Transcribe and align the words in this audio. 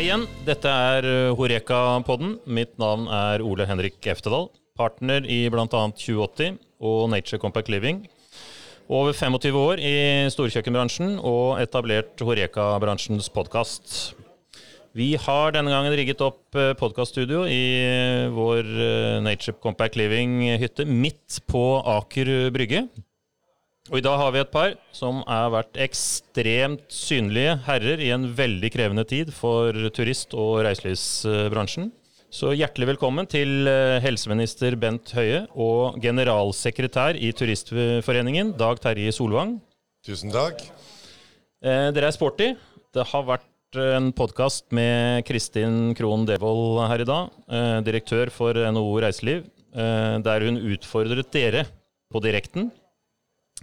Hei 0.00 0.06
igjen, 0.06 0.22
dette 0.46 0.70
er 0.72 1.04
eh, 1.04 1.30
Horeka-podden. 1.36 2.38
Mitt 2.48 2.70
navn 2.80 3.02
er 3.12 3.42
Ole 3.44 3.66
Henrik 3.68 4.06
Eftedal. 4.08 4.46
Partner 4.80 5.26
i 5.28 5.42
bl.a. 5.52 5.66
2080 5.68 6.54
og 6.88 7.10
Nature 7.12 7.36
Compact 7.42 7.68
Living. 7.68 7.98
Over 8.88 9.12
25 9.12 9.58
år 9.60 9.82
i 9.84 9.92
storkjøkkenbransjen 10.32 11.18
og 11.20 11.60
etablert 11.60 12.24
Horeka-bransjens 12.24 13.28
podkast. 13.34 14.14
Vi 14.96 15.10
har 15.20 15.52
denne 15.58 15.76
gangen 15.76 15.92
rigget 16.00 16.24
opp 16.24 16.56
podkaststudio 16.80 17.44
i 17.44 17.60
vår 18.32 18.72
eh, 18.72 19.20
Nature 19.28 19.58
Compact 19.60 20.00
Living-hytte 20.00 20.88
midt 20.88 21.42
på 21.52 21.66
Aker 21.98 22.48
Brygge. 22.56 22.86
Og 23.88 23.96
i 23.96 24.02
dag 24.04 24.18
har 24.20 24.34
vi 24.34 24.40
et 24.42 24.50
par 24.52 24.74
som 24.92 25.22
har 25.24 25.48
vært 25.54 25.78
ekstremt 25.80 26.82
synlige 26.92 27.54
herrer 27.64 28.02
i 28.04 28.10
en 28.12 28.26
veldig 28.36 28.68
krevende 28.74 29.06
tid 29.08 29.30
for 29.32 29.72
turist- 29.96 30.36
og 30.36 30.60
reiselivsbransjen. 30.66 31.88
Så 32.30 32.52
hjertelig 32.52 32.90
velkommen 32.92 33.26
til 33.26 33.66
eh, 33.66 33.96
helseminister 34.04 34.76
Bent 34.78 35.10
Høie 35.16 35.46
og 35.56 35.96
generalsekretær 36.02 37.16
i 37.18 37.32
Turistforeningen, 37.34 38.52
Dag 38.60 38.78
Terje 38.84 39.14
Solvang. 39.16 39.56
Tusen 40.06 40.30
takk. 40.30 40.60
Eh, 41.64 41.88
dere 41.96 42.12
er 42.12 42.14
sporty. 42.14 42.50
Det 42.94 43.06
har 43.10 43.24
vært 43.26 43.80
en 43.80 44.12
podkast 44.14 44.68
med 44.76 45.24
Kristin 45.26 45.96
Krohn 45.98 46.28
Devold 46.28 46.84
her 46.84 47.02
i 47.02 47.08
dag, 47.08 47.32
eh, 47.48 47.80
direktør 47.88 48.30
for 48.30 48.54
NHO 48.54 49.00
Reiseliv, 49.02 49.48
eh, 49.72 50.20
der 50.20 50.46
hun 50.46 50.60
utfordret 50.68 51.32
dere 51.32 51.64
på 52.12 52.22
direkten 52.22 52.68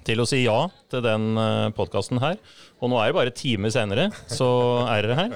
til 0.08 0.24
å 0.24 0.28
si 0.28 0.44
ja 0.46 0.58
til 0.92 1.04
den 1.06 1.34
uh, 1.36 1.68
podkasten 1.76 2.22
her. 2.24 2.40
Og 2.80 2.92
nå 2.92 3.00
er 3.02 3.12
det 3.12 3.18
bare 3.18 3.36
timer 3.36 3.74
senere, 3.74 4.10
så 4.32 4.50
er 4.88 5.04
dere 5.04 5.18
her. 5.20 5.36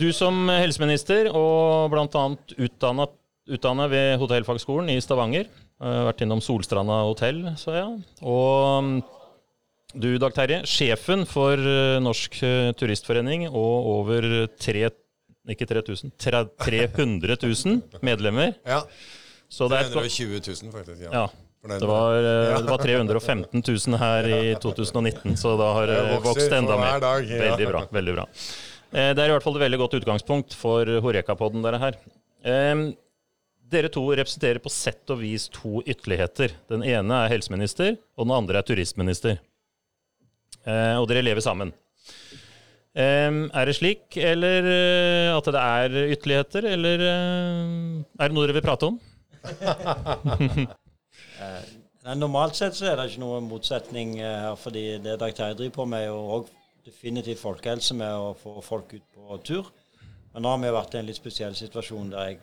Du 0.00 0.08
som 0.16 0.48
helseminister 0.50 1.28
og 1.30 1.92
bl.a. 1.92 2.24
utdanna, 2.66 3.08
utdanna 3.54 3.88
ved 3.92 4.16
Hotellfagskolen 4.22 4.90
i 4.94 5.00
Stavanger. 5.04 5.50
Uh, 5.82 6.06
vært 6.08 6.24
innom 6.24 6.42
Solstranda 6.42 7.02
hotell, 7.04 7.42
så 7.60 7.76
ja. 7.76 7.86
Og 8.24 8.78
um, 8.78 8.92
du, 9.94 10.14
Dag 10.22 10.34
Terje, 10.34 10.62
sjefen 10.70 11.26
for 11.28 11.58
uh, 11.58 12.00
Norsk 12.02 12.40
Turistforening 12.80 13.48
og 13.50 13.90
over 13.98 14.28
3, 14.58 14.88
ikke 15.54 15.68
3000, 15.70 16.14
300 16.18 17.38
000 17.42 18.02
medlemmer. 18.06 18.56
Ja. 18.66 18.84
Så 19.52 19.68
det 19.70 19.82
er 19.84 19.90
320 19.92 20.40
000, 20.40 20.72
faktisk. 20.74 21.04
ja. 21.04 21.10
ja. 21.12 21.26
Det 21.64 21.86
var, 21.86 22.16
eh, 22.16 22.60
det 22.60 22.70
var, 22.70 22.78
315 22.78 23.62
000 23.68 23.96
her 23.96 24.26
i 24.28 24.54
2019, 24.62 25.36
så 25.36 25.54
da 25.56 25.70
har 25.72 25.86
det 25.88 26.00
vokst 26.24 26.52
enda 26.52 26.76
mer. 26.76 27.00
Veldig 27.24 27.68
bra. 27.70 27.80
veldig 27.90 28.16
bra. 28.18 28.26
Eh, 28.92 29.14
det 29.16 29.22
er 29.22 29.30
i 29.30 29.32
hvert 29.32 29.46
fall 29.46 29.56
et 29.56 29.64
veldig 29.64 29.80
godt 29.80 29.96
utgangspunkt 30.00 30.56
for 30.60 30.84
Horeka-podden 31.06 31.64
dere 31.64 31.80
her. 31.80 31.96
Dere 33.74 33.88
to 33.88 34.04
representerer 34.12 34.60
på 34.60 34.68
sett 34.70 35.08
og 35.10 35.22
vis 35.22 35.48
to 35.48 35.80
ytterligheter. 35.88 36.52
Den 36.68 36.84
ene 36.84 37.22
er 37.24 37.32
helseminister, 37.32 37.96
og 38.18 38.28
den 38.28 38.36
andre 38.36 38.60
er 38.60 38.68
turistminister. 38.68 39.40
Eh, 40.68 40.94
og 41.00 41.08
dere 41.08 41.24
lever 41.24 41.44
sammen. 41.44 41.72
Er 42.94 43.66
det 43.66 43.74
slik, 43.74 44.04
eller 44.20 44.68
at 45.34 45.48
det 45.50 45.64
er 45.64 45.96
ytterligheter, 46.14 46.68
eller 46.76 47.00
er 47.02 48.28
det 48.28 48.32
noe 48.36 48.44
dere 48.44 48.54
vil 48.60 48.68
prate 48.68 48.92
om? 48.92 49.00
Eh, 51.44 52.14
normalt 52.18 52.58
sett 52.58 52.76
så 52.76 52.90
er 52.90 52.98
det 52.98 53.08
ikke 53.10 53.22
noen 53.24 53.48
motsetning 53.48 54.18
eh, 54.20 54.40
her, 54.46 54.58
fordi 54.60 54.84
det 55.04 55.18
Dag 55.20 55.34
Terje 55.36 55.58
driver 55.60 55.78
på 55.78 55.88
med, 55.88 56.04
er 56.04 56.12
jo 56.12 56.20
òg 56.38 56.52
definitivt 56.84 57.40
folkehelse 57.40 57.96
med 57.96 58.12
å 58.12 58.34
få 58.36 58.58
folk 58.64 58.92
ut 58.96 59.06
på 59.16 59.40
tur. 59.46 59.70
Men 60.34 60.44
nå 60.44 60.52
har 60.52 60.60
vi 60.60 60.74
vært 60.74 60.94
i 60.94 61.00
en 61.00 61.08
litt 61.08 61.20
spesiell 61.20 61.56
situasjon 61.56 62.12
der 62.12 62.30
jeg 62.32 62.40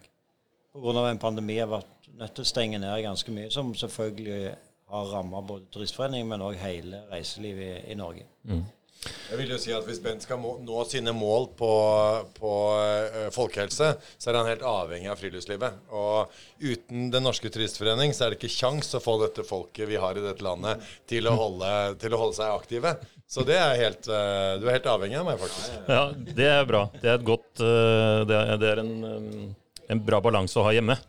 pga. 0.74 1.08
en 1.10 1.20
pandemi 1.20 1.60
har 1.60 1.70
vært 1.70 2.12
nødt 2.18 2.36
til 2.36 2.46
å 2.46 2.52
stenge 2.52 2.80
ned 2.80 3.04
ganske 3.04 3.32
mye, 3.32 3.52
som 3.52 3.74
selvfølgelig 3.76 4.56
har 4.92 5.12
ramma 5.12 5.42
både 5.42 5.70
Turistforeningen, 5.72 6.28
men 6.28 6.44
òg 6.44 6.58
hele 6.60 7.04
reiselivet 7.12 7.86
i, 7.86 7.92
i 7.92 7.96
Norge. 7.96 8.26
Mm. 8.44 8.64
Jeg 9.02 9.40
vil 9.40 9.50
jo 9.54 9.58
si 9.62 9.72
at 9.74 9.86
Hvis 9.88 10.02
Bent 10.04 10.26
skal 10.26 10.42
nå 10.42 10.84
sine 10.90 11.14
mål 11.16 11.48
på, 11.58 11.72
på 12.38 12.52
uh, 12.78 13.30
folkehelse, 13.34 13.94
så 13.98 14.30
er 14.30 14.38
han 14.38 14.50
helt 14.52 14.66
avhengig 14.68 15.10
av 15.10 15.18
friluftslivet. 15.22 15.80
Og 15.90 16.34
uten 16.62 17.10
Den 17.14 17.26
norske 17.26 17.50
turistforening 17.54 18.14
så 18.14 18.28
er 18.28 18.34
det 18.34 18.42
ikke 18.42 18.54
kjangs 18.54 18.94
å 18.98 19.02
få 19.02 19.18
dette 19.24 19.46
folket 19.48 19.90
vi 19.90 20.00
har 20.02 20.18
i 20.18 20.26
dette 20.26 20.46
landet, 20.46 20.84
til 21.10 21.30
å 21.32 21.38
holde, 21.40 21.72
til 22.02 22.14
å 22.14 22.22
holde 22.22 22.38
seg 22.38 22.54
aktive. 22.54 22.94
Så 23.32 23.46
det 23.48 23.58
er 23.58 23.80
helt, 23.80 24.06
uh, 24.12 24.60
du 24.62 24.68
er 24.68 24.78
helt 24.78 24.92
avhengig 24.94 25.22
av 25.22 25.30
meg, 25.32 25.42
faktisk. 25.42 25.80
Ja, 25.90 26.04
det 26.42 26.52
er 26.52 26.68
bra. 26.70 26.86
Det 27.02 27.16
er, 27.16 27.26
godt, 27.26 27.64
er, 27.64 28.58
det 28.62 28.76
er 28.76 28.84
en, 28.84 29.56
en 29.90 30.06
bra 30.06 30.22
balanse 30.22 30.62
å 30.62 30.68
ha 30.68 30.76
hjemme. 30.78 31.00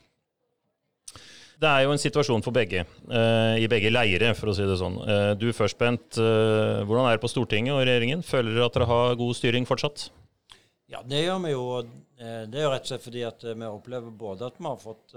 Det 1.62 1.70
er 1.70 1.84
jo 1.84 1.92
en 1.94 2.00
situasjon 2.00 2.42
for 2.42 2.54
begge, 2.54 2.82
uh, 3.06 3.54
i 3.54 3.68
begge 3.70 3.92
leire, 3.92 4.32
for 4.34 4.50
å 4.50 4.54
si 4.56 4.64
det 4.66 4.80
sånn. 4.80 4.96
Uh, 5.06 5.30
du 5.38 5.52
først, 5.54 5.78
Bent. 5.78 6.18
Uh, 6.18 6.82
hvordan 6.88 7.06
er 7.06 7.14
det 7.14 7.22
på 7.22 7.30
Stortinget 7.30 7.76
og 7.76 7.84
regjeringen? 7.86 8.24
Føler 8.26 8.56
dere 8.56 8.66
at 8.66 8.78
dere 8.78 8.88
har 8.90 9.14
god 9.20 9.38
styring 9.38 9.68
fortsatt? 9.68 10.08
Ja, 10.90 11.04
det 11.06 11.22
gjør 11.22 11.38
vi 11.44 11.52
jo. 11.52 11.62
Det 12.22 12.58
er 12.58 12.66
jo 12.66 12.72
rett 12.72 12.84
og 12.84 12.90
slett 12.90 13.04
fordi 13.04 13.22
at 13.26 13.44
vi 13.46 13.68
opplever 13.68 14.10
både 14.14 14.50
at 14.50 14.58
vi 14.58 14.66
har 14.66 14.76
fått 14.78 15.14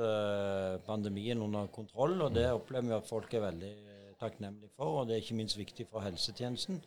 pandemien 0.86 1.42
under 1.44 1.68
kontroll, 1.74 2.16
og 2.24 2.32
det 2.34 2.46
opplever 2.48 2.88
vi 2.88 2.96
at 2.96 3.10
folk 3.10 3.34
er 3.36 3.44
veldig 3.44 3.74
takknemlige 4.22 4.72
for. 4.78 5.02
Og 5.02 5.10
det 5.10 5.18
er 5.18 5.26
ikke 5.26 5.38
minst 5.38 5.60
viktig 5.60 5.90
for 5.92 6.06
helsetjenesten, 6.06 6.80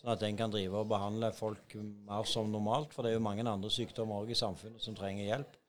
sånn 0.00 0.14
at 0.14 0.24
en 0.26 0.40
kan 0.40 0.54
drive 0.54 0.80
og 0.80 0.88
behandle 0.90 1.30
folk 1.36 1.76
mer 2.08 2.26
som 2.26 2.50
normalt. 2.50 2.96
For 2.96 3.04
det 3.04 3.12
er 3.12 3.18
jo 3.18 3.26
mange 3.28 3.44
andre 3.44 3.70
sykdommer 3.74 4.24
òg 4.24 4.32
i 4.32 4.40
samfunnet 4.40 4.82
som 4.82 4.96
trenger 4.98 5.28
hjelp. 5.28 5.59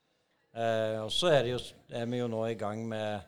Og 0.52 1.12
så 1.16 1.30
er, 1.32 1.48
er 1.96 2.08
vi 2.12 2.18
jo 2.20 2.28
nå 2.28 2.42
i 2.50 2.58
gang 2.60 2.82
med 2.88 3.22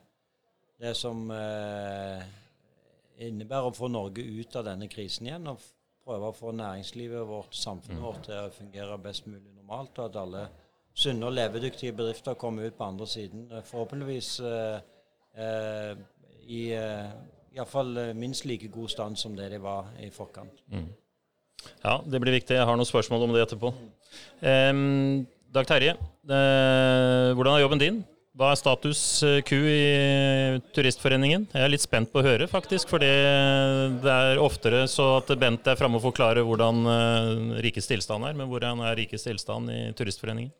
det 0.80 0.92
som 0.98 1.30
eh, 1.32 2.24
innebærer 3.24 3.70
å 3.70 3.76
få 3.76 3.88
Norge 3.88 4.24
ut 4.24 4.56
av 4.58 4.66
denne 4.66 4.88
krisen 4.92 5.30
igjen. 5.30 5.48
og 5.48 5.62
prøve 6.04 6.28
å 6.28 6.36
få 6.36 6.52
næringslivet 6.52 7.24
vårt, 7.28 7.54
samfunnet 7.56 8.00
mm. 8.00 8.04
vårt 8.04 8.26
til 8.26 8.40
å 8.42 8.52
fungere 8.52 8.98
best 9.00 9.28
mulig 9.28 9.54
normalt. 9.54 9.98
Og 9.98 10.10
at 10.10 10.18
alle 10.20 10.42
sunne 10.94 11.28
og 11.28 11.36
levedyktige 11.36 11.94
bedrifter 11.96 12.36
kommer 12.38 12.68
ut 12.68 12.76
på 12.78 12.88
andre 12.88 13.08
siden. 13.08 13.46
Eh, 13.50 13.64
forhåpentligvis 13.64 14.34
eh, 14.44 14.82
eh, 15.46 16.02
i 16.44 16.60
eh, 16.76 17.14
iallfall 17.56 17.96
eh, 18.02 18.12
minst 18.18 18.44
like 18.44 18.68
god 18.74 18.92
stand 18.92 19.16
som 19.20 19.36
det 19.38 19.48
de 19.54 19.62
var 19.62 19.94
i 20.02 20.10
forkant. 20.12 20.60
Mm. 20.68 20.90
Ja, 21.80 21.96
det 22.04 22.20
blir 22.20 22.36
viktig. 22.36 22.58
Jeg 22.58 22.68
har 22.68 22.76
noen 22.76 22.88
spørsmål 22.88 23.24
om 23.24 23.32
det 23.32 23.46
etterpå. 23.46 23.70
Um, 24.44 25.24
Dag 25.54 25.68
Terje, 25.70 25.92
uh, 25.94 27.30
hvordan 27.36 27.52
er 27.54 27.62
jobben 27.62 27.78
din? 27.78 28.02
Hva 28.34 28.48
er 28.50 28.58
status 28.58 29.00
eh, 29.22 29.36
Q 29.46 29.52
i 29.70 29.82
Turistforeningen? 30.74 31.44
Jeg 31.52 31.62
er 31.62 31.70
litt 31.70 31.84
spent 31.84 32.10
på 32.10 32.18
å 32.18 32.24
høre, 32.26 32.48
faktisk. 32.50 32.90
For 32.90 32.98
det 32.98 33.12
er 34.10 34.40
oftere 34.42 34.80
så 34.90 35.20
at 35.20 35.30
Bent 35.38 35.70
er 35.70 35.78
framme 35.78 36.00
og 36.00 36.02
forklarer 36.08 36.42
hvordan 36.42 36.80
uh, 36.82 37.60
rikets 37.62 37.86
tilstand 37.86 38.26
er. 38.26 38.34
Men 38.34 38.50
hvordan 38.50 38.82
er 38.82 38.98
rikets 38.98 39.28
tilstand 39.28 39.70
i 39.70 39.78
Turistforeningen? 39.94 40.50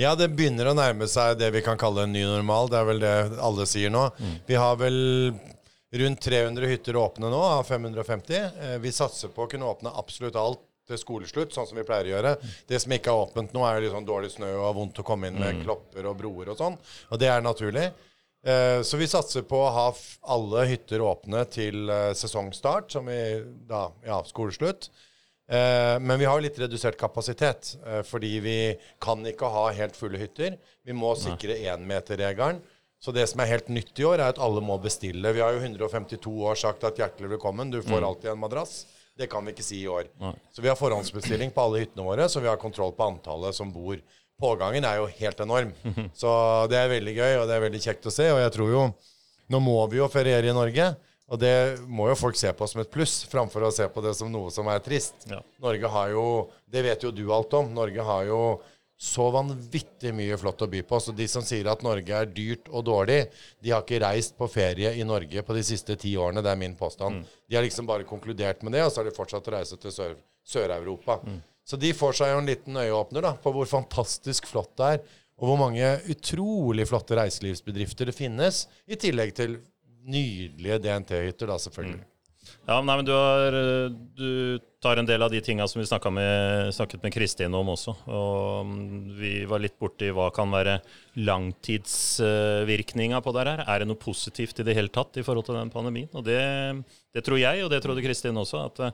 Ja, 0.00 0.14
det 0.16 0.30
begynner 0.32 0.72
å 0.72 0.76
nærme 0.78 1.10
seg 1.12 1.36
det 1.36 1.52
vi 1.52 1.60
kan 1.66 1.76
kalle 1.76 2.06
en 2.08 2.16
ny 2.16 2.24
normal. 2.24 2.72
Det 2.72 2.80
er 2.80 2.88
vel 2.94 3.04
det 3.04 3.14
alle 3.44 3.68
sier 3.68 3.92
nå. 3.92 4.06
Mm. 4.16 4.34
Vi 4.48 4.56
har 4.56 4.80
vel 4.80 4.98
rundt 6.00 6.24
300 6.24 6.66
hytter 6.72 6.96
åpne 6.96 7.28
nå 7.28 7.42
av 7.42 7.68
550. 7.68 8.40
Eh, 8.62 8.78
vi 8.80 8.92
satser 8.92 9.28
på 9.28 9.44
å 9.44 9.52
kunne 9.52 9.68
åpne 9.68 9.92
absolutt 10.00 10.36
alt 10.36 10.64
til 10.88 11.00
skoleslutt, 11.00 11.54
sånn 11.54 11.68
som 11.68 11.78
vi 11.78 11.86
pleier 11.86 12.08
å 12.08 12.14
gjøre. 12.16 12.34
Det 12.68 12.80
som 12.82 12.94
ikke 12.96 13.12
er 13.12 13.24
åpent 13.24 13.56
nå, 13.56 13.64
er 13.68 13.84
jo 13.84 13.94
sånn 13.94 14.08
dårlig 14.08 14.32
snø 14.34 14.50
og 14.56 14.76
vondt 14.80 15.02
å 15.02 15.06
komme 15.06 15.30
inn 15.30 15.40
med 15.40 15.58
mm. 15.58 15.64
klopper 15.66 16.08
og 16.10 16.20
broer 16.20 16.52
og 16.54 16.60
sånn. 16.60 16.78
Og 17.12 17.20
det 17.20 17.30
er 17.32 17.44
naturlig. 17.44 17.88
Eh, 18.46 18.80
så 18.86 18.96
vi 18.96 19.08
satser 19.10 19.42
på 19.48 19.58
å 19.58 19.74
ha 19.74 19.88
alle 20.34 20.64
hytter 20.70 21.02
åpne 21.02 21.42
til 21.50 21.90
eh, 21.90 22.14
sesongstart, 22.16 22.92
som 22.94 23.10
vi 23.10 23.18
da 23.68 23.88
Ja, 24.06 24.22
skoleslutt. 24.26 24.90
Eh, 25.48 25.96
men 26.00 26.20
vi 26.20 26.28
har 26.28 26.40
litt 26.44 26.58
redusert 26.60 26.98
kapasitet, 27.00 27.74
fordi 28.06 28.34
vi 28.44 28.58
kan 29.02 29.24
ikke 29.26 29.48
ha 29.52 29.68
helt 29.74 29.96
fulle 29.96 30.20
hytter. 30.20 30.58
Vi 30.84 30.96
må 30.96 31.14
sikre 31.18 31.58
énmeterregelen. 31.72 32.60
Så 32.98 33.14
det 33.14 33.28
som 33.30 33.40
er 33.40 33.52
helt 33.52 33.68
nytt 33.70 34.00
i 34.00 34.06
år, 34.06 34.18
er 34.18 34.32
at 34.32 34.40
alle 34.42 34.60
må 34.64 34.74
bestille. 34.82 35.30
Vi 35.34 35.42
har 35.42 35.54
jo 35.54 35.62
152 35.62 36.32
år 36.50 36.58
sagt 36.58 36.86
at 36.86 36.98
hjertelig 36.98 37.36
velkommen, 37.36 37.70
du 37.70 37.78
får 37.78 38.00
mm. 38.02 38.06
alltid 38.08 38.32
en 38.32 38.40
madrass. 38.42 38.80
Det 39.18 39.26
kan 39.30 39.44
vi 39.44 39.52
ikke 39.54 39.66
si 39.66 39.80
i 39.82 39.90
år. 39.90 40.06
Nei. 40.22 40.32
Så 40.54 40.62
vi 40.62 40.70
har 40.70 40.78
forhåndsbestilling 40.78 41.50
på 41.54 41.64
alle 41.64 41.82
hyttene 41.82 42.06
våre, 42.06 42.28
så 42.30 42.42
vi 42.42 42.50
har 42.50 42.60
kontroll 42.60 42.94
på 42.94 43.08
antallet 43.10 43.56
som 43.56 43.72
bor. 43.74 43.98
Pågangen 44.38 44.86
er 44.86 45.00
jo 45.00 45.08
helt 45.18 45.40
enorm. 45.42 45.72
Så 46.20 46.30
det 46.70 46.78
er 46.78 46.92
veldig 46.92 47.14
gøy, 47.16 47.32
og 47.40 47.48
det 47.50 47.56
er 47.56 47.64
veldig 47.64 47.80
kjekt 47.82 48.06
å 48.06 48.12
se. 48.14 48.28
Og 48.30 48.38
jeg 48.44 48.54
tror 48.54 48.74
jo 48.74 48.88
Nå 49.48 49.58
må 49.64 49.78
vi 49.88 49.96
jo 49.96 50.06
feriere 50.12 50.50
i 50.50 50.52
Norge. 50.54 50.90
Og 51.32 51.40
det 51.40 51.80
må 51.88 52.06
jo 52.10 52.16
folk 52.20 52.36
se 52.36 52.50
på 52.56 52.66
som 52.68 52.82
et 52.82 52.90
pluss, 52.92 53.22
framfor 53.28 53.64
å 53.64 53.70
se 53.72 53.86
på 53.92 54.02
det 54.04 54.14
som 54.16 54.30
noe 54.32 54.52
som 54.52 54.68
er 54.68 54.82
trist. 54.84 55.26
Ja. 55.28 55.40
Norge 55.64 55.90
har 55.92 56.12
jo 56.12 56.24
Det 56.68 56.84
vet 56.84 57.04
jo 57.04 57.10
du 57.10 57.24
alt 57.32 57.56
om. 57.56 57.72
Norge 57.74 58.04
har 58.04 58.28
jo 58.28 58.40
så 58.98 59.28
vanvittig 59.30 60.10
mye 60.14 60.36
flott 60.40 60.64
å 60.64 60.68
by 60.70 60.80
på. 60.82 60.98
Så 60.98 61.14
de 61.14 61.28
som 61.30 61.44
sier 61.46 61.68
at 61.70 61.84
Norge 61.86 62.16
er 62.18 62.32
dyrt 62.34 62.66
og 62.72 62.82
dårlig, 62.88 63.20
de 63.62 63.70
har 63.70 63.84
ikke 63.84 64.00
reist 64.02 64.34
på 64.38 64.48
ferie 64.50 64.90
i 64.98 65.04
Norge 65.06 65.44
på 65.46 65.54
de 65.54 65.62
siste 65.66 65.94
ti 66.02 66.16
årene. 66.18 66.42
Det 66.42 66.50
er 66.50 66.58
min 66.58 66.74
påstand. 66.78 67.20
Mm. 67.20 67.36
De 67.46 67.58
har 67.58 67.66
liksom 67.66 67.86
bare 67.86 68.08
konkludert 68.08 68.64
med 68.66 68.74
det, 68.74 68.82
og 68.82 68.90
så 68.90 69.00
har 69.00 69.06
de 69.08 69.14
fortsatt 69.14 69.46
å 69.46 69.54
reise 69.54 69.78
til 69.78 69.94
Sør-Europa. 69.94 71.20
Sør 71.22 71.30
mm. 71.30 71.38
Så 71.68 71.76
de 71.76 71.92
får 71.94 72.18
seg 72.18 72.32
jo 72.32 72.42
en 72.42 72.48
liten 72.48 72.76
øyeåpner 72.80 73.26
da, 73.28 73.34
på 73.38 73.52
hvor 73.54 73.68
fantastisk 73.70 74.48
flott 74.50 74.72
det 74.80 74.92
er, 74.96 75.02
og 75.38 75.50
hvor 75.50 75.58
mange 75.60 75.88
utrolig 76.10 76.88
flotte 76.90 77.14
reiselivsbedrifter 77.18 78.08
det 78.10 78.16
finnes, 78.16 78.64
i 78.88 78.98
tillegg 78.98 79.34
til 79.36 79.60
nydelige 80.08 80.80
DNT-hytter, 80.82 81.52
da, 81.52 81.58
selvfølgelig. 81.62 82.00
Mm. 82.02 82.14
Ja, 82.68 82.82
nei, 82.84 82.98
men 83.00 83.06
du, 83.08 83.14
har, 83.16 83.54
du, 84.18 84.58
tar 84.84 85.00
en 85.00 85.06
del 85.08 85.22
av 85.24 85.32
de 85.32 85.38
tinga 85.40 85.64
som 85.70 85.80
vi 85.80 85.86
med, 86.12 86.68
snakket 86.76 87.00
med 87.00 87.14
Kristin 87.14 87.54
om 87.56 87.70
også. 87.72 87.94
Og 88.04 88.68
mm, 88.68 89.16
vi 89.16 89.48
var 89.48 89.64
litt 89.64 89.80
borti 89.80 90.12
hva 90.12 90.28
kan 90.36 90.52
være 90.52 90.84
langtidsvirkninga 91.16 93.24
på 93.24 93.32
det 93.32 93.48
her. 93.48 93.64
Er 93.64 93.80
det 93.80 93.88
noe 93.88 93.96
positivt 93.96 94.60
i 94.60 94.68
det 94.68 94.76
hele 94.76 94.92
tatt 94.92 95.16
i 95.16 95.24
forhold 95.24 95.48
til 95.48 95.56
den 95.56 95.72
pandemien? 95.72 96.12
Og 96.12 96.20
det, 96.28 96.36
det 97.16 97.24
tror 97.24 97.40
jeg, 97.40 97.64
og 97.64 97.72
det 97.72 97.80
trodde 97.86 98.04
Kristin 98.04 98.36
også, 98.36 98.60
at 98.68 98.76
eh, 98.84 98.92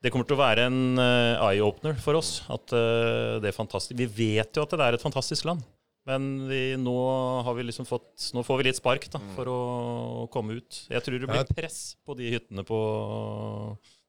det 0.00 0.08
kommer 0.12 0.24
til 0.28 0.36
å 0.38 0.40
være 0.40 0.64
en 0.70 0.96
eh, 0.96 1.44
eye-opener 1.50 2.00
for 2.00 2.16
oss. 2.16 2.40
At 2.48 2.72
eh, 2.72 3.36
det 3.44 3.52
er 3.52 3.60
fantastisk. 3.60 4.00
Vi 4.00 4.08
vet 4.08 4.48
jo 4.56 4.64
at 4.64 4.72
det 4.72 4.80
er 4.80 4.96
et 4.96 5.04
fantastisk 5.04 5.44
land. 5.52 5.60
Men 6.08 6.48
vi, 6.50 6.62
nå, 6.76 6.96
har 7.46 7.54
vi 7.56 7.64
liksom 7.64 7.86
fått, 7.88 8.30
nå 8.36 8.42
får 8.44 8.60
vi 8.60 8.66
litt 8.68 8.80
spark 8.80 9.06
da, 9.12 9.20
for 9.36 9.48
å 9.48 9.60
komme 10.32 10.58
ut. 10.60 10.82
Jeg 10.92 11.04
tror 11.04 11.20
det 11.20 11.30
blir 11.30 11.54
press 11.56 11.94
på 12.04 12.16
de 12.18 12.34
hyttene 12.34 12.64
på 12.68 12.80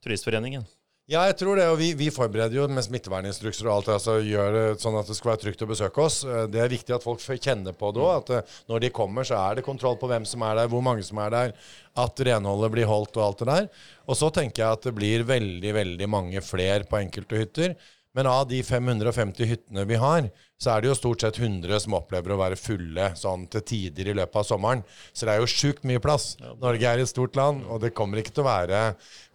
Turistforeningen. 0.03 0.65
Ja, 1.06 1.21
jeg 1.30 1.36
tror 1.38 1.59
det. 1.59 1.68
Og 1.69 1.77
vi, 1.77 1.92
vi 1.94 2.07
forbereder 2.09 2.57
jo 2.57 2.65
med 2.74 2.81
smitteverninstrukser 2.81 3.68
og 3.68 3.75
alt 3.75 3.89
altså 3.94 4.15
gjør 4.25 4.56
det 4.56 4.63
sånn 4.81 4.95
at 4.97 5.09
det 5.09 5.18
skal 5.18 5.36
være 5.36 5.42
trygt 5.44 5.62
å 5.62 5.68
besøke 5.69 6.01
oss. 6.01 6.24
Eh, 6.25 6.47
det 6.50 6.63
er 6.63 6.71
viktig 6.71 6.95
at 6.95 7.06
folk 7.06 7.21
kjenner 7.21 7.77
på 7.77 7.92
det 7.94 8.01
òg. 8.01 8.24
At 8.24 8.31
eh, 8.33 8.56
når 8.71 8.88
de 8.88 8.89
kommer, 8.95 9.27
så 9.27 9.38
er 9.38 9.59
det 9.59 9.68
kontroll 9.68 10.00
på 10.01 10.09
hvem 10.09 10.25
som 10.25 10.41
er 10.48 10.57
der, 10.57 10.71
hvor 10.71 10.81
mange 10.86 11.06
som 11.06 11.21
er 11.21 11.36
der. 11.36 11.53
At 12.01 12.24
renholdet 12.25 12.74
blir 12.74 12.89
holdt 12.89 13.19
og 13.21 13.27
alt 13.27 13.44
det 13.44 13.50
der. 13.51 13.69
Og 14.09 14.18
så 14.18 14.31
tenker 14.33 14.63
jeg 14.63 14.80
at 14.80 14.89
det 14.89 14.95
blir 14.98 15.27
veldig, 15.30 15.75
veldig 15.77 16.09
mange 16.09 16.41
flere 16.45 16.89
på 16.89 16.98
enkelte 17.03 17.44
hytter. 17.44 17.77
Men 18.15 18.29
av 18.31 18.45
de 18.47 18.62
550 18.63 19.47
hyttene 19.50 19.83
vi 19.89 19.97
har, 20.00 20.29
så 20.56 20.71
er 20.71 20.81
det 20.81 20.88
jo 20.88 20.95
stort 20.95 21.23
sett 21.25 21.35
100 21.41 21.81
som 21.83 21.97
opplever 21.97 22.31
å 22.31 22.38
være 22.39 22.56
fulle 22.56 23.09
sånn 23.19 23.44
til 23.51 23.63
tider 23.67 24.07
i 24.07 24.15
løpet 24.15 24.39
av 24.39 24.45
sommeren. 24.47 24.85
Så 25.12 25.27
det 25.27 25.33
er 25.33 25.44
jo 25.44 25.50
sjukt 25.51 25.83
mye 25.83 26.00
plass. 26.00 26.29
Norge 26.62 26.88
er 26.88 27.03
et 27.03 27.12
stort 27.12 27.35
land, 27.35 27.65
og 27.67 27.83
det 27.83 27.91
kommer 27.97 28.21
ikke 28.21 28.31
til 28.31 28.45
å 28.45 28.47
være 28.47 28.81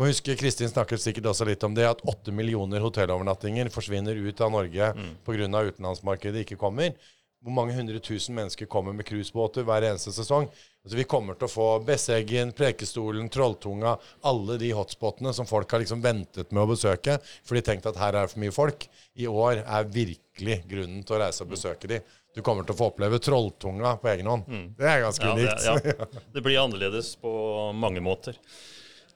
Må 0.00 0.08
huske, 0.08 0.36
Kristin 0.40 0.72
snakket 0.72 1.04
sikkert 1.04 1.28
også 1.34 1.44
litt 1.50 1.64
om 1.66 1.76
det, 1.76 1.84
at 1.90 2.00
8 2.08 2.32
millioner 2.32 2.80
hotellovernattinger 2.80 3.68
forsvinner 3.74 4.16
ut 4.16 4.40
av 4.40 4.54
Norge 4.56 4.92
mm. 4.96 5.14
pga. 5.28 5.64
utenlandsmarkedet 5.68 6.46
ikke 6.46 6.60
kommer. 6.60 6.96
Hvor 7.40 7.56
mange 7.56 7.76
hundre 7.76 8.00
tusen 8.04 8.36
mennesker 8.36 8.68
kommer 8.68 8.96
med 8.96 9.08
cruisebåter 9.08 9.64
hver 9.68 9.84
eneste 9.92 10.12
sesong? 10.12 10.48
Altså, 10.80 10.96
vi 10.96 11.04
kommer 11.04 11.36
til 11.36 11.44
å 11.44 11.52
få 11.52 11.66
Besseggen, 11.84 12.54
Prekestolen, 12.56 13.26
Trolltunga, 13.32 13.98
alle 14.24 14.56
de 14.60 14.70
hotspotene 14.72 15.34
som 15.36 15.48
folk 15.48 15.68
har 15.74 15.82
liksom 15.82 16.00
ventet 16.00 16.54
med 16.56 16.62
å 16.62 16.70
besøke, 16.70 17.18
for 17.44 17.58
de 17.58 17.64
tenkte 17.66 17.92
at 17.92 18.00
her 18.00 18.16
er 18.16 18.24
det 18.24 18.32
for 18.32 18.40
mye 18.40 18.54
folk. 18.54 18.86
I 19.20 19.28
år 19.28 19.60
er 19.60 19.90
virkelig 19.92 20.62
grunnen 20.70 21.04
til 21.04 21.18
å 21.18 21.20
reise 21.20 21.44
og 21.44 21.52
besøke 21.52 21.90
de. 21.90 22.00
Du 22.32 22.40
kommer 22.46 22.64
til 22.64 22.72
å 22.72 22.78
få 22.78 22.88
oppleve 22.94 23.20
Trolltunga 23.20 23.96
på 24.00 24.08
egen 24.14 24.30
hånd. 24.30 24.48
Mm. 24.48 24.66
Det 24.78 24.88
er 24.88 25.02
ganske 25.04 25.26
ja, 25.26 25.34
unikt. 25.36 25.64
Det, 25.66 25.96
ja. 25.98 26.22
det 26.36 26.44
blir 26.46 26.60
annerledes 26.62 27.12
på 27.20 27.32
mange 27.76 28.00
måter. 28.04 28.38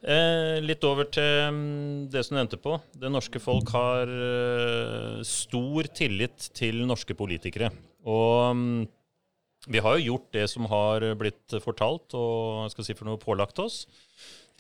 Eh, 0.05 0.59
litt 0.61 0.85
over 0.85 1.09
til 1.09 1.55
mm, 1.55 2.11
det 2.13 2.27
som 2.27 2.35
du 2.35 2.41
nevnte 2.43 2.59
på. 2.61 2.77
Det 2.93 3.09
norske 3.09 3.41
folk 3.41 3.71
har 3.73 4.11
eh, 4.13 5.23
stor 5.25 5.89
tillit 5.97 6.51
til 6.53 6.83
norske 6.85 7.17
politikere. 7.17 7.71
Og 8.05 8.59
mm, 8.59 8.85
vi 9.71 9.81
har 9.81 9.97
jo 9.97 10.13
gjort 10.13 10.29
det 10.37 10.45
som 10.53 10.67
har 10.69 11.05
blitt 11.17 11.57
fortalt 11.65 12.15
og 12.19 12.71
skal 12.73 12.87
si 12.87 12.97
for 12.97 13.09
noe 13.09 13.21
pålagt 13.21 13.61
oss. 13.63 13.85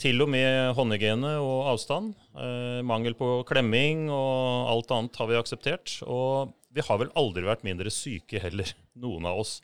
Til 0.01 0.25
og 0.25 0.31
med 0.33 0.73
håndhygiene 0.75 1.37
og 1.39 1.69
avstand. 1.71 2.15
Eh, 2.35 2.81
mangel 2.87 3.15
på 3.19 3.45
klemming 3.47 4.09
og 4.11 4.71
alt 4.73 4.95
annet 4.97 5.21
har 5.21 5.29
vi 5.31 5.39
akseptert. 5.39 5.99
Og 6.09 6.55
vi 6.75 6.83
har 6.83 6.99
vel 6.99 7.13
aldri 7.19 7.45
vært 7.47 7.67
mindre 7.67 7.93
syke 7.95 8.41
heller, 8.43 8.73
noen 9.05 9.29
av 9.31 9.45
oss. 9.45 9.61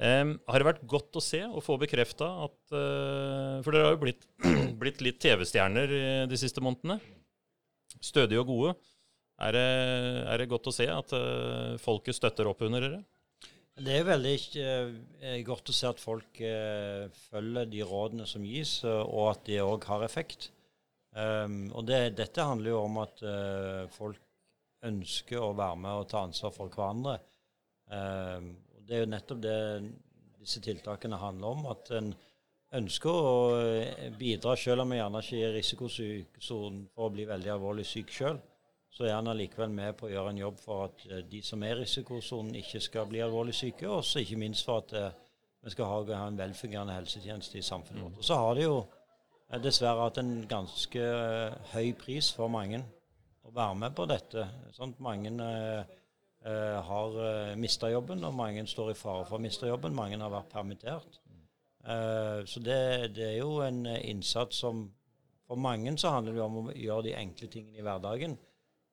Eh, 0.00 0.24
har 0.26 0.58
det 0.58 0.70
vært 0.72 0.82
godt 0.90 1.20
å 1.20 1.22
se 1.22 1.44
og 1.44 1.62
få 1.62 1.76
bekrefta 1.78 2.26
at 2.46 2.72
eh, 2.72 3.60
For 3.60 3.70
dere 3.70 3.90
har 3.90 3.98
jo 3.98 4.02
blitt, 4.06 4.26
blitt 4.82 5.04
litt 5.04 5.20
TV-stjerner 5.22 5.92
de 6.30 6.40
siste 6.40 6.64
månedene. 6.64 6.98
Stødige 8.00 8.42
og 8.42 8.50
gode. 8.50 8.74
Er 9.40 9.56
det, 9.56 9.68
er 10.28 10.42
det 10.42 10.50
godt 10.50 10.68
å 10.68 10.74
se 10.74 10.88
at 10.90 11.14
eh, 11.16 11.78
folket 11.80 12.16
støtter 12.16 12.48
opp 12.50 12.64
under 12.66 12.84
dere? 12.84 13.02
Det 13.80 13.94
er 13.96 14.04
veldig 14.04 14.34
uh, 14.60 15.36
godt 15.46 15.70
å 15.72 15.74
se 15.74 15.88
at 15.88 16.00
folk 16.02 16.40
uh, 16.44 17.06
følger 17.30 17.68
de 17.70 17.84
rådene 17.86 18.26
som 18.28 18.44
gis, 18.44 18.80
uh, 18.84 19.00
og 19.06 19.30
at 19.30 19.46
de 19.46 19.60
òg 19.64 19.86
har 19.88 20.04
effekt. 20.04 20.50
Um, 21.16 21.70
og 21.72 21.86
det, 21.88 22.00
dette 22.18 22.44
handler 22.44 22.74
jo 22.74 22.82
om 22.84 22.98
at 23.02 23.22
folk 23.90 24.20
ønsker 24.86 25.40
å 25.42 25.54
være 25.58 25.78
med 25.80 26.02
og 26.02 26.10
ta 26.12 26.20
ansvar 26.26 26.52
for 26.54 26.72
hverandre. 26.72 27.16
Um, 27.90 28.52
Det 28.86 28.98
er 28.98 29.04
jo 29.04 29.10
nettopp 29.10 29.40
det 29.42 29.56
disse 30.40 30.60
tiltakene 30.64 31.18
handler 31.20 31.56
om. 31.56 31.66
At 31.72 31.90
en 31.96 32.12
ønsker 32.76 33.10
å 33.10 33.34
bidra, 34.18 34.56
selv 34.60 34.84
om 34.84 34.92
en 34.92 35.00
gjerne 35.00 35.24
ikke 35.24 35.40
er 35.40 35.50
i 35.50 35.56
risikosonen 35.56 36.86
for 36.94 37.08
å 37.08 37.14
bli 37.14 37.26
veldig 37.28 37.54
alvorlig 37.56 37.88
syk 37.88 38.12
sjøl 38.14 38.40
så 38.90 39.06
er 39.06 39.14
han 39.14 39.30
allikevel 39.30 39.70
med 39.70 39.94
på 39.98 40.08
å 40.08 40.10
gjøre 40.10 40.32
en 40.32 40.40
jobb 40.40 40.56
for 40.60 40.88
at 40.88 41.04
eh, 41.08 41.22
de 41.30 41.40
som 41.46 41.62
er 41.62 41.76
i 41.76 41.82
risikosonen, 41.84 42.56
ikke 42.58 42.82
skal 42.82 43.06
bli 43.10 43.22
alvorlig 43.22 43.54
syke, 43.54 43.86
og 43.88 44.00
også 44.00 44.24
ikke 44.24 44.40
minst 44.42 44.66
for 44.66 44.82
at 44.82 44.94
eh, 44.98 45.12
vi 45.62 45.74
skal 45.74 45.90
ha, 45.92 46.00
ha, 46.08 46.24
en 46.26 46.40
velfungerende 46.40 46.96
helsetjeneste 46.96 47.60
i 47.60 47.66
samfunnet 47.66 48.08
vårt. 48.08 48.18
Og 48.18 48.26
så 48.26 48.40
har 48.40 48.58
det 48.58 48.66
jo 48.66 48.80
eh, 48.80 49.60
dessverre 49.62 50.08
hatt 50.08 50.18
en 50.22 50.34
ganske 50.50 51.06
høy 51.74 51.92
pris 52.00 52.32
for 52.34 52.50
mange 52.50 52.82
å 53.46 53.54
være 53.54 53.78
med 53.84 53.94
på 53.94 54.08
dette. 54.10 54.48
Sånn 54.74 54.96
mange 55.06 55.32
eh, 55.38 55.96
har 56.90 57.18
mista 57.60 57.90
jobben, 57.92 58.24
og 58.24 58.34
mange 58.34 58.64
står 58.66 58.94
i 58.94 58.98
fare 58.98 59.26
for 59.28 59.38
å 59.38 59.44
miste 59.44 59.68
jobben. 59.68 59.94
Mange 59.94 60.18
har 60.18 60.32
vært 60.32 60.54
permittert. 60.54 61.18
Så 61.80 62.60
det, 62.60 62.80
det, 63.16 63.24
er 63.24 63.36
jo 63.38 63.62
en 63.64 63.86
innsats 63.88 64.58
som 64.60 64.82
For 65.48 65.56
mange 65.56 65.94
så 65.98 66.10
handler 66.12 66.36
det 66.36 66.42
om 66.44 66.58
å 66.60 66.74
gjøre 66.76 67.06
de 67.08 67.14
enkle 67.16 67.48
tingene 67.50 67.80
i 67.80 67.84
hverdagen. 67.84 68.36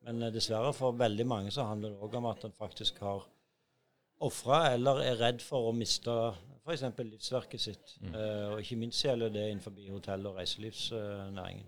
Men 0.08 0.24
eh, 0.24 0.34
dessverre 0.34 0.74
for 0.76 0.96
veldig 0.98 1.26
mange 1.28 1.54
så 1.54 1.68
handler 1.68 1.94
det 1.94 2.04
òg 2.06 2.20
om 2.20 2.30
at 2.32 2.46
en 2.48 2.56
faktisk 2.56 3.02
har 3.04 3.26
ofra 4.28 4.72
eller 4.74 5.04
er 5.04 5.20
redd 5.20 5.44
for 5.46 5.70
å 5.70 5.76
miste 5.76 6.14
f.eks. 6.68 6.86
livsverket 7.00 7.64
sitt. 7.64 7.98
Mm. 8.02 8.14
Uh, 8.16 8.46
og 8.52 8.62
ikke 8.64 8.80
minst 8.82 9.04
gjelder 9.06 9.32
det 9.32 9.46
innenfor 9.52 9.76
hotell- 9.94 10.26
og 10.28 10.40
reiselivsnæringen. 10.40 11.68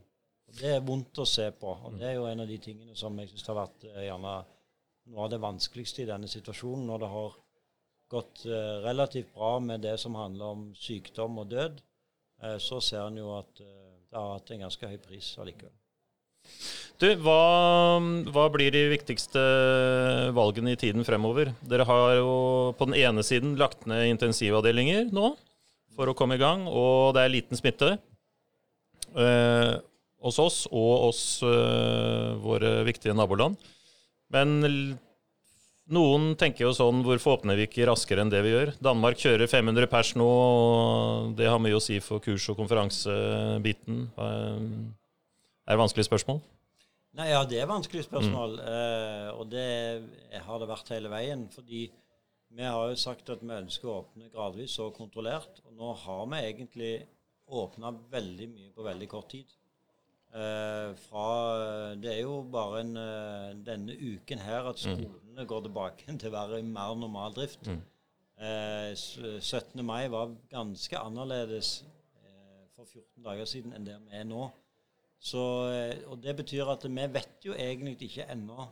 Og 0.49 0.57
det 0.57 0.71
er 0.73 0.83
vondt 0.83 1.21
å 1.21 1.27
se 1.29 1.45
på. 1.55 1.75
Og 1.87 1.99
det 1.99 2.09
er 2.09 2.17
jo 2.17 2.25
en 2.27 2.43
av 2.43 2.49
de 2.49 2.57
tingene 2.59 2.97
som 2.99 3.15
jeg 3.21 3.29
syns 3.29 3.45
har 3.51 3.59
vært 3.61 3.85
uh, 3.91 4.01
gjerne 4.03 4.33
noe 5.09 5.23
av 5.23 5.31
det 5.31 5.39
vanskeligste 5.45 6.03
i 6.03 6.09
denne 6.09 6.27
situasjonen, 6.29 6.89
når 6.89 7.03
det 7.03 7.11
har 7.13 7.37
gått 8.09 8.43
relativt 8.83 9.31
bra 9.35 9.51
med 9.61 9.83
det 9.85 9.95
som 10.01 10.17
handler 10.17 10.53
om 10.55 10.63
sykdom 10.77 11.37
og 11.41 11.49
død, 11.49 11.75
så 12.61 12.79
ser 12.81 13.05
en 13.05 13.19
jo 13.21 13.31
at 13.35 13.51
det 13.61 14.17
har 14.17 14.31
hatt 14.33 14.49
en 14.53 14.63
ganske 14.65 14.89
høy 14.89 14.97
pris 15.01 15.29
allikevel. 15.41 15.78
Du, 16.99 17.07
hva, 17.23 17.41
hva, 18.27 18.45
blir 18.51 18.73
de 18.75 18.81
viktigste 18.91 19.39
valgene 20.35 20.73
i 20.75 20.79
tiden 20.79 21.05
fremover? 21.07 21.53
Dere 21.63 21.85
har 21.87 22.17
jo 22.17 22.33
på 22.75 22.89
den 22.89 22.97
ene 22.99 23.23
siden 23.23 23.53
lagt 23.59 23.87
ned 23.87 24.09
intensivavdelinger 24.09 25.07
nå 25.15 25.31
for 25.95 26.11
å 26.11 26.15
komme 26.17 26.35
i 26.35 26.41
gang, 26.41 26.65
og 26.67 27.15
det 27.15 27.23
er 27.23 27.31
liten 27.31 27.59
smitte 27.59 27.93
eh, 29.15 29.75
hos 30.19 30.39
oss 30.43 30.65
og 30.71 30.91
hos 31.07 31.21
eh, 31.47 32.35
våre 32.43 32.81
viktige 32.87 33.15
naboland. 33.15 33.55
Men 34.35 34.59
noen 35.89 36.33
tenker 36.37 36.67
jo 36.67 36.75
sånn 36.75 36.99
Hvorfor 37.01 37.39
åpner 37.39 37.57
vi 37.57 37.65
ikke 37.65 37.87
raskere 37.89 38.21
enn 38.21 38.29
det 38.29 38.43
vi 38.45 38.51
gjør? 38.53 38.75
Danmark 38.83 39.17
kjører 39.23 39.49
500 39.49 39.89
pers 39.89 40.13
nå, 40.19 40.27
og 40.27 41.33
det 41.39 41.47
har 41.49 41.63
mye 41.63 41.79
å 41.79 41.83
si 41.83 41.97
for 42.03 42.21
kurs- 42.23 42.51
og 42.51 42.59
konferansebiten. 42.59 44.03
Eh, 44.19 44.98
er 45.69 45.77
det 45.77 45.83
vanskelige 45.83 46.09
spørsmål? 46.09 46.41
Nei, 47.19 47.27
ja, 47.29 47.43
det 47.45 47.59
er 47.61 47.69
vanskelige 47.69 48.05
spørsmål. 48.07 48.57
Mm. 48.57 48.67
Eh, 48.73 49.29
og 49.37 49.49
det 49.51 50.41
har 50.45 50.61
det 50.61 50.69
vært 50.69 50.91
hele 50.93 51.11
veien. 51.13 51.45
Fordi 51.53 51.83
vi 52.49 52.65
har 52.65 52.89
jo 52.89 52.97
sagt 52.97 53.29
at 53.29 53.43
vi 53.45 53.53
ønsker 53.53 53.89
å 53.89 53.99
åpne 54.01 54.31
gradvis 54.33 54.79
og 54.81 54.95
kontrollert. 54.97 55.61
Og 55.67 55.77
nå 55.77 55.93
har 56.03 56.25
vi 56.33 56.43
egentlig 56.47 56.93
åpna 57.49 57.93
veldig 58.11 58.49
mye 58.49 58.73
på 58.73 58.85
veldig 58.85 59.09
kort 59.09 59.29
tid. 59.33 59.53
Eh, 60.29 60.89
fra, 61.07 61.27
det 61.97 62.11
er 62.13 62.19
jo 62.21 62.43
bare 62.53 62.83
en, 62.83 62.97
eh, 63.01 63.53
denne 63.65 63.95
uken 63.97 64.41
her 64.45 64.69
at 64.69 64.77
mm. 64.77 64.83
skolene 64.83 65.41
mm. 65.41 65.47
går 65.49 65.63
tilbake 65.65 66.17
til 66.21 66.29
å 66.29 66.35
være 66.35 66.59
i 66.61 66.67
mer 66.67 66.97
normal 66.97 67.33
drift. 67.37 67.65
Mm. 67.65 67.81
Eh, 68.39 68.91
17. 68.95 69.81
mai 69.83 70.07
var 70.13 70.35
ganske 70.51 71.01
annerledes 71.01 71.83
eh, 72.21 72.65
for 72.75 72.85
14 72.85 73.25
dager 73.25 73.49
siden 73.49 73.73
enn 73.73 73.87
det 73.89 73.97
vi 74.05 74.21
er 74.21 74.29
nå. 74.29 74.51
Så, 75.19 75.41
eh, 75.71 75.97
og 76.07 76.21
Det 76.23 76.35
betyr 76.35 76.71
at 76.71 76.85
vi 76.87 77.07
vet 77.13 77.45
jo 77.45 77.53
egentlig 77.53 78.07
ikke 78.07 78.29
ennå 78.31 78.67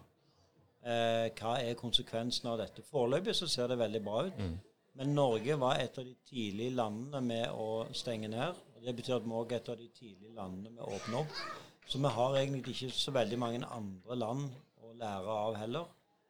eh, 0.87 1.27
hva 1.35 1.57
er 1.59 1.75
konsekvensen 1.79 2.47
av 2.51 2.61
dette. 2.61 2.85
Foreløpig 2.87 3.35
så 3.35 3.47
ser 3.51 3.67
det 3.67 3.79
veldig 3.79 4.03
bra 4.03 4.23
ut. 4.27 4.39
Mm. 4.39 4.57
Men 4.97 5.13
Norge 5.13 5.59
var 5.59 5.77
et 5.77 5.97
av 5.99 6.05
de 6.05 6.15
tidlige 6.25 6.73
landene 6.73 7.21
med 7.21 7.51
å 7.53 7.85
stenge 7.93 8.31
ned. 8.31 8.55
og 8.75 8.85
Det 8.85 8.95
betyr 8.95 9.19
at 9.19 9.27
vi 9.27 9.35
òg 9.37 9.51
er 9.51 9.59
et 9.59 9.69
av 9.69 9.77
de 9.77 9.89
tidlige 9.93 10.33
landene 10.33 10.71
med 10.71 10.83
å 10.85 10.95
åpne 10.95 11.19
opp. 11.21 11.41
Så 11.87 11.99
vi 12.03 12.13
har 12.15 12.37
egentlig 12.39 12.73
ikke 12.73 12.95
så 12.95 13.13
veldig 13.15 13.37
mange 13.39 13.67
andre 13.71 14.15
land 14.15 14.47
å 14.83 14.95
lære 14.97 15.35
av 15.43 15.59
heller. 15.59 15.85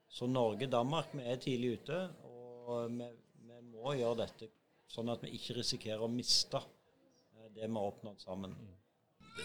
Så 0.09 0.27
Norge 0.27 0.67
Danmark, 0.67 1.13
vi 1.13 1.23
er 1.23 1.39
tidlig 1.41 1.77
ute. 1.79 2.01
Og 2.27 2.91
vi, 2.91 3.07
vi 3.47 3.61
må 3.71 3.95
gjøre 3.95 4.25
dette 4.25 4.51
sånn 4.91 5.09
at 5.13 5.23
vi 5.23 5.33
ikke 5.37 5.57
risikerer 5.61 6.03
å 6.03 6.11
miste 6.11 6.59
eh, 6.59 7.47
det 7.55 7.67
vi 7.67 7.73
har 7.73 7.87
oppnådd 7.87 8.21
sammen. 8.23 8.55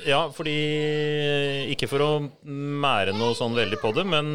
Ja, 0.07 0.25
fordi 0.35 0.57
Ikke 1.73 1.89
for 1.91 2.05
å 2.05 2.11
mære 2.47 3.15
noe 3.17 3.37
sånn 3.39 3.55
veldig 3.57 3.79
på 3.83 3.93
det, 3.97 4.05
men 4.09 4.31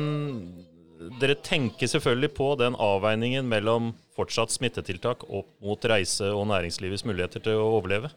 dere 1.22 1.38
tenker 1.44 1.90
selvfølgelig 1.90 2.32
på 2.38 2.52
den 2.60 2.78
avveiningen 2.82 3.48
mellom 3.50 3.92
fortsatt 4.16 4.54
smittetiltak 4.54 5.28
opp 5.30 5.50
mot 5.64 5.86
reise- 5.90 6.32
og 6.34 6.48
næringslivets 6.50 7.06
muligheter 7.06 7.44
til 7.44 7.60
å 7.60 7.70
overleve. 7.78 8.12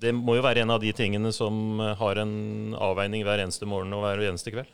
Det 0.00 0.12
må 0.16 0.38
jo 0.38 0.44
være 0.44 0.64
en 0.64 0.72
av 0.72 0.80
de 0.80 0.92
tingene 0.96 1.32
som 1.32 1.80
har 2.00 2.20
en 2.22 2.74
avveining 2.76 3.24
hver 3.26 3.42
eneste 3.42 3.68
morgen 3.68 3.92
og 3.96 4.04
hver 4.04 4.22
eneste 4.28 4.52
kveld. 4.52 4.68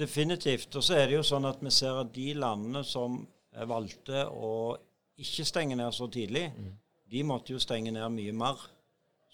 Definitivt. 0.00 0.72
Og 0.76 0.84
så 0.84 0.96
er 0.96 1.08
det 1.08 1.18
jo 1.18 1.24
sånn 1.26 1.48
at 1.48 1.60
vi 1.60 1.72
ser 1.74 1.98
at 2.00 2.12
de 2.14 2.32
landene 2.38 2.84
som 2.88 3.20
valgte 3.68 4.24
å 4.30 4.76
ikke 5.20 5.44
stenge 5.44 5.76
ned 5.76 5.92
så 5.92 6.08
tidlig, 6.08 6.46
mm. 6.54 6.70
de 7.12 7.24
måtte 7.28 7.52
jo 7.52 7.60
stenge 7.60 7.92
ned 7.92 8.14
mye 8.14 8.32
mer. 8.36 8.62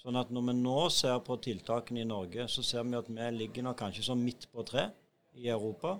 Sånn 0.06 0.20
at 0.20 0.28
når 0.30 0.44
vi 0.46 0.52
nå 0.54 0.80
ser 0.94 1.16
på 1.26 1.34
tiltakene 1.42 2.04
i 2.04 2.06
Norge, 2.06 2.44
så 2.46 2.62
ser 2.62 2.84
vi 2.86 2.94
at 2.94 3.08
vi 3.10 3.30
ligger 3.34 3.64
nå 3.66 3.72
kanskje 3.74 4.04
som 4.06 4.20
midt 4.22 4.44
på 4.52 4.62
tre 4.68 4.84
i 5.34 5.48
Europa. 5.50 5.96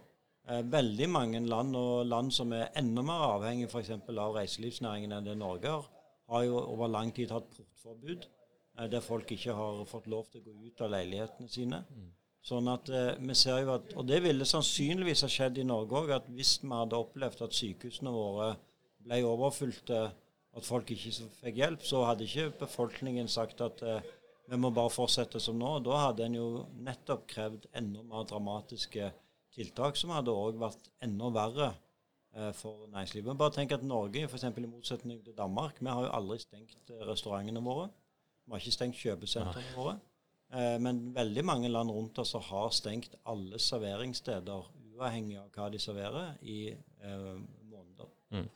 Eh, 0.46 0.60
veldig 0.62 1.08
mange 1.10 1.40
land, 1.42 1.75
og 1.75 2.04
land 2.06 2.30
som 2.30 2.52
er 2.54 2.68
enda 2.78 3.02
mer 3.02 3.25
avhengig 3.32 3.66
f.eks. 3.66 3.90
av 3.96 4.36
reiselivsnæringen 4.36 5.16
enn 5.16 5.26
det 5.26 5.34
Norge 5.40 5.72
har, 5.72 5.88
har 6.30 6.44
jo 6.46 6.60
over 6.60 6.92
lang 6.92 7.10
tid 7.16 7.34
hatt 7.34 7.48
portforbud, 7.50 8.28
eh, 8.78 8.86
der 8.92 9.02
folk 9.02 9.32
ikke 9.34 9.56
har 9.58 9.82
fått 9.90 10.06
lov 10.06 10.30
til 10.30 10.44
å 10.44 10.52
gå 10.52 10.68
ut 10.68 10.84
av 10.86 10.92
leilighetene 10.94 11.50
sine. 11.50 11.82
Mm. 11.90 12.06
Sånn 12.46 12.70
at 12.70 12.92
eh, 12.94 13.16
vi 13.18 13.34
ser 13.34 13.58
jo 13.64 13.75
at, 13.75 13.90
Og 13.98 14.06
det 14.06 14.20
ville 14.22 14.46
sannsynligvis 14.46 15.26
ha 15.26 15.32
skjedd 15.34 15.58
i 15.58 15.66
Norge 15.66 15.98
òg, 16.04 16.14
at 16.20 16.30
hvis 16.30 16.60
vi 16.62 16.70
hadde 16.70 17.02
opplevd 17.02 17.42
at 17.48 17.58
sykehusene 17.58 18.14
våre 18.14 18.52
ble 19.02 19.18
overfylte, 19.26 20.04
at 20.56 20.64
folk 20.64 20.90
ikke 20.90 21.12
fikk 21.42 21.58
hjelp, 21.60 21.82
så 21.84 22.04
hadde 22.08 22.25
ikke 22.25 22.50
befolkningen 22.62 23.28
sagt 23.28 23.60
at 23.60 23.82
vi 24.46 24.58
må 24.60 24.70
bare 24.70 24.92
fortsette 24.94 25.40
som 25.42 25.58
nå. 25.58 25.72
Da 25.84 25.98
hadde 26.06 26.26
en 26.26 26.36
jo 26.38 26.46
nettopp 26.86 27.26
krevd 27.32 27.66
enda 27.76 28.02
mer 28.06 28.26
dramatiske 28.30 29.10
tiltak 29.56 29.98
som 29.98 30.12
hadde 30.14 30.34
òg 30.34 30.58
vært 30.60 30.90
enda 31.04 31.30
verre 31.34 31.70
eh, 32.36 32.52
for 32.56 32.86
næringslivet. 32.92 33.30
Men 33.30 33.40
bare 33.40 33.56
tenk 33.56 33.75
at 33.76 33.86
Norge, 33.86 34.26
f.eks. 34.28 34.46
i 34.46 34.66
motsetning 34.68 35.22
til 35.25 35.36
Danmark, 35.36 35.80
vi 35.80 35.90
har 35.90 36.06
jo 36.06 36.12
aldri 36.18 36.38
stengt 36.42 36.92
eh, 36.92 37.06
restaurantene 37.08 37.62
våre. 37.64 37.88
Vi 38.46 38.54
har 38.54 38.62
ikke 38.62 38.76
stengt 38.76 39.00
kjøpesentrene 39.00 39.75
våre. 39.75 39.96
Eh, 40.54 40.76
men 40.82 41.08
veldig 41.16 41.46
mange 41.46 41.72
land 41.72 41.90
rundt 41.90 42.20
oss 42.22 42.36
har 42.50 42.70
stengt 42.76 43.16
alle 43.26 43.58
serveringssteder, 43.62 44.70
uavhengig 44.92 45.40
av 45.40 45.50
hva 45.56 45.70
de 45.72 45.82
serverer, 45.82 46.36
i 46.42 46.60
eh, 46.70 47.32
måneder. 47.72 48.12
Mm. 48.36 48.46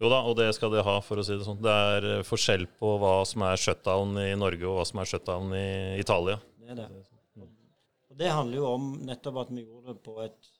Jo 0.00 0.08
da, 0.08 0.22
og 0.24 0.36
det 0.38 0.48
skal 0.56 0.72
de 0.72 0.84
ha, 0.84 0.96
for 1.04 1.20
å 1.20 1.24
si 1.26 1.36
det 1.36 1.44
sånn. 1.44 1.60
Det 1.60 1.76
er 1.94 2.08
eh, 2.14 2.24
forskjell 2.26 2.64
på 2.80 2.94
hva 3.02 3.18
som 3.28 3.44
er 3.44 3.60
shutdown 3.60 4.16
i 4.22 4.30
Norge 4.38 4.64
og 4.64 4.78
hva 4.78 4.86
som 4.88 5.02
er 5.02 5.10
shutdown 5.10 5.52
i 5.56 5.68
Italia. 6.00 6.40
Det 6.60 6.72
er 6.72 6.80
det. 6.80 6.88
Og 8.10 8.16
Det 8.18 8.32
handler 8.32 8.62
jo 8.62 8.66
om 8.72 8.90
nettopp 9.06 9.44
at 9.44 9.54
vi 9.54 9.64
gjorde 9.66 9.92
det 9.92 10.02
på 10.04 10.16
et 10.24 10.52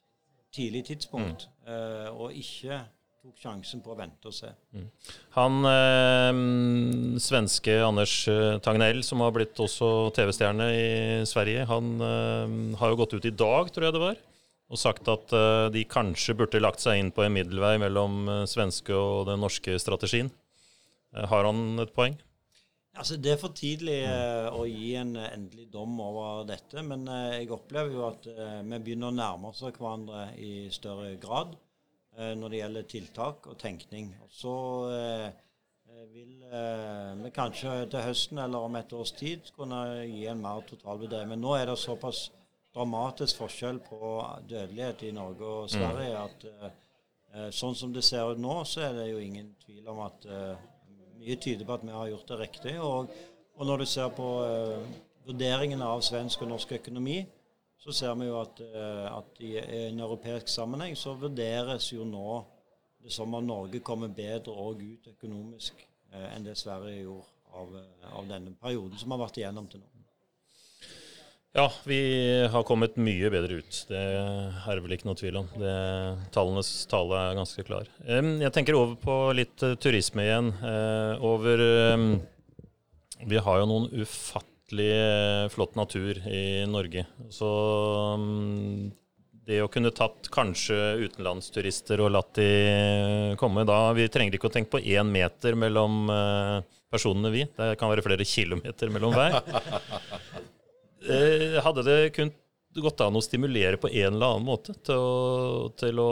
tidlig 0.54 0.84
tidspunkt, 0.90 1.46
mm. 1.64 1.70
eh, 1.72 2.08
og 2.10 2.36
ikke 2.36 2.82
tok 3.20 3.36
sjansen 3.36 3.82
på 3.84 3.92
å 3.92 3.98
vente 3.98 4.30
og 4.30 4.34
se. 4.34 4.48
Mm. 4.72 4.86
Han 5.36 5.68
eh, 5.68 6.40
svenske 7.20 7.76
Anders 7.84 8.14
eh, 8.32 8.56
Tagnell, 8.64 9.02
som 9.06 9.24
har 9.24 9.34
blitt 9.36 9.60
også 9.60 10.10
TV-stjerne 10.16 10.68
i 10.72 10.88
Sverige, 11.28 11.66
han 11.68 11.92
eh, 12.00 12.56
har 12.80 12.92
jo 12.92 13.00
gått 13.02 13.16
ut 13.18 13.28
i 13.28 13.34
dag, 13.34 13.72
tror 13.72 13.88
jeg 13.88 13.96
det 13.96 14.04
var, 14.04 14.20
og 14.70 14.78
sagt 14.78 15.08
at 15.10 15.32
eh, 15.34 15.66
de 15.74 15.84
kanskje 15.90 16.36
burde 16.38 16.62
lagt 16.62 16.82
seg 16.82 17.00
inn 17.00 17.12
på 17.14 17.24
en 17.24 17.34
middelvei 17.34 17.74
mellom 17.82 18.22
eh, 18.30 18.42
svenske 18.50 18.94
og 18.94 19.26
den 19.30 19.42
norske 19.42 19.78
strategien. 19.82 20.30
har 21.10 21.44
han 21.44 21.80
et 21.82 21.90
poeng? 21.94 22.14
Altså, 22.94 23.16
Det 23.16 23.32
er 23.32 23.38
for 23.40 23.54
tidlig 23.54 23.98
å 24.54 24.62
gi 24.66 24.94
en 24.98 25.16
endelig 25.16 25.66
dom 25.72 25.98
over 26.02 26.44
dette. 26.46 26.82
Men 26.86 27.02
jeg 27.06 27.50
opplever 27.50 27.90
jo 27.94 28.04
at 28.06 28.26
vi 28.26 28.78
begynner 28.78 29.10
å 29.10 29.16
nærme 29.16 29.50
oss 29.50 29.62
hverandre 29.62 30.28
i 30.38 30.68
større 30.70 31.16
grad 31.22 31.54
når 32.14 32.50
det 32.50 32.60
gjelder 32.60 32.88
tiltak 32.90 33.46
og 33.46 33.58
tenkning. 33.58 34.10
Så 34.30 34.54
vil 36.10 36.42
vi 37.22 37.32
kanskje 37.34 37.76
til 37.90 38.06
høsten 38.06 38.42
eller 38.42 38.66
om 38.66 38.78
et 38.78 38.92
års 38.92 39.14
tid 39.18 39.50
kunne 39.54 39.80
gi 40.10 40.26
en 40.30 40.42
mer 40.42 40.66
totalvurdering. 40.66 41.30
Men 41.30 41.42
nå 41.46 41.56
er 41.58 41.70
det 41.70 41.78
såpass 41.78 42.28
dramatisk 42.74 43.40
forskjell 43.42 43.80
på 43.82 43.98
dødelighet 44.48 45.02
i 45.08 45.12
Norge 45.16 45.46
og 45.62 45.70
Sverige 45.72 46.14
mm. 46.14 46.26
at 46.26 47.54
sånn 47.54 47.74
som 47.78 47.92
det 47.94 48.02
ser 48.06 48.30
ut 48.30 48.38
nå, 48.42 48.60
så 48.66 48.88
er 48.88 48.94
det 48.96 49.08
jo 49.10 49.18
ingen 49.22 49.52
tvil 49.62 49.88
om 49.90 50.00
at 50.02 50.26
mye 51.20 51.36
tyder 51.36 51.68
på 51.68 51.76
at 51.76 51.84
vi 51.84 51.94
har 51.94 52.08
gjort 52.10 52.32
det 52.32 52.38
riktig. 52.40 52.74
Og, 52.80 53.12
og 53.56 53.68
når 53.68 53.82
du 53.82 53.86
ser 53.88 54.08
på 54.16 54.28
uh, 54.40 54.86
vurderingene 55.28 55.86
av 55.86 56.04
svensk 56.04 56.44
og 56.44 56.52
norsk 56.54 56.72
økonomi, 56.80 57.20
så 57.80 57.94
ser 57.96 58.16
vi 58.20 58.28
jo 58.28 58.38
at, 58.40 58.62
uh, 58.72 59.18
at 59.18 59.42
i, 59.44 59.54
i, 59.58 59.82
en 59.90 60.00
europeisk 60.00 60.48
sammenheng 60.52 60.96
så 60.98 61.16
vurderes 61.18 61.90
jo 61.92 62.06
nå 62.08 62.40
det 63.00 63.12
som 63.12 63.32
om 63.34 63.46
Norge 63.46 63.80
kommer 63.84 64.12
bedre 64.12 64.52
òg 64.52 64.82
ut 64.84 65.12
økonomisk 65.14 65.84
uh, 66.14 66.28
enn 66.34 66.48
det 66.48 66.58
Sverige 66.60 67.04
gjorde 67.04 67.28
av, 67.50 67.78
av, 68.12 68.26
denne 68.28 68.52
perioden 68.60 69.00
som 69.00 69.12
har 69.14 69.24
vært 69.24 69.40
igjennom 69.40 69.68
til 69.68 69.82
nå. 69.82 69.88
Ja, 71.52 71.72
vi 71.84 72.46
har 72.52 72.62
kommet 72.62 72.94
mye 72.94 73.26
bedre 73.32 73.56
ut. 73.58 73.78
Det 73.90 73.98
er 73.98 74.80
vel 74.84 74.92
ikke 74.94 75.08
noe 75.08 75.18
tvil 75.18 75.40
om. 75.40 75.48
Det, 75.58 75.72
tallenes 76.30 76.68
tale 76.90 77.18
er 77.18 77.38
ganske 77.40 77.64
klar. 77.66 77.88
Jeg 78.06 78.52
tenker 78.54 78.78
over 78.78 78.94
på 79.02 79.16
litt 79.34 79.64
eh, 79.66 79.74
turisme 79.82 80.22
igjen. 80.28 80.52
Eh, 80.54 81.24
over 81.26 81.62
Vi 83.26 83.42
har 83.42 83.58
jo 83.58 83.66
noen 83.66 83.88
ufattelig 83.98 84.92
eh, 84.94 85.48
flott 85.50 85.74
natur 85.74 86.22
i 86.30 86.62
Norge. 86.70 87.02
Så 87.34 87.50
det 89.50 89.58
å 89.64 89.72
kunne 89.74 89.90
tatt 89.90 90.30
kanskje 90.30 90.78
utenlandsturister 91.02 92.04
og 92.04 92.12
latt 92.14 92.30
de 92.38 93.34
komme 93.40 93.66
da 93.66 93.88
Vi 93.98 94.06
trenger 94.06 94.38
ikke 94.38 94.52
å 94.52 94.54
tenke 94.54 94.76
på 94.76 94.84
én 94.86 95.10
meter 95.10 95.58
mellom 95.58 96.06
personene, 96.94 97.34
vi. 97.34 97.42
Det 97.58 97.74
kan 97.80 97.90
være 97.90 98.06
flere 98.06 98.28
kilometer 98.36 98.94
mellom 98.94 99.18
hver. 99.18 99.40
Eh, 101.00 101.56
hadde 101.64 101.84
det 101.86 101.98
kun 102.16 102.32
gått 102.78 103.00
an 103.02 103.16
å 103.18 103.22
stimulere 103.24 103.78
på 103.80 103.88
en 103.88 104.14
eller 104.14 104.34
annen 104.36 104.46
måte 104.46 104.74
til 104.86 105.00
å, 105.00 105.70
til 105.78 105.98
å 105.98 106.10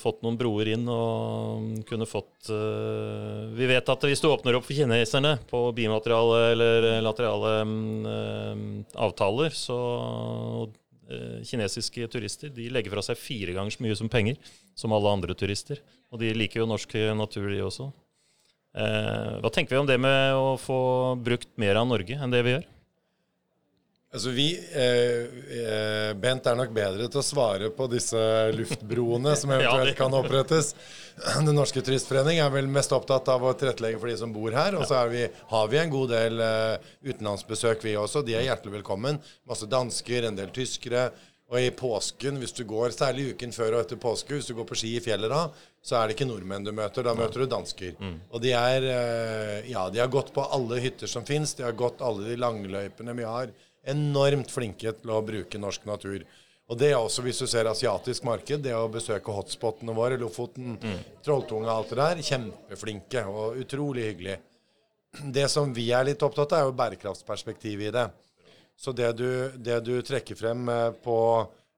fått 0.00 0.24
noen 0.24 0.38
broer 0.38 0.72
inn 0.74 0.88
og 0.90 1.84
kunne 1.86 2.08
fått 2.08 2.50
uh, 2.50 3.46
Vi 3.54 3.68
vet 3.70 3.92
at 3.92 4.06
hvis 4.08 4.22
du 4.22 4.26
åpner 4.26 4.58
opp 4.58 4.66
for 4.66 4.74
kineserne 4.74 5.36
på 5.50 5.60
bimateriale 5.76 6.40
eller 6.54 6.88
laterale 7.04 7.54
um, 7.62 8.82
avtaler, 9.06 9.54
så 9.54 9.78
uh, 10.66 11.38
kinesiske 11.46 12.10
turister 12.10 12.50
de 12.50 12.66
legger 12.74 12.96
fra 12.96 13.04
seg 13.06 13.20
fire 13.20 13.54
ganger 13.54 13.76
så 13.76 13.86
mye 13.86 14.00
som 14.02 14.10
penger 14.10 14.40
som 14.74 14.94
alle 14.96 15.14
andre 15.14 15.38
turister. 15.38 15.78
Og 16.10 16.18
de 16.22 16.34
liker 16.34 16.62
jo 16.62 16.70
norsk 16.70 16.90
natur, 17.14 17.46
de 17.52 17.62
også. 17.62 17.92
Uh, 18.74 19.38
hva 19.44 19.50
tenker 19.54 19.76
vi 19.76 19.84
om 19.84 19.86
det 19.86 20.00
med 20.02 20.34
å 20.34 20.56
få 20.58 20.80
brukt 21.22 21.52
mer 21.60 21.78
av 21.78 21.86
Norge 21.86 22.18
enn 22.18 22.34
det 22.34 22.42
vi 22.42 22.56
gjør? 22.56 22.70
Altså 24.14 24.30
vi, 24.30 24.46
eh, 24.54 25.24
eh, 25.58 26.12
Bent 26.14 26.46
er 26.46 26.54
nok 26.54 26.70
bedre 26.74 27.08
til 27.10 27.18
å 27.18 27.26
svare 27.26 27.70
på 27.74 27.88
disse 27.90 28.20
luftbroene 28.54 29.32
som 29.34 29.50
eventuelt 29.56 29.98
kan 29.98 30.14
opprettes. 30.14 30.70
Den 31.46 31.50
norske 31.56 31.82
turistforening 31.82 32.38
er 32.38 32.52
vel 32.54 32.70
mest 32.70 32.94
opptatt 32.94 33.26
av 33.32 33.42
å 33.42 33.54
tilrettelegge 33.58 33.98
for 33.98 34.12
de 34.12 34.16
som 34.20 34.34
bor 34.34 34.54
her. 34.54 34.78
Og 34.78 34.86
så 34.86 35.02
vi, 35.10 35.26
har 35.50 35.72
vi 35.72 35.80
en 35.82 35.90
god 35.90 36.14
del 36.14 36.44
eh, 36.46 36.92
utenlandsbesøk, 37.10 37.82
vi 37.82 37.96
også. 37.98 38.22
De 38.22 38.38
er 38.38 38.46
hjertelig 38.46 38.76
velkommen. 38.78 39.18
Masse 39.50 39.66
dansker, 39.70 40.28
en 40.30 40.38
del 40.38 40.54
tyskere. 40.54 41.08
Og 41.50 41.58
i 41.60 41.74
påsken, 41.74 42.38
hvis 42.40 42.54
du 42.56 42.62
går, 42.70 42.94
særlig 42.94 43.32
uken 43.34 43.50
før 43.52 43.74
og 43.74 43.82
etter 43.82 43.98
påske, 44.00 44.38
hvis 44.38 44.46
du 44.48 44.54
går 44.56 44.70
på 44.70 44.78
ski 44.78 44.94
i 44.96 45.02
fjellet 45.02 45.28
da, 45.28 45.42
så 45.84 45.98
er 45.98 46.08
det 46.08 46.14
ikke 46.16 46.30
nordmenn 46.30 46.64
du 46.64 46.70
møter. 46.72 47.04
Da 47.04 47.18
møter 47.18 47.42
du 47.42 47.50
dansker. 47.50 47.98
Mm. 47.98 48.16
Og 48.30 48.46
de 48.46 48.54
er 48.54 48.90
eh, 48.94 49.70
Ja, 49.74 49.88
de 49.90 50.06
har 50.06 50.14
gått 50.14 50.30
på 50.34 50.46
alle 50.54 50.78
hytter 50.86 51.10
som 51.10 51.26
fins. 51.26 51.58
De 51.58 51.66
har 51.66 51.74
gått 51.74 51.98
alle 51.98 52.30
de 52.30 52.38
langløypene 52.38 53.18
vi 53.18 53.32
har 53.34 53.50
enormt 53.90 54.50
flinke 54.52 54.94
til 54.96 55.12
å 55.12 55.22
bruke 55.24 55.60
norsk 55.60 55.86
natur. 55.88 56.24
Og 56.72 56.78
det 56.80 56.94
er 56.94 56.96
også, 56.96 57.22
hvis 57.26 57.42
du 57.42 57.46
ser 57.50 57.68
asiatisk 57.68 58.24
marked, 58.24 58.62
det 58.64 58.72
å 58.72 58.88
besøke 58.88 59.32
hotspotene 59.36 59.92
våre, 59.96 60.16
Lofoten, 60.20 60.78
mm. 60.80 61.00
Trolltunga, 61.24 61.68
alt 61.72 61.92
det 61.92 61.98
der, 62.00 62.22
kjempeflinke 62.24 63.24
og 63.28 63.58
utrolig 63.60 64.08
hyggelig. 64.08 64.38
Det 65.34 65.44
som 65.52 65.74
vi 65.76 65.90
er 65.94 66.08
litt 66.08 66.24
opptatt 66.24 66.56
av, 66.56 66.62
er 66.62 66.70
jo 66.70 66.78
bærekraftsperspektivet 66.78 67.90
i 67.90 67.94
det. 67.94 68.06
Så 68.76 68.94
det 68.96 69.12
du, 69.20 69.28
det 69.60 69.78
du 69.86 69.98
trekker 70.02 70.38
frem 70.38 70.68
eh, 70.72 70.88
på 71.04 71.18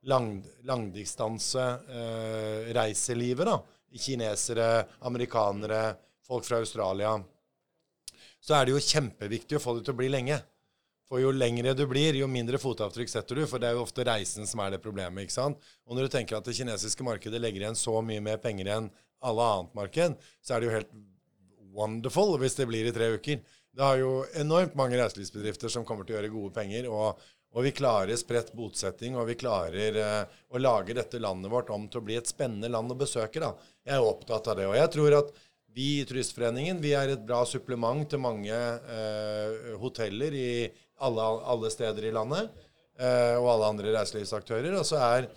lang, 0.08 0.38
langdistanse 0.64 1.66
eh, 1.90 2.70
da, 2.72 3.58
kinesere, 3.96 4.70
amerikanere, 5.08 5.82
folk 6.26 6.46
fra 6.46 6.62
Australia, 6.62 7.16
så 8.40 8.54
er 8.54 8.66
det 8.66 8.76
jo 8.76 8.82
kjempeviktig 8.82 9.58
å 9.58 9.62
få 9.62 9.76
det 9.76 9.86
til 9.86 9.96
å 9.96 10.00
bli 10.00 10.08
lenge. 10.12 10.38
For 11.06 11.22
jo 11.22 11.30
lengre 11.30 11.75
du 11.78 11.84
blir, 11.86 12.16
jo 12.18 12.26
mindre 12.30 12.58
fotavtrykk 12.58 13.12
setter 13.12 13.38
du. 13.38 13.44
For 13.46 13.62
det 13.62 13.70
er 13.70 13.76
jo 13.78 13.84
ofte 13.84 14.06
reisen 14.06 14.48
som 14.48 14.62
er 14.64 14.75
det 14.75 14.82
problemet. 14.84 15.26
ikke 15.26 15.36
sant? 15.36 15.60
Og 15.86 15.96
når 15.96 16.08
du 16.08 16.16
tenker 16.16 16.38
at 16.38 16.48
det 16.48 16.56
kinesiske 16.58 17.06
markedet 17.06 17.42
legger 17.42 17.62
igjen 17.62 17.78
så 17.78 18.00
mye 18.02 18.25
mer 18.25 18.40
penger 18.42 18.72
enn 18.75 18.90
alle 19.26 19.50
annet 19.52 19.76
marked, 19.78 20.18
så 20.42 20.54
er 20.54 20.60
det 20.60 20.68
jo 20.68 20.78
helt 20.78 20.96
wonderful 21.76 22.36
hvis 22.40 22.58
det 22.58 22.66
blir 22.68 22.88
i 22.88 22.94
tre 22.94 23.12
uker. 23.14 23.40
Det 23.76 23.84
har 23.84 24.00
jo 24.00 24.25
enormt 24.40 24.76
mange 24.78 24.96
reiselivsbedrifter 24.98 25.72
som 25.72 25.84
kommer 25.84 26.06
til 26.06 26.16
å 26.16 26.20
gjøre 26.20 26.34
gode 26.34 26.54
penger. 26.56 26.90
og 26.90 27.25
og 27.56 27.64
vi 27.64 27.72
klarer 27.72 28.18
spredt 28.20 28.50
bosetting, 28.52 29.14
og 29.16 29.30
vi 29.30 29.38
klarer 29.40 29.96
eh, 29.96 30.34
å 30.52 30.60
lage 30.60 30.92
dette 30.96 31.20
landet 31.22 31.48
vårt 31.48 31.70
om 31.72 31.86
til 31.88 32.02
å 32.02 32.04
bli 32.04 32.18
et 32.18 32.28
spennende 32.28 32.68
land 32.68 32.92
å 32.92 32.98
besøke. 33.00 33.40
da. 33.40 33.54
Jeg 33.86 33.96
er 33.96 34.04
opptatt 34.04 34.50
av 34.52 34.58
det. 34.58 34.66
Og 34.68 34.76
jeg 34.76 34.90
tror 34.92 35.16
at 35.22 35.30
vi 35.76 35.86
i 36.00 36.04
Turistforeningen 36.08 36.82
vi 36.84 36.92
er 36.96 37.14
et 37.14 37.25
bra 37.25 37.42
supplement 37.48 38.04
til 38.08 38.20
mange 38.20 38.52
eh, 38.52 39.72
hoteller 39.80 40.36
i 40.36 40.50
alle, 40.98 41.26
alle, 41.52 41.70
steder 41.72 42.08
i 42.08 42.14
landet. 42.14 42.50
Uh, 42.96 43.36
og 43.42 43.50
alle 43.52 43.70
andre 43.74 43.92
reiselivsaktører. 43.98 44.78
Og 44.78 44.86
så 44.88 45.00
er 45.04 45.30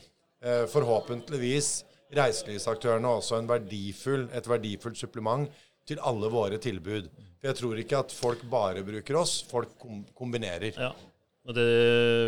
forhåpentligvis 0.72 1.82
reiselivsaktørene 2.16 3.10
også 3.12 3.42
verdifull, 3.44 4.30
et 4.32 4.46
verdifullt 4.48 4.96
supplement 4.96 5.50
til 5.90 6.00
alle 6.00 6.30
våre 6.32 6.56
tilbud. 6.62 7.10
For 7.40 7.50
jeg 7.50 7.58
tror 7.60 7.82
ikke 7.82 8.00
at 8.04 8.16
folk 8.16 8.46
bare 8.52 8.84
bruker 8.88 9.20
oss, 9.20 9.40
folk 9.50 9.76
kombinerer. 10.18 10.72
Ja. 10.76 10.94
Det, 11.50 11.66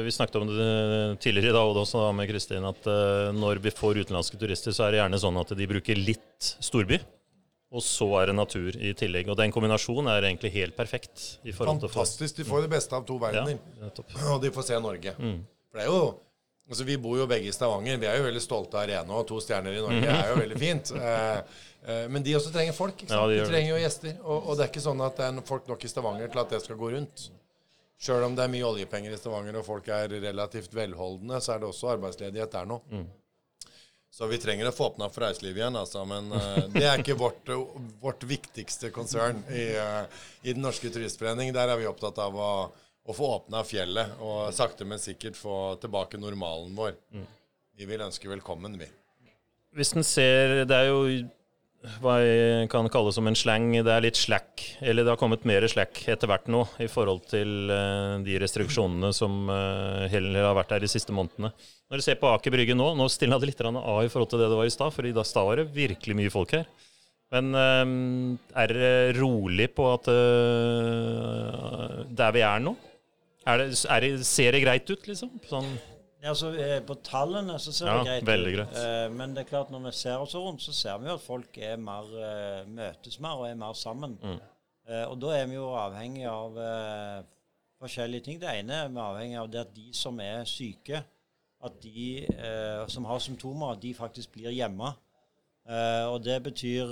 vi 0.06 0.12
snakket 0.16 0.38
om 0.40 0.50
det 0.50 1.20
tidligere 1.22 1.52
i 1.52 1.56
dag 1.56 1.78
også 1.78 2.08
med 2.18 2.30
Kristin, 2.32 2.66
at 2.66 2.88
uh, 2.90 3.30
når 3.36 3.60
vi 3.62 3.74
får 3.76 4.00
utenlandske 4.02 4.40
turister, 4.40 4.74
så 4.74 4.88
er 4.88 4.96
det 4.96 5.02
gjerne 5.02 5.20
sånn 5.22 5.38
at 5.42 5.52
de 5.58 5.68
bruker 5.70 6.00
litt 6.00 6.54
storby, 6.64 6.98
og 7.72 7.84
så 7.86 8.08
er 8.20 8.32
det 8.32 8.36
natur 8.36 8.76
i 8.76 8.92
tillegg. 9.00 9.30
Og 9.32 9.38
den 9.40 9.54
kombinasjonen 9.56 10.10
er 10.12 10.28
egentlig 10.28 10.52
helt 10.58 10.76
perfekt. 10.76 11.24
Fantastisk. 11.56 12.36
De 12.42 12.44
får 12.48 12.66
det 12.66 12.74
beste 12.74 12.98
av 12.98 13.06
to 13.08 13.16
verdener. 13.22 13.62
Ja, 13.80 13.92
og 14.34 14.42
de 14.44 14.52
får 14.52 14.68
se 14.68 14.80
Norge. 14.84 15.16
Mm. 15.18 15.40
For 15.72 15.80
det 15.80 15.88
er 15.88 15.94
jo 15.94 16.04
Altså, 16.72 16.86
Vi 16.88 16.96
bor 17.02 17.18
jo 17.20 17.26
begge 17.28 17.50
i 17.50 17.52
Stavanger. 17.52 17.98
Vi 18.00 18.08
er 18.08 18.16
jo 18.16 18.24
veldig 18.24 18.42
stolte 18.42 18.78
av 18.78 18.86
arena, 18.86 19.18
og 19.18 19.26
to 19.28 19.42
stjerner 19.44 19.76
i 19.76 19.82
Norge 19.84 20.06
mm. 20.06 20.14
er 20.14 20.30
jo 20.30 20.36
veldig 20.38 20.60
fint. 20.62 20.92
Eh, 20.96 21.58
eh, 21.84 22.06
men 22.08 22.24
de 22.24 22.36
også 22.38 22.54
trenger 22.54 22.78
folk. 22.78 23.02
Ja, 23.10 23.26
de, 23.28 23.42
de 23.42 23.48
trenger 23.50 23.74
jo 23.74 23.80
gjester. 23.82 24.14
Og, 24.22 24.38
og, 24.38 24.52
det 24.56 24.64
er 24.64 24.72
ikke 24.72 24.84
sånn 24.86 25.04
at 25.04 25.20
det 25.20 25.26
er 25.28 25.42
folk 25.50 25.68
nok 25.68 25.84
i 25.84 25.92
Stavanger 25.92 26.32
til 26.32 26.44
at 26.46 26.54
det 26.56 26.62
skal 26.64 26.80
gå 26.80 26.94
rundt. 26.94 27.26
Sjøl 28.02 28.24
om 28.24 28.38
det 28.38 28.46
er 28.46 28.54
mye 28.54 28.70
oljepenger 28.70 29.12
i 29.12 29.20
Stavanger 29.20 29.60
og 29.60 29.68
folk 29.68 29.90
er 29.92 30.16
relativt 30.24 30.72
velholdne, 30.78 31.42
så 31.44 31.58
er 31.58 31.60
det 31.62 31.68
også 31.74 31.92
arbeidsledighet 31.98 32.56
der 32.56 32.72
nå. 32.72 32.80
Mm. 32.94 33.04
Så 34.12 34.28
vi 34.28 34.38
trenger 34.38 34.68
å 34.68 34.74
få 34.76 34.90
åpna 34.90 35.08
for 35.10 35.24
reiselivet 35.24 35.62
igjen, 35.62 35.78
altså. 35.80 36.04
Men 36.08 36.28
uh, 36.36 36.66
det 36.74 36.84
er 36.84 37.00
ikke 37.00 37.16
vårt, 37.20 37.48
vårt 38.02 38.26
viktigste 38.28 38.92
konsern 38.92 39.40
i, 39.48 39.70
uh, 39.80 40.04
i, 40.44 40.52
Den 40.52 40.66
norske 40.66 40.92
turistforening. 40.92 41.54
Der 41.56 41.72
er 41.72 41.80
vi 41.80 41.88
opptatt 41.88 42.20
av 42.20 42.36
å, 42.36 42.50
å 43.08 43.16
få 43.16 43.30
åpna 43.38 43.64
fjellet 43.68 44.20
og 44.20 44.52
sakte, 44.56 44.88
men 44.88 45.00
sikkert 45.00 45.40
få 45.40 45.78
tilbake 45.80 46.20
normalen 46.20 46.76
vår. 46.76 46.98
Mm. 47.16 47.30
Vi 47.80 47.88
vil 47.88 48.04
ønske 48.04 48.28
velkommen, 48.30 48.76
vi. 48.82 48.90
Hvis 49.80 49.96
en 49.96 50.04
ser 50.04 50.66
Det 50.68 50.76
er 50.76 50.90
jo 50.92 51.06
hva 52.02 52.20
jeg 52.22 52.68
kan 52.70 52.86
kalle 52.94 53.12
som 53.14 53.26
en 53.26 53.38
slang. 53.38 53.72
Det 53.74 53.90
er 53.90 54.04
litt 54.06 54.20
slack, 54.20 54.62
eller 54.86 55.06
det 55.06 55.14
har 55.14 55.20
kommet 55.22 55.48
mer 55.50 55.66
slack 55.70 56.04
etter 56.14 56.30
hvert 56.30 56.50
nå 56.52 56.62
i 56.84 56.88
forhold 56.92 57.24
til 57.32 57.72
uh, 57.74 58.22
de 58.22 58.38
restriksjonene 58.42 59.10
som 59.18 59.50
uh, 59.50 60.06
heller 60.12 60.46
har 60.46 60.58
vært 60.60 60.76
der 60.76 60.86
de 60.86 60.92
siste 60.92 61.16
månedene. 61.16 61.50
Når 61.90 62.02
du 62.02 62.06
ser 62.06 62.20
på 62.22 62.30
Aker 62.30 62.54
Brygge 62.54 62.78
nå, 62.78 62.92
nå 62.96 63.10
stilna 63.12 63.40
det 63.42 63.50
litt 63.50 63.66
av 63.66 64.04
i 64.06 64.12
forhold 64.14 64.32
til 64.32 64.44
det 64.44 64.52
det 64.52 64.60
var 64.62 64.70
i 64.70 64.74
stad, 64.74 64.94
for 64.94 65.10
i 65.10 65.16
stad 65.26 65.48
var 65.50 65.62
det 65.62 65.72
virkelig 65.74 66.18
mye 66.22 66.34
folk 66.34 66.54
her. 66.60 66.70
Men 67.34 67.56
uh, 67.58 67.86
er 68.62 68.76
det 68.78 68.96
rolig 69.18 69.72
på 69.74 69.90
at 69.96 70.12
der 72.22 72.38
vi 72.38 72.46
er 72.46 72.62
nå? 72.62 72.76
Er 73.50 73.58
det, 73.58 73.72
er 73.90 74.04
det, 74.06 74.12
ser 74.28 74.54
det 74.54 74.62
greit 74.62 74.86
ut, 74.86 75.08
liksom? 75.10 75.34
Sånn 75.50 75.72
Altså, 76.22 76.52
eh, 76.54 76.78
på 76.86 76.96
tallene 77.02 77.56
så 77.60 77.72
ser 77.74 77.90
ja, 77.90 77.98
det 77.98 78.06
greit 78.06 78.28
veldig 78.30 78.54
greit. 78.54 78.76
Uh, 78.78 79.08
men 79.16 79.34
det 79.34 79.42
er 79.42 79.50
klart 79.50 79.72
når 79.74 79.88
vi 79.88 79.94
ser 79.98 80.22
oss 80.22 80.36
rundt, 80.38 80.62
så 80.62 80.74
ser 80.76 81.00
vi 81.02 81.10
jo 81.10 81.18
at 81.18 81.24
folk 81.24 81.58
er 81.58 81.82
mer, 81.82 82.10
uh, 82.14 82.62
møtes 82.70 83.18
mer 83.24 83.42
og 83.42 83.48
er 83.50 83.58
mer 83.58 83.78
sammen. 83.78 84.18
Mm. 84.22 84.40
Og 85.08 85.14
da 85.22 85.36
er 85.38 85.46
vi 85.48 85.56
jo 85.56 85.70
avhengig 85.78 86.26
av 86.28 86.56
forskjellige 87.80 88.26
ting. 88.26 88.40
Det 88.42 88.50
ene 88.50 88.80
er 88.82 88.90
vi 88.90 88.98
avhengig 89.00 89.38
av 89.40 89.48
det 89.54 89.60
at 89.62 89.70
de 89.76 89.94
som 89.96 90.18
er 90.20 90.42
syke, 90.50 91.00
at 91.64 91.78
de 91.86 92.26
som 92.92 93.06
har 93.08 93.22
symptomer, 93.24 93.72
at 93.72 93.80
de 93.86 93.94
faktisk 93.96 94.34
blir 94.34 94.52
hjemme. 94.52 94.90
og 96.10 96.18
det 96.26 96.42
betyr 96.44 96.92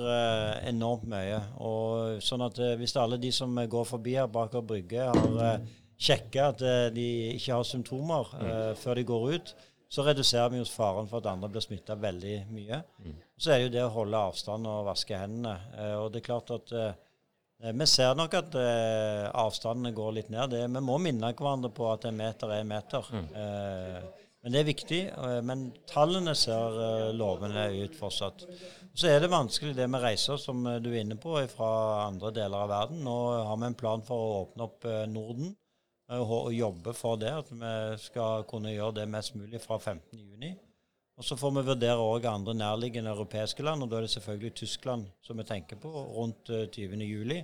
enormt 0.70 1.10
mye. 1.12 1.42
Og 1.58 2.24
sånn 2.24 2.46
at 2.46 2.62
hvis 2.80 2.96
alle 2.96 3.18
de 3.20 3.34
som 3.36 3.58
går 3.58 3.90
forbi 3.90 4.16
her 4.16 4.32
bak 4.32 4.56
Brygge, 4.62 5.10
har 5.10 5.60
sjekke 6.00 6.46
at 6.54 6.64
eh, 6.64 6.86
de 6.96 7.08
ikke 7.36 7.58
har 7.58 7.68
symptomer 7.68 8.32
uh, 8.40 8.72
før 8.80 9.00
de 9.00 9.06
går 9.08 9.28
ut, 9.36 9.52
så 9.90 10.06
reduserer 10.06 10.52
vi 10.54 10.62
jo 10.62 10.70
faren 10.70 11.10
for 11.10 11.20
at 11.20 11.32
andre 11.32 11.50
blir 11.52 11.66
smitta 11.66 11.98
veldig 12.00 12.36
mye. 12.54 12.82
Mm. 13.04 13.20
Så 13.42 13.52
er 13.52 13.60
det 13.60 13.68
jo 13.68 13.76
det 13.76 13.86
å 13.88 13.94
holde 13.98 14.24
avstand 14.30 14.70
og 14.70 14.88
vaske 14.88 15.18
hendene. 15.18 15.58
Uh, 15.76 15.96
og 16.04 16.12
det 16.14 16.22
er 16.22 16.30
klart 16.32 16.56
at 16.56 16.76
vi 17.60 17.86
ser 17.92 18.14
nok 18.16 18.38
at 18.38 18.54
avstandene 19.36 19.90
går 19.92 20.14
litt 20.16 20.30
ned. 20.32 20.54
Det, 20.54 20.62
vi 20.72 20.80
må 20.80 20.94
minne 21.04 21.34
hverandre 21.36 21.68
på 21.76 21.90
at 21.92 22.06
en 22.08 22.16
meter 22.16 22.54
er 22.56 22.62
en 22.64 22.70
meter. 22.70 23.10
Mm. 23.12 23.26
men 24.40 24.54
det 24.54 24.62
er 24.62 24.70
viktig. 24.70 25.00
men 25.44 25.66
tallene 25.92 26.38
ser 26.40 27.12
lovende 27.20 27.66
ut 27.82 27.98
fortsatt. 28.00 28.46
Så 28.96 29.12
er 29.12 29.20
det 29.20 29.34
vanskelig 29.36 29.76
det 29.76 29.90
med 29.92 30.06
reiser, 30.06 30.40
som 30.40 30.64
du 30.64 30.88
er 30.94 31.02
inne 31.02 31.20
på, 31.20 31.36
fra 31.52 31.74
andre 32.06 32.32
deler 32.40 32.64
av 32.64 32.72
verden. 32.72 33.04
Nå 33.04 33.18
har 33.50 33.60
vi 33.60 33.68
en 33.68 33.80
plan 33.84 34.08
for 34.08 34.24
å 34.24 34.40
åpne 34.46 34.70
opp 34.70 34.88
Norden 35.12 35.52
og 36.10 36.54
jobbe 36.54 36.94
for 36.98 37.20
det, 37.22 37.30
at 37.30 37.52
vi 37.54 37.98
skal 38.02 38.44
kunne 38.50 38.74
gjøre 38.74 39.02
det 39.02 39.10
mest 39.10 39.36
mulig 39.38 39.62
fra 39.62 39.78
15.6. 39.78 40.58
Og 41.20 41.26
Så 41.26 41.36
får 41.36 41.52
vi 41.52 41.62
vurdere 41.68 42.00
òg 42.00 42.26
andre 42.26 42.54
nærliggende 42.56 43.12
europeiske 43.12 43.64
land, 43.64 43.84
og 43.84 43.90
da 43.92 43.98
er 43.98 44.06
det 44.08 44.12
selvfølgelig 44.14 44.54
Tyskland 44.56 45.10
som 45.22 45.38
vi 45.38 45.44
tenker 45.44 45.76
på, 45.76 45.90
rundt 45.92 46.50
20.07. 46.50 47.34
Eh, 47.36 47.44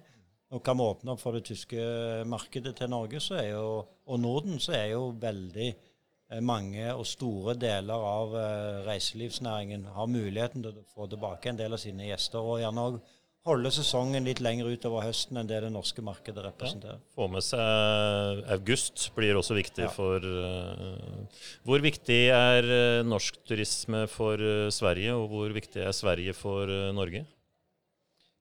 og 0.56 0.64
kan 0.64 0.78
vi 0.78 0.86
åpne 0.86 1.12
opp 1.12 1.20
for 1.20 1.36
det 1.36 1.44
tyske 1.50 1.82
markedet 2.26 2.76
til 2.78 2.90
Norge 2.90 3.20
jo, 3.50 3.84
og 4.06 4.20
Norden, 4.20 4.60
så 4.60 4.78
er 4.78 4.86
jo 4.94 5.10
veldig 5.20 5.68
eh, 5.68 6.40
mange 6.40 6.88
og 6.94 7.04
store 7.06 7.58
deler 7.60 8.08
av 8.08 8.38
eh, 8.40 8.80
reiselivsnæringen 8.88 9.90
har 9.98 10.08
muligheten 10.08 10.64
til 10.64 10.80
å 10.80 10.88
få 10.96 11.10
tilbake 11.12 11.52
en 11.52 11.60
del 11.60 11.76
av 11.76 11.82
sine 11.84 12.08
gjester, 12.08 12.40
og 12.40 12.62
gjerne 12.64 12.88
òg 12.88 13.02
holde 13.46 13.70
sesongen 13.74 14.26
litt 14.26 14.42
lenger 14.42 14.72
utover 14.74 15.06
høsten 15.06 15.38
enn 15.38 15.50
det 15.50 15.60
det 15.66 15.70
norske 15.74 16.02
markedet 16.06 16.44
representerer. 16.48 16.98
Ja, 16.98 17.14
få 17.14 17.28
med 17.30 17.46
seg 17.46 18.42
august 18.56 19.08
blir 19.18 19.38
også 19.38 19.58
viktig 19.58 19.86
ja. 19.86 19.92
for 19.94 20.24
uh, 20.26 21.44
Hvor 21.68 21.84
viktig 21.84 22.20
er 22.34 22.66
uh, 22.66 23.06
norsk 23.06 23.38
turisme 23.46 24.06
for 24.12 24.42
Sverige, 24.74 25.14
og 25.14 25.30
hvor 25.34 25.54
viktig 25.54 25.84
er 25.86 25.94
Sverige 25.96 26.34
for 26.38 26.72
Norge? 26.96 27.26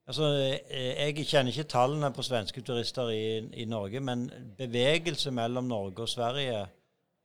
Altså, 0.05 0.29
Jeg 0.69 1.25
kjenner 1.25 1.53
ikke 1.53 1.71
tallene 1.73 2.11
på 2.13 2.25
svenske 2.25 2.61
turister 2.65 3.09
i, 3.13 3.41
i, 3.57 3.65
Norge, 3.69 4.01
men 4.05 4.27
bevegelse 4.59 5.33
mellom 5.33 5.69
Norge 5.69 6.05
og 6.05 6.13
Sverige 6.13 6.67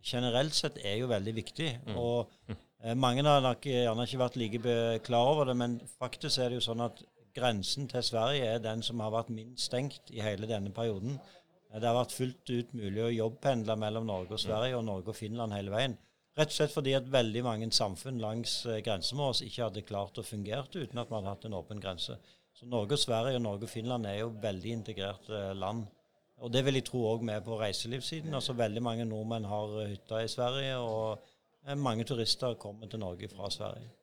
generelt 0.03 0.55
sett 0.55 0.79
er 0.87 0.95
jo 1.01 1.09
veldig 1.11 1.33
viktig. 1.35 1.73
Mm. 1.87 1.97
og 1.99 2.55
Mange 2.95 3.25
har 3.27 3.43
nok 3.43 3.65
gjerne 3.67 4.05
ikke 4.07 4.21
vært 4.21 4.37
like 4.39 4.75
klar 5.03 5.33
over 5.33 5.49
det, 5.51 5.57
men 5.59 5.75
faktisk 5.99 6.39
er 6.39 6.53
det 6.53 6.61
jo 6.61 6.67
sånn 6.69 6.85
at 6.85 7.03
grensen 7.39 7.87
til 7.89 8.03
Sverige 8.05 8.53
er 8.53 8.61
den 8.63 8.83
som 8.85 9.01
har 9.03 9.13
vært 9.15 9.31
minst 9.33 9.69
stengt 9.69 10.11
i 10.13 10.21
hele 10.23 10.47
denne 10.49 10.71
perioden. 10.75 11.17
Det 11.69 11.85
har 11.85 11.97
vært 11.97 12.15
fullt 12.15 12.49
ut 12.49 12.71
mulig 12.73 13.01
å 13.05 13.11
jobbpendle 13.13 13.75
mellom 13.77 14.07
Norge 14.09 14.35
og 14.37 14.41
Sverige 14.41 14.77
og 14.77 14.85
Norge 14.87 15.13
og 15.13 15.17
Finland 15.17 15.53
hele 15.53 15.73
veien. 15.73 15.97
Rett 16.39 16.53
og 16.53 16.55
slett 16.55 16.73
fordi 16.73 16.95
at 16.95 17.09
veldig 17.11 17.43
mange 17.45 17.67
samfunn 17.75 18.21
langs 18.23 18.61
eh, 18.65 18.79
grensen 18.85 19.19
vår 19.19 19.41
ikke 19.45 19.65
hadde 19.65 19.85
klart 19.85 20.17
å 20.21 20.25
fungere 20.25 20.65
uten 20.71 21.01
at 21.01 21.11
man 21.11 21.25
hadde 21.25 21.33
hatt 21.35 21.47
en 21.49 21.57
åpen 21.59 21.81
grense. 21.83 22.15
Så 22.55 22.67
Norge 22.69 22.95
og 22.95 23.01
Sverige 23.01 23.39
og 23.39 23.43
Norge 23.43 23.67
og 23.67 23.73
Finland 23.73 24.07
er 24.07 24.21
jo 24.21 24.31
veldig 24.41 24.75
integrerte 24.77 25.41
land. 25.57 25.85
Og 26.39 26.53
det 26.53 26.63
vil 26.65 26.79
jeg 26.79 26.87
tro 26.87 27.03
òg 27.09 27.25
med 27.27 27.43
på 27.43 27.59
reiselivssiden. 27.59 28.33
Altså 28.33 28.55
Veldig 28.55 28.83
mange 28.83 29.05
nordmenn 29.05 29.47
har 29.51 29.75
hytter 29.91 30.23
i 30.23 30.31
Sverige, 30.31 30.77
og 30.79 31.19
eh, 31.67 31.75
mange 31.75 32.07
turister 32.07 32.55
kommer 32.61 32.87
til 32.87 33.03
Norge 33.03 33.29
fra 33.31 33.51
Sverige. 33.51 33.98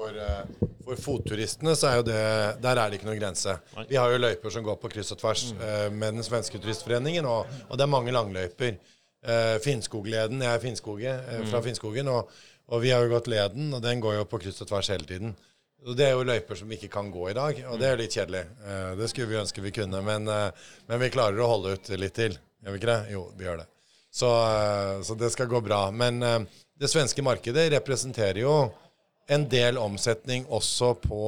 For, 0.00 0.16
eh, 0.16 0.68
for, 0.84 0.96
fotturistene 0.96 1.74
så 1.76 1.90
er 1.90 1.98
jo 1.98 2.04
det 2.08 2.20
Der 2.64 2.78
er 2.78 2.88
det 2.88 2.98
ikke 2.98 3.08
noen 3.10 3.20
grense. 3.20 3.56
Vi 3.88 3.98
har 4.00 4.12
jo 4.12 4.22
løyper 4.22 4.54
som 4.54 4.64
går 4.64 4.78
på 4.80 4.88
kryss 4.94 5.12
og 5.12 5.20
tvers 5.20 5.50
mm. 5.52 5.60
uh, 5.60 5.88
med 5.92 6.16
den 6.16 6.24
svenske 6.24 6.60
turistforeningen, 6.62 7.28
og, 7.28 7.50
og, 7.68 7.76
det 7.76 7.84
er 7.84 7.92
mange 7.92 8.14
langløyper. 8.16 8.78
Uh, 9.20 9.58
Finnskogleden, 9.60 10.40
jeg 10.40 10.56
er 10.56 10.62
Finnskoge, 10.62 11.12
fra 11.50 11.60
mm. 11.60 11.66
Finnskogen, 11.66 12.08
og, 12.08 12.32
og, 12.70 12.80
vi 12.80 12.94
har 12.94 13.04
jo 13.04 13.12
gått 13.12 13.28
leden, 13.28 13.68
og 13.76 13.84
den 13.84 14.00
går 14.00 14.22
jo 14.22 14.26
på 14.30 14.40
kryss 14.40 14.64
og 14.64 14.72
tvers 14.72 14.88
hele 14.94 15.04
tiden. 15.04 15.36
Og 15.84 15.96
Det 15.96 16.08
er 16.08 16.16
jo 16.16 16.24
løyper 16.28 16.56
som 16.56 16.68
vi 16.68 16.80
ikke 16.80 16.92
kan 16.96 17.12
gå 17.12 17.28
i 17.28 17.36
dag, 17.36 17.60
og 17.68 17.78
det 17.80 17.88
er 17.88 17.94
jo 17.94 18.00
litt 18.02 18.16
kjedelig. 18.16 18.42
Det 19.00 19.06
skulle 19.08 19.30
vi 19.30 19.38
ønske 19.40 19.62
vi 19.64 19.72
kunne, 19.72 20.02
men, 20.04 20.28
men, 20.28 20.98
vi 21.00 21.08
klarer 21.12 21.40
å 21.40 21.48
holde 21.48 21.72
ut 21.72 21.88
litt 21.96 22.12
til. 22.16 22.36
Gjør 22.60 22.74
vi 22.74 22.80
ikke 22.82 22.90
det? 22.90 22.98
Jo, 23.14 23.22
vi 23.36 23.48
gjør 23.48 23.62
det. 23.62 23.70
Så, 24.12 24.28
så 25.08 25.16
det 25.16 25.30
skal 25.32 25.48
gå 25.48 25.62
bra. 25.64 25.86
Men 25.88 26.20
det 26.20 26.90
svenske 26.92 27.24
markedet 27.24 27.70
representerer 27.72 28.42
jo 28.42 28.52
en 29.30 29.46
del 29.50 29.78
omsetning 29.78 30.46
også 30.50 30.94
på 31.04 31.22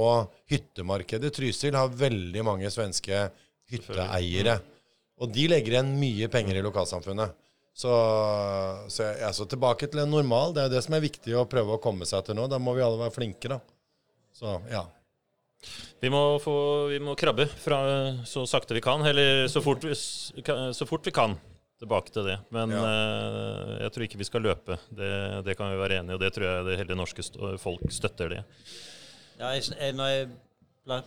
hyttemarkedet. 0.50 1.30
Trysil 1.34 1.76
har 1.78 1.92
veldig 1.94 2.42
mange 2.46 2.70
svenske 2.74 3.28
hytteeiere. 3.70 4.58
Og 5.22 5.30
de 5.30 5.46
legger 5.52 5.76
igjen 5.76 5.92
mye 6.00 6.28
penger 6.32 6.58
i 6.58 6.64
lokalsamfunnet. 6.66 7.36
Så, 7.72 7.92
så 8.90 9.04
jeg, 9.06 9.20
altså, 9.28 9.46
tilbake 9.48 9.86
til 9.88 10.02
en 10.02 10.10
normal. 10.12 10.56
Det 10.56 10.64
er 10.64 10.72
det 10.74 10.82
som 10.84 10.96
er 10.96 11.04
viktig 11.04 11.36
å 11.38 11.46
prøve 11.48 11.76
å 11.76 11.82
komme 11.82 12.08
seg 12.08 12.26
til 12.26 12.36
nå. 12.36 12.48
Da 12.50 12.58
må 12.60 12.74
vi 12.76 12.84
alle 12.84 13.00
være 13.00 13.14
flinke, 13.14 13.54
da. 13.54 13.60
Så 14.34 14.58
ja. 14.72 14.82
Vi 16.02 16.10
må, 16.10 16.20
få, 16.42 16.54
vi 16.90 16.98
må 16.98 17.14
krabbe 17.14 17.46
fra 17.62 17.78
så 18.26 18.42
sakte 18.50 18.74
vi 18.74 18.82
kan, 18.82 19.04
eller 19.06 19.46
så 19.52 19.62
fort 19.62 19.84
vi, 19.86 19.94
så 19.94 20.88
fort 20.88 21.06
vi 21.06 21.14
kan 21.14 21.36
tilbake 21.82 22.14
til 22.14 22.30
det. 22.30 22.38
Men 22.54 22.72
Ja. 22.74 22.84
uh, 22.86 23.74
jeg 23.82 23.92
tror 23.92 24.06
ikke 24.06 24.22
vi 24.22 24.28
skal 24.30 24.46
løpe. 24.46 24.78
Det, 24.90 25.12
det 25.46 25.56
kan 25.58 25.72
vi 25.72 25.82
være 25.82 26.00
enige 26.00 26.14
i, 26.14 26.18
og 26.18 26.22
det 26.22 26.32
tror 26.36 26.48
jeg 26.48 26.64
det 26.70 26.78
hele 26.80 26.98
norske 26.98 27.26
st 27.26 27.36
folk 27.62 27.84
støtter 27.92 28.36
det. 28.36 28.42
Ja, 29.40 29.52
jeg, 29.56 29.94
når 29.98 30.10
jeg 30.14 30.30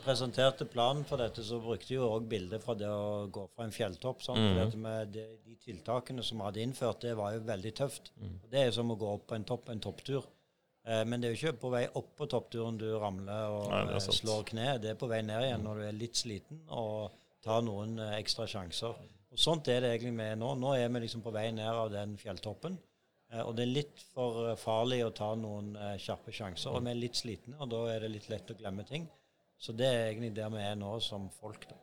presenterte 0.03 0.65
planen 0.71 1.03
for 1.07 1.19
dette, 1.19 1.43
så 1.43 1.59
brukte 1.59 1.91
jeg 1.91 1.99
jo 1.99 2.07
òg 2.15 2.27
bilder 2.31 2.61
fra 2.63 2.75
det 2.79 2.87
å 2.87 3.27
gå 3.31 3.43
fra 3.55 3.65
en 3.67 3.75
fjelltopp. 3.75 4.23
Sant? 4.23 4.39
mm. 4.39 4.55
Fordi 4.61 4.79
med 4.79 5.11
de, 5.15 5.25
de 5.43 5.57
tiltakene 5.59 6.23
som 6.23 6.39
vi 6.39 6.47
hadde 6.47 6.63
innført, 6.63 7.01
det 7.03 7.15
var 7.19 7.35
jo 7.35 7.43
veldig 7.47 7.73
tøft. 7.75 8.13
Mm. 8.21 8.37
Det 8.51 8.61
er 8.61 8.71
som 8.75 8.91
å 8.93 8.97
gå 8.99 9.09
opp 9.17 9.27
på 9.31 9.35
en 9.35 9.47
topp, 9.47 9.69
en 9.73 9.83
topptur. 9.83 10.23
Eh, 10.87 11.03
men 11.05 11.19
det 11.19 11.27
er 11.27 11.35
jo 11.35 11.41
ikke 11.41 11.61
på 11.65 11.73
vei 11.73 11.83
opp 11.97 12.13
på 12.15 12.27
toppturen 12.31 12.79
du 12.79 12.87
ramler 13.01 13.51
og 13.51 13.67
Nei, 13.73 13.83
eh, 13.97 14.09
slår 14.21 14.47
kne. 14.51 14.69
Det 14.79 14.93
er 14.93 14.99
på 15.01 15.09
vei 15.11 15.21
ned 15.25 15.47
igjen 15.49 15.65
når 15.65 15.81
du 15.81 15.87
er 15.89 15.99
litt 15.99 16.19
sliten 16.23 16.63
og 16.69 17.15
tar 17.45 17.65
noen 17.65 17.99
ekstra 18.15 18.47
sjanser. 18.49 18.95
Og 19.35 19.41
Sånt 19.43 19.67
er 19.67 19.81
det 19.83 19.89
egentlig 19.91 20.15
med 20.15 20.39
nå. 20.39 20.53
Nå 20.55 20.77
er 20.79 20.91
vi 20.93 21.01
liksom 21.03 21.23
på 21.25 21.33
vei 21.35 21.49
ned 21.51 21.67
av 21.67 21.89
den 21.91 22.15
fjelltoppen. 22.19 22.77
Eh, 23.33 23.43
Og 23.43 23.55
det 23.57 23.65
er 23.65 23.73
litt 23.73 24.03
for 24.13 24.51
eh, 24.51 24.59
farlig 24.59 25.01
å 25.03 25.13
ta 25.15 25.33
noen 25.35 25.73
eh, 25.75 25.97
kjappe 25.99 26.31
sjanser. 26.31 26.71
Og 26.71 26.85
vi 26.85 26.93
er 26.93 27.01
litt 27.01 27.19
slitne, 27.19 27.57
og 27.59 27.71
da 27.73 27.81
er 27.91 28.05
det 28.05 28.13
litt 28.13 28.29
lett 28.31 28.53
å 28.53 28.55
glemme 28.55 28.85
ting. 28.87 29.09
Så 29.59 29.75
det 29.75 29.89
er 29.89 30.05
egentlig 30.07 30.31
der 30.37 30.53
vi 30.53 30.63
er 30.63 30.79
nå 30.79 30.93
som 31.03 31.27
folk. 31.41 31.67
da. 31.67 31.75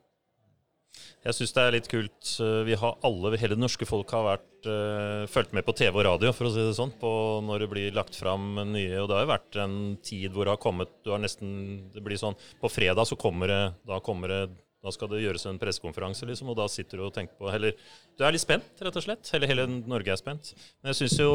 Jeg 1.24 1.36
syns 1.36 1.52
det 1.56 1.62
er 1.62 1.74
litt 1.76 1.88
kult. 1.88 2.32
Vi 2.68 2.76
har 2.76 2.98
alle, 3.06 3.36
hele 3.40 3.56
det 3.56 3.62
norske 3.62 3.86
folk 3.88 4.10
har 4.12 4.26
vært, 4.26 4.66
uh, 4.68 5.24
fulgt 5.30 5.54
med 5.56 5.64
på 5.64 5.72
TV 5.78 5.96
og 5.96 6.04
radio, 6.04 6.32
for 6.36 6.48
å 6.48 6.52
si 6.52 6.60
det 6.60 6.74
sånn, 6.76 6.92
på 7.00 7.12
når 7.46 7.64
det 7.64 7.68
blir 7.70 7.96
lagt 7.96 8.18
fram 8.18 8.58
nye. 8.74 9.00
Og 9.00 9.08
det 9.08 9.16
har 9.16 9.24
jo 9.24 9.30
vært 9.30 9.58
en 9.62 9.78
tid 10.04 10.34
hvor 10.34 10.44
det 10.44 10.52
har 10.52 10.60
kommet 10.60 10.92
du 11.00 11.14
har 11.14 11.22
nesten, 11.22 11.54
Det 11.94 12.04
blir 12.04 12.20
sånn 12.20 12.36
På 12.60 12.68
fredag 12.68 13.08
så 13.08 13.16
kommer 13.16 13.48
det 13.48 13.62
Da 13.88 14.02
kommer 14.04 14.28
det 14.34 14.42
da 14.82 14.90
skal 14.90 15.10
det 15.12 15.20
gjøres 15.22 15.44
en 15.46 15.60
pressekonferanse, 15.62 16.26
liksom, 16.26 16.48
og 16.50 16.56
da 16.58 16.66
sitter 16.70 16.98
du 16.98 17.04
og 17.06 17.12
tenker 17.14 17.36
på 17.38 17.46
Eller 17.52 17.76
du 18.18 18.24
er 18.26 18.34
litt 18.34 18.42
spent, 18.42 18.66
rett 18.82 18.98
og 18.98 19.04
slett. 19.04 19.30
Eller 19.36 19.50
hele 19.52 19.66
Norge 19.70 20.10
er 20.10 20.18
spent. 20.18 20.52
Men 20.82 20.90
jeg 20.90 21.04
syns 21.04 21.20
jo 21.22 21.32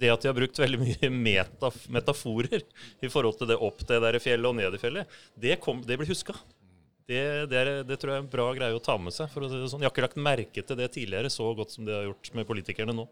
det 0.00 0.10
at 0.10 0.24
de 0.24 0.30
har 0.30 0.36
brukt 0.36 0.58
veldig 0.58 0.80
mye 0.82 1.10
metaf 1.14 1.84
metaforer 1.94 2.64
i 3.04 3.10
forhold 3.12 3.38
til 3.38 3.52
det 3.52 3.60
opp 3.62 3.84
det 3.86 4.00
der 4.02 4.18
fjellet 4.22 4.50
og 4.50 4.58
ned 4.58 4.74
i 4.74 4.82
fjellet, 4.82 5.18
det, 5.38 5.60
kom, 5.62 5.84
det 5.86 6.00
blir 6.00 6.10
huska. 6.10 6.34
Det, 7.08 7.22
det, 7.48 7.60
er, 7.62 7.70
det 7.88 7.96
tror 7.96 8.12
jeg 8.12 8.20
er 8.20 8.26
en 8.26 8.32
bra 8.34 8.50
greie 8.56 8.76
å 8.76 8.82
ta 8.84 8.98
med 9.00 9.14
seg. 9.14 9.30
for 9.32 9.46
å 9.46 9.48
si 9.48 9.62
det 9.62 9.70
sånn. 9.70 9.86
Jeg 9.86 9.88
har 9.88 9.94
ikke 9.94 10.04
lagt 10.08 10.20
merke 10.20 10.66
til 10.66 10.82
det 10.82 10.90
tidligere 10.98 11.30
så 11.32 11.46
godt 11.56 11.72
som 11.72 11.86
de 11.86 11.94
har 11.94 12.10
gjort 12.10 12.34
med 12.36 12.50
politikerne 12.50 12.96
nå. 12.98 13.06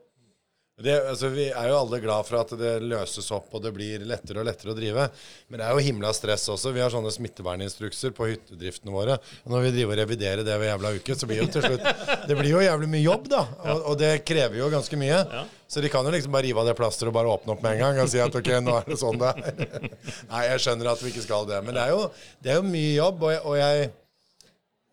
Det, 0.77 0.93
altså, 1.09 1.31
vi 1.33 1.47
er 1.49 1.71
jo 1.71 1.77
alle 1.79 1.99
glad 2.05 2.27
for 2.29 2.37
at 2.37 2.51
det 2.61 2.73
løses 2.85 3.31
opp 3.33 3.55
og 3.57 3.63
det 3.65 3.71
blir 3.73 4.03
lettere 4.05 4.43
og 4.43 4.45
lettere 4.45 4.75
å 4.75 4.77
drive. 4.77 5.07
Men 5.49 5.63
det 5.63 5.65
er 5.65 5.73
jo 5.73 5.85
himla 5.87 6.11
stress 6.13 6.45
også. 6.53 6.73
Vi 6.77 6.83
har 6.85 6.93
sånne 6.93 7.13
smitteverninstrukser 7.15 8.13
på 8.17 8.29
hyttedriftene 8.29 8.93
våre. 8.93 9.17
Og 9.47 9.55
når 9.55 9.65
vi 9.65 9.71
driver 9.79 9.97
og 9.97 10.03
reviderer 10.03 10.45
det 10.45 10.59
hver 10.61 10.75
jævla 10.75 10.93
uke, 10.99 11.17
så 11.17 11.31
blir 11.31 11.41
jo 11.41 11.49
til 11.55 11.65
slutt 11.65 11.89
Det 12.29 12.37
blir 12.37 12.53
jo 12.53 12.61
jævlig 12.61 12.91
mye 12.93 13.03
jobb, 13.07 13.33
da. 13.33 13.43
Og, 13.65 13.83
og 13.93 13.99
det 14.05 14.13
krever 14.29 14.61
jo 14.61 14.69
ganske 14.77 15.01
mye. 15.01 15.23
Ja. 15.25 15.47
Så 15.65 15.81
de 15.81 15.95
kan 15.97 16.05
jo 16.05 16.13
liksom 16.13 16.37
bare 16.37 16.45
rive 16.51 16.61
av 16.61 16.69
det 16.69 16.77
plasteret 16.77 17.09
og 17.09 17.17
bare 17.17 17.33
åpne 17.33 17.57
opp 17.57 17.65
med 17.65 17.73
en 17.73 17.83
gang 17.87 18.05
og 18.05 18.13
si 18.13 18.21
at 18.21 18.37
ok, 18.43 18.53
nå 18.69 18.77
er 18.83 18.93
det 18.93 19.01
sånn 19.01 19.25
det 19.25 19.33
er. 19.33 19.67
Nei, 20.35 20.45
jeg 20.51 20.67
skjønner 20.67 20.93
at 20.93 21.01
vi 21.07 21.15
ikke 21.15 21.25
skal 21.25 21.49
det. 21.49 21.65
Men 21.65 21.81
det 21.81 21.89
er 21.89 21.97
jo, 21.97 22.07
det 22.45 22.53
er 22.53 22.61
jo 22.61 22.69
mye 22.69 22.95
jobb, 22.99 23.25
og 23.25 23.33
jeg, 23.33 23.47
og 23.49 23.63
jeg 23.63 23.95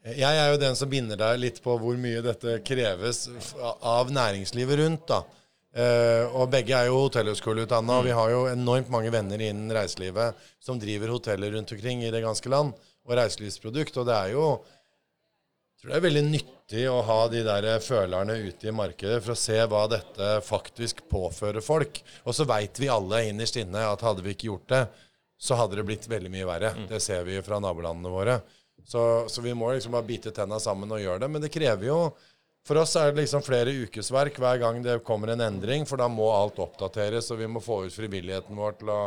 jeg 0.03 0.35
er 0.35 0.49
jo 0.51 0.57
den 0.59 0.75
som 0.75 0.89
binder 0.91 1.15
deg 1.19 1.37
litt 1.39 1.61
på 1.63 1.77
hvor 1.79 1.95
mye 1.99 2.19
dette 2.23 2.57
kreves 2.67 3.25
av 3.59 4.09
næringslivet 4.11 4.79
rundt. 4.81 5.05
da. 5.11 5.21
Eh, 5.73 6.29
og 6.37 6.51
begge 6.53 6.75
er 6.77 6.91
jo 6.91 6.99
hotellhøyskoleutdanna, 7.07 7.97
og 7.97 8.05
vi 8.05 8.13
har 8.13 8.29
jo 8.29 8.45
enormt 8.51 8.91
mange 8.93 9.09
venner 9.13 9.41
innen 9.41 9.73
reiselivet 9.73 10.37
som 10.61 10.77
driver 10.81 11.15
hoteller 11.15 11.55
rundt 11.55 11.73
omkring 11.73 12.03
i 12.05 12.11
det 12.13 12.21
ganske 12.21 12.51
land, 12.53 12.75
og 13.03 13.17
reiselivsprodukt. 13.17 13.97
Og 13.97 14.09
det 14.09 14.17
er 14.19 14.33
jo 14.35 14.47
jeg 15.83 15.89
tror 15.89 15.91
det 15.91 15.97
er 15.97 16.05
veldig 16.05 16.21
nyttig 16.29 16.83
å 16.87 16.99
ha 17.03 17.17
de 17.27 17.39
der 17.43 17.65
følerne 17.83 18.37
ute 18.45 18.69
i 18.69 18.71
markedet 18.71 19.17
for 19.19 19.33
å 19.33 19.41
se 19.41 19.57
hva 19.67 19.81
dette 19.91 20.29
faktisk 20.47 21.01
påfører 21.11 21.65
folk. 21.65 21.99
Og 22.23 22.37
så 22.37 22.45
veit 22.47 22.79
vi 22.79 22.87
alle 22.87 23.25
innerst 23.27 23.57
inne 23.59 23.81
at 23.89 24.05
hadde 24.05 24.23
vi 24.23 24.31
ikke 24.31 24.47
gjort 24.47 24.69
det, 24.71 24.85
så 25.35 25.57
hadde 25.59 25.75
det 25.75 25.83
blitt 25.89 26.07
veldig 26.07 26.31
mye 26.31 26.47
verre. 26.47 26.71
Det 26.87 27.01
ser 27.03 27.25
vi 27.27 27.41
fra 27.43 27.59
nabolandene 27.59 28.13
våre. 28.13 28.37
Så, 28.87 29.25
så 29.27 29.43
vi 29.43 29.51
må 29.55 29.73
liksom 29.73 29.91
bare 29.95 30.07
bite 30.07 30.31
tenna 30.31 30.55
sammen 30.59 30.91
og 30.91 31.01
gjøre 31.03 31.25
det. 31.25 31.29
Men 31.35 31.43
det 31.43 31.51
krever 31.51 31.89
jo 31.89 31.99
For 32.63 32.79
oss 32.79 32.93
er 32.95 33.11
det 33.11 33.25
liksom 33.25 33.43
flere 33.43 33.73
ukesverk 33.83 34.37
hver 34.39 34.59
gang 34.61 34.77
det 34.85 35.01
kommer 35.03 35.33
en 35.33 35.43
endring, 35.43 35.83
for 35.87 35.99
da 35.99 36.07
må 36.07 36.29
alt 36.31 36.61
oppdateres, 36.63 37.27
og 37.33 37.41
vi 37.41 37.49
må 37.51 37.59
få 37.63 37.81
ut 37.87 37.95
frivilligheten 37.95 38.55
vår 38.55 38.77
til 38.79 38.91
å 38.93 39.01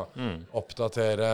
oppdatere 0.60 1.30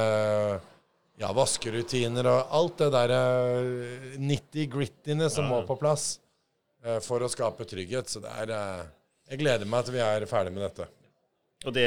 ja, 1.19 1.33
vaskerutiner 1.35 2.29
og 2.31 2.55
alt 2.59 2.79
det 2.83 2.91
der 2.95 3.15
eh, 3.17 4.17
nitty-grittyene 4.23 5.29
som 5.31 5.51
må 5.51 5.63
på 5.67 5.77
plass 5.81 6.21
eh, 6.85 6.99
for 7.05 7.23
å 7.23 7.31
skape 7.31 7.67
trygghet. 7.69 8.11
Så 8.11 8.23
det 8.23 8.33
er 8.45 8.55
eh, 8.55 8.83
Jeg 9.33 9.43
gleder 9.43 9.69
meg 9.69 9.87
til 9.87 9.99
vi 9.99 10.03
er 10.07 10.27
ferdig 10.31 10.55
med 10.55 10.67
dette. 10.67 10.89
Og 11.63 11.75
det, 11.77 11.87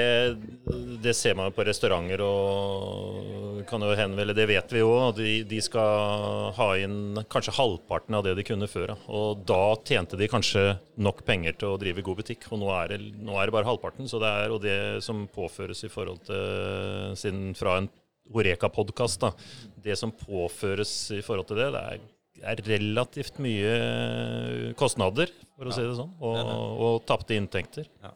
det 1.04 1.14
ser 1.18 1.36
man 1.36 1.50
jo 1.50 1.56
på 1.58 1.66
restauranter 1.68 2.22
og 2.24 3.64
kan 3.68 3.84
jo 3.84 3.96
henvende, 3.98 4.36
det 4.38 4.46
vet 4.48 4.72
vi 4.72 4.80
jo, 4.80 4.92
de, 5.18 5.34
de 5.48 5.60
skal 5.64 6.54
ha 6.56 6.68
inn 6.80 7.20
kanskje 7.32 7.56
halvparten 7.58 8.16
av 8.16 8.24
det 8.28 8.38
de 8.38 8.46
kunne 8.48 8.70
før. 8.72 8.94
ja. 8.94 8.98
Og 9.12 9.44
da 9.48 9.76
tjente 9.84 10.20
de 10.20 10.30
kanskje 10.32 10.64
nok 10.96 11.26
penger 11.28 11.58
til 11.60 11.74
å 11.74 11.82
drive 11.82 12.06
god 12.06 12.22
butikk, 12.22 12.48
og 12.52 12.62
nå 12.64 12.72
er 12.78 12.96
det, 12.96 13.02
nå 13.20 13.36
er 13.36 13.50
det 13.50 13.58
bare 13.58 13.68
halvparten. 13.68 14.08
Så 14.12 14.22
det 14.24 14.32
er, 14.32 14.56
og 14.56 14.64
det 14.64 14.80
som 15.04 15.26
påføres 15.36 15.84
i 15.84 15.92
forhold 15.92 16.24
til 16.30 17.20
siden 17.20 17.52
fra 17.58 17.80
en 17.82 17.92
Horeka-podkast, 18.34 19.22
da, 19.22 19.36
det 19.86 20.00
som 20.00 20.10
påføres 20.16 20.96
i 21.14 21.22
forhold 21.22 21.52
til 21.52 21.60
det, 21.62 21.68
det 21.76 21.84
er, 21.92 22.08
er 22.56 22.64
relativt 22.72 23.38
mye 23.44 24.74
kostnader, 24.80 25.30
for 25.54 25.70
å 25.70 25.76
si 25.76 25.86
det 25.86 25.94
sånn, 26.00 26.16
og, 26.26 26.56
og 26.88 26.98
tapte 27.06 27.38
inntekter. 27.38 27.86
Ja. 28.02 28.16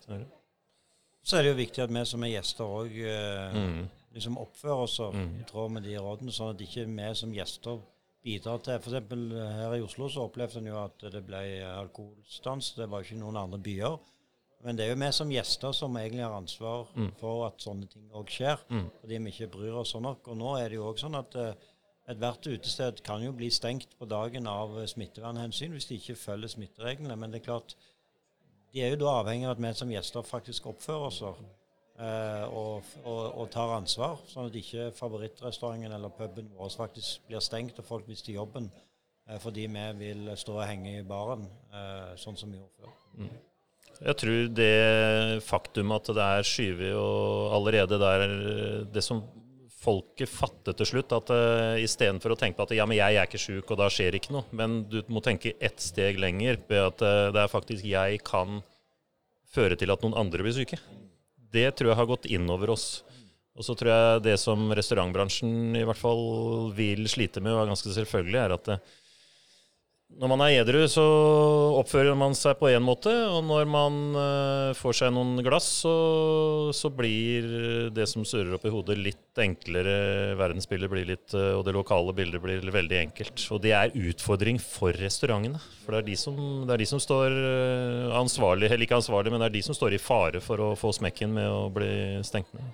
Så 1.30 1.38
er 1.38 1.44
det- 1.44 1.52
jo 1.52 1.58
viktig 1.60 1.84
at 1.84 1.92
vi 1.94 2.04
som 2.10 2.24
er 2.26 2.32
gjester 2.34 2.66
òg 2.66 2.96
eh, 3.06 3.54
Mm. 3.54 3.90
liksom 4.16 4.38
oppfører 4.42 4.84
oss 4.84 5.00
i 5.00 5.44
tråd 5.46 5.72
med 5.72 5.84
de 5.84 5.96
rådene, 5.98 6.32
sånn 6.34 6.50
at 6.56 6.62
ikke 6.62 6.86
vi 6.88 7.14
som 7.16 7.32
gjester 7.34 7.80
bidrar 8.24 8.58
til 8.64 8.74
F.eks. 8.80 8.94
her 9.60 9.76
i 9.76 9.82
Oslo 9.86 10.08
så 10.10 10.26
opplevde 10.30 10.58
en 10.58 10.66
jo 10.66 10.78
at 10.84 10.98
det 11.12 11.22
ble 11.28 11.62
alkoholstans. 11.64 12.74
Det 12.76 12.90
var 12.90 13.02
ikke 13.04 13.20
noen 13.20 13.38
andre 13.38 13.60
byer. 13.60 14.00
Men 14.64 14.76
det 14.76 14.86
er 14.88 14.90
jo 14.96 15.00
vi 15.06 15.12
som 15.12 15.30
gjester 15.30 15.72
som 15.74 15.94
egentlig 15.96 16.24
har 16.26 16.34
ansvar 16.42 16.88
for 17.20 17.46
at 17.48 17.58
sånne 17.60 17.88
ting 17.90 18.10
òg 18.12 18.26
skjer. 18.28 18.58
Fordi 19.00 19.18
vi 19.24 19.32
ikke 19.32 19.52
bryr 19.52 19.78
oss 19.80 19.94
sånn 19.94 20.02
nok. 20.02 20.28
Og 20.28 20.38
nå 20.38 20.58
er 20.60 20.68
det 20.70 20.76
jo 20.76 20.92
òg 20.92 20.98
sånn 21.00 21.16
at 21.16 21.36
eh, 21.36 21.54
ethvert 22.10 22.42
utested 22.48 23.04
kan 23.04 23.22
jo 23.24 23.32
bli 23.32 23.50
stengt 23.50 23.96
på 24.00 24.08
dagen 24.10 24.48
av 24.48 24.78
eh, 24.80 24.86
smittevernhensyn 24.86 25.72
hvis 25.72 25.88
de 25.88 25.96
ikke 26.00 26.18
følger 26.18 26.50
smittereglene. 26.50 27.16
Men 27.18 27.32
det 27.32 27.42
er 27.42 27.46
klart, 27.54 27.76
de 28.74 28.84
er 28.84 28.94
jo 28.94 29.00
da 29.02 29.16
avhengig 29.22 29.48
av 29.48 29.56
at 29.56 29.64
vi 29.64 29.72
som 29.78 29.94
gjester 29.94 30.26
faktisk 30.26 30.70
oppfører 30.72 31.08
oss 31.08 31.22
eh, 31.24 32.46
og, 32.54 32.86
og, 33.04 33.24
og 33.42 33.50
tar 33.54 33.76
ansvar, 33.78 34.20
sånn 34.30 34.50
at 34.50 34.58
ikke 34.60 34.92
favorittrestauranten 34.98 35.96
eller 35.98 36.14
puben 36.14 36.52
vår 36.58 36.72
faktisk 36.78 37.26
blir 37.30 37.44
stengt 37.44 37.82
og 37.82 37.88
folk 37.88 38.10
mister 38.10 38.36
jobben 38.36 38.70
eh, 38.70 39.40
fordi 39.42 39.68
vi 39.74 39.86
vil 40.04 40.32
stå 40.38 40.60
og 40.60 40.68
henge 40.68 41.00
i 41.00 41.06
baren, 41.08 41.48
eh, 41.74 42.12
sånn 42.22 42.38
som 42.40 42.54
vi 42.54 42.62
gjorde 42.62 42.78
før. 42.80 43.38
Jeg 44.00 44.16
tror 44.16 44.52
det 44.56 45.44
faktum 45.44 45.92
at 45.92 46.14
det 46.16 46.26
er 46.38 46.46
skyvet 46.48 46.94
og 46.96 47.56
allerede 47.58 47.98
der 48.00 48.22
Det 48.88 49.04
som 49.04 49.26
folket 49.80 50.32
fatte 50.32 50.74
til 50.76 50.90
slutt, 50.90 51.14
at 51.16 51.32
uh, 51.32 51.80
istedenfor 51.80 52.34
å 52.36 52.40
tenke 52.40 52.60
på 52.60 52.68
at 52.68 52.76
ja, 52.76 52.88
men 52.90 53.00
jeg 53.00 53.16
er 53.16 53.30
ikke 53.30 53.42
sjuk, 53.42 53.70
og 53.72 53.80
da 53.80 53.88
skjer 53.94 54.18
ikke 54.18 54.34
noe, 54.36 54.48
men 54.56 54.82
du 54.92 55.00
må 55.08 55.24
tenke 55.24 55.56
ett 55.56 55.80
steg 55.84 56.20
lenger 56.20 56.60
ved 56.68 56.84
at 56.84 57.06
uh, 57.06 57.30
det 57.36 57.44
er 57.46 57.52
faktisk 57.52 57.88
jeg 57.88 58.20
kan 58.28 58.60
føre 59.50 59.80
til 59.80 59.94
at 59.94 60.04
noen 60.04 60.18
andre 60.20 60.46
blir 60.46 60.56
syke. 60.56 60.80
Det 61.50 61.70
tror 61.78 61.94
jeg 61.94 62.00
har 62.02 62.10
gått 62.10 62.28
inn 62.30 62.50
over 62.52 62.76
oss. 62.76 62.90
Og 63.60 63.66
så 63.66 63.76
tror 63.76 63.92
jeg 63.92 64.24
det 64.24 64.38
som 64.40 64.70
restaurantbransjen 64.78 65.76
i 65.76 65.84
hvert 65.88 66.00
fall 66.00 66.70
vil 66.78 67.08
slite 67.12 67.42
med, 67.44 67.52
og 67.56 67.66
er 67.66 67.72
ganske 67.74 67.96
selvfølgelig, 67.96 68.40
er 68.40 68.56
at 68.56 68.70
eh, 68.72 68.84
når 70.18 70.32
man 70.32 70.42
er 70.42 70.56
edru, 70.64 70.82
så 70.90 71.04
oppfører 71.80 72.16
man 72.18 72.34
seg 72.36 72.58
på 72.60 72.68
én 72.74 72.82
måte, 72.84 73.12
og 73.30 73.44
når 73.46 73.68
man 73.70 74.00
eh, 74.18 74.72
får 74.76 74.98
seg 75.00 75.14
noen 75.14 75.38
glass, 75.46 75.68
så, 75.86 75.94
så 76.76 76.90
blir 76.92 77.92
det 77.96 78.08
som 78.10 78.26
surrer 78.28 78.56
opp 78.58 78.66
i 78.66 78.72
hodet, 78.74 78.98
litt 78.98 79.40
enklere. 79.40 80.34
Verdensbildet 80.40 80.92
blir 80.92 81.06
litt, 81.12 81.36
eh, 81.38 81.54
og 81.56 81.62
det 81.68 81.76
lokale 81.78 82.16
bildet 82.18 82.42
blir 82.44 82.66
veldig 82.74 82.98
enkelt. 83.04 83.46
Og 83.54 83.62
det 83.64 83.76
er 83.78 83.94
utfordring 83.96 84.58
for 84.60 84.98
restaurantene. 84.98 85.62
For 85.86 85.96
det 85.96 86.02
er 86.02 86.10
de 86.10 86.18
som, 86.20 86.42
er 86.66 86.82
de 86.82 86.90
som 86.90 87.04
står 87.06 87.38
eh, 87.38 88.18
ansvarlig, 88.20 88.68
eller 88.68 88.88
ikke 88.90 89.00
ansvarlig, 89.00 89.32
men 89.32 89.46
det 89.46 89.52
er 89.52 89.56
de 89.60 89.64
som 89.70 89.78
står 89.78 89.96
i 89.96 90.02
fare 90.02 90.42
for 90.44 90.66
å 90.66 90.74
få 90.80 90.92
smekken 91.00 91.38
med 91.38 91.48
å 91.54 91.70
bli 91.76 91.94
stengt 92.28 92.52
ned. 92.58 92.74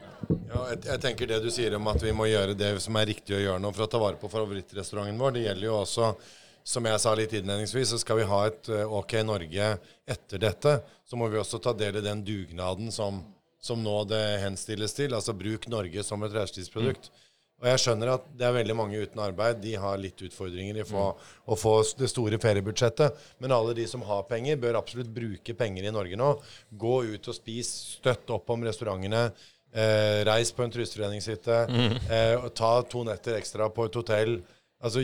Ja, 0.49 0.63
jeg, 0.71 0.81
jeg 0.87 1.03
tenker 1.03 1.29
det 1.29 1.43
du 1.43 1.51
sier 1.53 1.75
om 1.77 1.91
at 1.91 2.01
vi 2.01 2.15
må 2.15 2.31
gjøre 2.31 2.55
det 2.57 2.77
som 2.81 2.95
er 2.97 3.11
riktig 3.11 3.37
å 3.37 3.43
gjøre 3.43 3.61
nå 3.61 3.75
for 3.75 3.85
å 3.85 3.91
ta 3.91 4.01
vare 4.01 4.17
på 4.23 4.31
favorittrestauranten 4.31 5.21
vår, 5.21 5.35
det 5.35 5.45
gjelder 5.49 5.69
jo 5.69 5.77
også 5.83 6.09
som 6.65 6.85
jeg 6.89 7.01
sa 7.01 7.13
litt 7.17 7.33
innledningsvis, 7.37 7.91
så 7.93 7.99
skal 8.01 8.19
vi 8.23 8.29
ha 8.29 8.39
et 8.49 8.69
eh, 8.73 8.89
OK 8.89 9.19
Norge 9.25 9.67
etter 10.09 10.41
dette, 10.41 10.79
så 11.05 11.19
må 11.19 11.29
vi 11.29 11.37
også 11.37 11.61
ta 11.61 11.75
del 11.77 11.99
i 11.99 12.05
den 12.05 12.23
dugnaden 12.25 12.89
som, 12.93 13.21
som 13.61 13.83
nå 13.85 13.99
det 14.09 14.23
henstilles 14.41 14.97
til. 14.97 15.13
Altså 15.13 15.35
bruk 15.37 15.69
Norge 15.69 16.03
som 16.03 16.25
et 16.25 16.33
reiselivsprodukt. 16.33 17.11
Og 17.61 17.69
jeg 17.69 17.81
skjønner 17.85 18.11
at 18.17 18.25
det 18.35 18.47
er 18.47 18.55
veldig 18.57 18.75
mange 18.75 18.99
uten 18.99 19.21
arbeid. 19.23 19.61
De 19.63 19.75
har 19.79 20.01
litt 20.01 20.19
utfordringer 20.25 20.81
i 20.81 20.87
få, 20.87 21.05
å 21.15 21.55
få 21.55 21.75
det 21.97 22.09
store 22.11 22.39
feriebudsjettet. 22.41 23.21
Men 23.39 23.53
alle 23.55 23.77
de 23.77 23.85
som 23.87 24.03
har 24.09 24.25
penger, 24.27 24.59
bør 24.59 24.81
absolutt 24.81 25.13
bruke 25.13 25.55
penger 25.55 25.87
i 25.87 25.93
Norge 25.93 26.19
nå. 26.19 26.33
Gå 26.75 26.97
ut 27.13 27.29
og 27.31 27.37
spis. 27.37 27.69
Støtt 27.95 28.33
opp 28.35 28.51
om 28.51 28.65
restaurantene. 28.67 29.29
Eh, 29.75 30.19
reis 30.27 30.51
på 30.55 30.65
en 30.65 30.73
turistforeningshytte. 30.73 31.61
Eh, 32.11 32.49
ta 32.59 32.73
to 32.91 33.05
netter 33.07 33.39
ekstra 33.39 33.69
på 33.71 33.87
et 33.87 33.97
hotell. 34.01 34.37
Altså, 34.85 35.01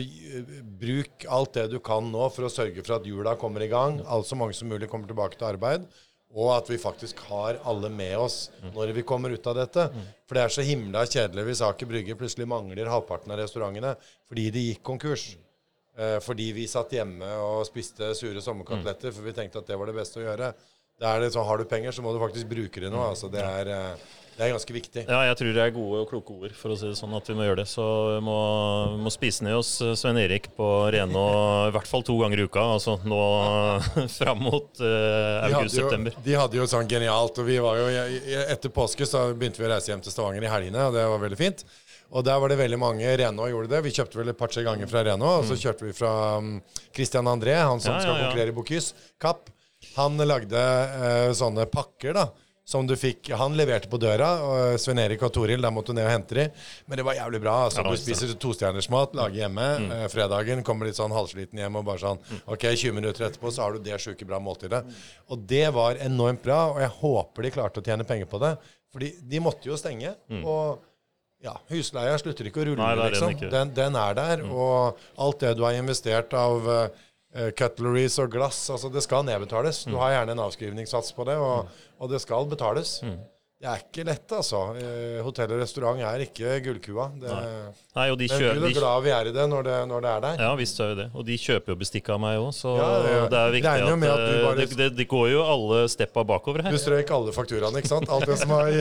Bruk 0.78 1.26
alt 1.26 1.56
det 1.58 1.66
du 1.72 1.78
kan 1.82 2.06
nå 2.12 2.28
for 2.30 2.46
å 2.46 2.52
sørge 2.52 2.84
for 2.84 2.96
at 3.00 3.06
jula 3.08 3.34
kommer 3.40 3.64
i 3.64 3.70
gang. 3.72 4.00
alt 4.06 4.28
så 4.28 4.38
mange 4.38 4.54
som 4.54 4.70
mulig 4.70 4.88
kommer 4.90 5.10
tilbake 5.10 5.38
til 5.38 5.48
arbeid. 5.50 5.86
Og 6.32 6.48
at 6.54 6.68
vi 6.70 6.78
faktisk 6.80 7.18
har 7.28 7.58
alle 7.68 7.90
med 7.92 8.14
oss 8.16 8.46
når 8.72 8.94
vi 8.96 9.02
kommer 9.04 9.34
ut 9.34 9.46
av 9.50 9.58
dette. 9.58 9.88
For 10.24 10.38
det 10.38 10.44
er 10.46 10.54
så 10.54 10.64
himla 10.64 11.02
kjedelig 11.04 11.44
hvis 11.50 11.60
Aker 11.66 11.90
Brygge 11.90 12.16
plutselig 12.16 12.46
mangler 12.48 12.88
halvparten 12.88 13.34
av 13.34 13.42
restaurantene 13.42 13.96
fordi 14.30 14.46
de 14.54 14.62
gikk 14.70 14.80
konkurs. 14.86 15.26
Eh, 15.98 16.16
fordi 16.24 16.52
vi 16.56 16.64
satt 16.72 16.94
hjemme 16.96 17.28
og 17.36 17.66
spiste 17.68 18.14
sure 18.16 18.40
sommerkoteletter 18.40 19.12
for 19.12 19.26
vi 19.28 19.34
tenkte 19.36 19.60
at 19.60 19.66
det 19.68 19.76
var 19.76 19.90
det 19.90 19.98
beste 19.98 20.22
å 20.22 20.24
gjøre. 20.24 20.54
Det 21.02 21.04
er 21.10 21.20
det 21.20 21.32
sånn, 21.34 21.44
Har 21.44 21.58
du 21.58 21.64
penger, 21.68 21.92
så 21.92 22.00
må 22.00 22.14
du 22.14 22.20
faktisk 22.22 22.48
bruke 22.48 22.80
det 22.80 22.88
nå. 22.94 23.02
altså 23.10 23.28
Det 23.30 23.42
er, 23.44 23.68
eh, 23.68 23.96
det 24.36 24.46
er 24.46 24.52
ganske 24.54 24.74
viktig. 24.74 25.02
Ja, 25.04 25.18
jeg 25.28 25.36
tror 25.38 25.50
det 25.52 25.62
er 25.62 25.74
gode 25.74 26.00
og 26.02 26.08
kloke 26.08 26.34
ord, 26.34 26.54
for 26.56 26.72
å 26.72 26.76
si 26.78 26.88
det 26.88 26.96
sånn, 26.98 27.12
at 27.18 27.28
vi 27.28 27.36
må 27.36 27.44
gjøre 27.44 27.60
det. 27.60 27.66
Så 27.68 27.84
vi 28.14 28.22
må, 28.24 28.36
må 29.04 29.12
spise 29.12 29.44
ned 29.46 29.58
oss 29.58 29.74
eh, 29.84 29.92
Svein 29.98 30.20
Erik 30.22 30.48
på 30.56 30.68
Reno 30.94 31.26
i 31.68 31.74
hvert 31.74 31.90
fall 31.90 32.04
to 32.06 32.16
ganger 32.22 32.40
i 32.40 32.46
uka. 32.48 32.64
Altså 32.78 32.96
nå 33.04 33.20
fram 34.18 34.42
mot 34.48 34.82
uh, 34.82 35.44
august-september. 35.50 36.16
jo, 36.16 36.24
de 36.24 36.36
hadde 36.40 36.60
jo 36.62 36.68
sånn 36.70 36.90
genialt. 36.90 37.38
og 37.38 37.48
vi 37.48 37.60
var 37.62 37.80
jo, 37.80 37.88
Etter 38.46 38.72
påske 38.72 39.08
så 39.08 39.28
begynte 39.36 39.62
vi 39.62 39.68
å 39.68 39.72
reise 39.74 39.92
hjem 39.92 40.04
til 40.04 40.14
Stavanger 40.14 40.48
i 40.48 40.52
helgene, 40.52 40.88
og 40.88 40.96
det 40.96 41.06
var 41.12 41.24
veldig 41.28 41.40
fint. 41.40 41.64
Og 42.12 42.24
der 42.26 42.40
var 42.40 42.52
det 42.52 42.60
veldig 42.60 42.78
mange 42.80 43.16
Reno 43.16 43.48
gjorde 43.48 43.72
det. 43.72 43.84
Vi 43.86 43.94
kjøpte 43.96 44.20
vel 44.20 44.32
et 44.32 44.38
par-tre 44.38 44.64
ganger 44.66 44.88
fra 44.88 45.04
Reno. 45.06 45.38
Og 45.40 45.48
så 45.48 45.56
kjørte 45.56 45.86
vi 45.86 45.94
fra 45.96 46.12
um, 46.40 46.54
Christian 46.92 47.28
André, 47.28 47.56
han 47.56 47.80
som 47.80 47.94
ja, 47.94 48.00
Ja, 48.00 48.00
ja, 48.00 48.08
skal 48.08 48.24
konkurrere 48.26 48.52
i 48.52 48.56
Bocuse 48.56 49.12
Kapp. 49.20 49.48
Han 49.96 50.20
lagde 50.28 50.60
eh, 50.60 51.32
sånne 51.36 51.64
pakker, 51.72 52.14
da. 52.16 52.28
Som 52.64 52.86
du 52.86 52.94
fikk 52.94 53.28
Han 53.36 53.56
leverte 53.58 53.88
på 53.90 53.98
døra. 53.98 54.28
og 54.46 54.78
Svein 54.80 54.98
Erik 55.02 55.22
og 55.26 55.32
Toril 55.34 55.60
der 55.64 55.72
måtte 55.74 55.90
du 55.90 55.98
ned 55.98 56.06
og 56.06 56.12
hente 56.12 56.34
de. 56.38 56.44
Men 56.86 56.96
det 57.00 57.04
var 57.04 57.14
jævlig 57.18 57.40
bra. 57.42 57.56
altså 57.64 57.82
Ja, 57.82 57.90
Du 57.90 57.96
spiser 57.96 58.10
det. 58.28 58.36
spiser 58.36 58.38
tostjernersmat, 58.38 59.14
lager 59.18 59.34
hjemme. 59.42 59.66
Mm. 59.82 59.90
Eh, 59.96 60.06
fredagen 60.08 60.62
kommer 60.62 60.86
litt 60.86 60.94
sånn 61.00 61.10
halvsliten 61.12 61.58
hjem 61.58 61.76
og 61.76 61.84
bare 61.84 61.98
sånn 61.98 62.18
Ok, 62.46 62.68
20 62.70 62.92
minutter 62.94 63.26
etterpå 63.26 63.50
så 63.50 63.62
har 63.66 63.72
du 63.72 63.78
det 63.80 63.98
sjuke 64.00 64.24
bra 64.26 64.38
måltidet. 64.38 64.84
Og 65.28 65.42
det 65.46 65.72
var 65.74 65.94
enormt 65.96 66.42
bra, 66.42 66.70
og 66.70 66.78
jeg 66.80 66.90
håper 67.02 67.42
de 67.42 67.50
klarte 67.50 67.82
å 67.82 67.84
tjene 67.84 68.04
penger 68.06 68.26
på 68.30 68.38
det. 68.40 68.56
Fordi 68.92 69.10
de 69.28 69.40
måtte 69.40 69.66
jo 69.66 69.76
stenge. 69.76 70.14
Og 70.44 70.78
ja, 71.42 71.56
husleia 71.68 72.14
slutter 72.18 72.46
ikke 72.46 72.60
å 72.62 72.66
rulle, 72.70 72.78
Mm. 72.78 72.98
Nei, 72.98 73.08
liksom. 73.10 73.32
Mm. 73.42 73.50
Den, 73.50 73.74
den 73.74 73.96
er 73.96 74.14
der. 74.14 74.42
Og 74.46 74.96
alt 75.18 75.40
det 75.40 75.56
du 75.58 75.64
har 75.64 75.72
investert 75.74 76.32
av 76.38 76.62
uh, 76.68 77.50
cutleries 77.56 78.18
og 78.22 78.30
glass, 78.30 78.68
altså 78.70 78.90
det 78.92 79.02
skal 79.02 79.24
nedbetales. 79.24 79.86
Mm. 79.86 79.92
Du 79.92 79.98
har 79.98 80.12
gjerne 80.12 80.36
en 80.36 80.42
avskrivningssats 80.44 81.12
på 81.16 81.24
det, 81.26 81.36
og, 81.40 81.66
og 82.02 82.10
det 82.10 82.18
skal 82.24 82.48
betales. 82.50 82.98
Mm. 83.06 83.20
Det 83.62 83.68
er 83.70 83.78
ikke 83.84 84.02
lett, 84.08 84.32
altså. 84.34 84.60
Eh, 84.74 85.20
hotell 85.22 85.52
og 85.54 85.60
restaurant 85.62 86.00
er 86.02 86.24
ikke 86.24 86.56
gullkua. 86.64 87.04
Det, 87.14 87.30
Nei, 87.94 88.06
og 88.10 88.16
de 88.18 88.26
men 88.26 88.40
kjøper 88.40 88.58
Gud 88.58 88.64
er 88.66 88.74
glad 88.74 89.04
vi 89.04 89.12
er 89.14 89.28
i 89.30 89.34
det 89.36 89.44
når 89.52 89.62
det, 89.68 89.76
når 89.86 90.02
det 90.02 90.10
er 90.10 90.24
der. 90.24 90.40
Ja, 90.42 90.48
visst 90.58 90.80
er 90.82 90.88
vi 90.90 90.96
det. 90.98 91.06
Og 91.14 91.22
de 91.28 91.36
kjøper 91.38 91.70
jo 91.70 91.76
bestikk 91.78 92.10
av 92.10 92.18
meg 92.24 92.40
òg, 92.42 92.48
så 92.58 92.72
Ja, 92.74 92.88
det- 93.04 93.30
det 93.30 93.38
er 93.38 93.54
viktig 93.54 93.70
at, 93.70 93.86
at 93.86 94.24
eh, 94.32 94.42
bare- 94.48 94.66
det, 94.82 94.88
det, 94.98 95.06
går 95.12 95.28
jo 95.30 95.44
alle 95.46 95.78
steppa 95.94 96.24
bakover 96.26 96.66
her. 96.66 96.74
Du 96.74 96.78
strøyk 96.82 97.14
alle 97.14 97.30
fakturaene, 97.38 97.78
ikke 97.78 97.92
sant? 97.92 98.10
Alt 98.10 98.26
det 98.26 98.38
som 98.42 98.50
var 98.50 98.66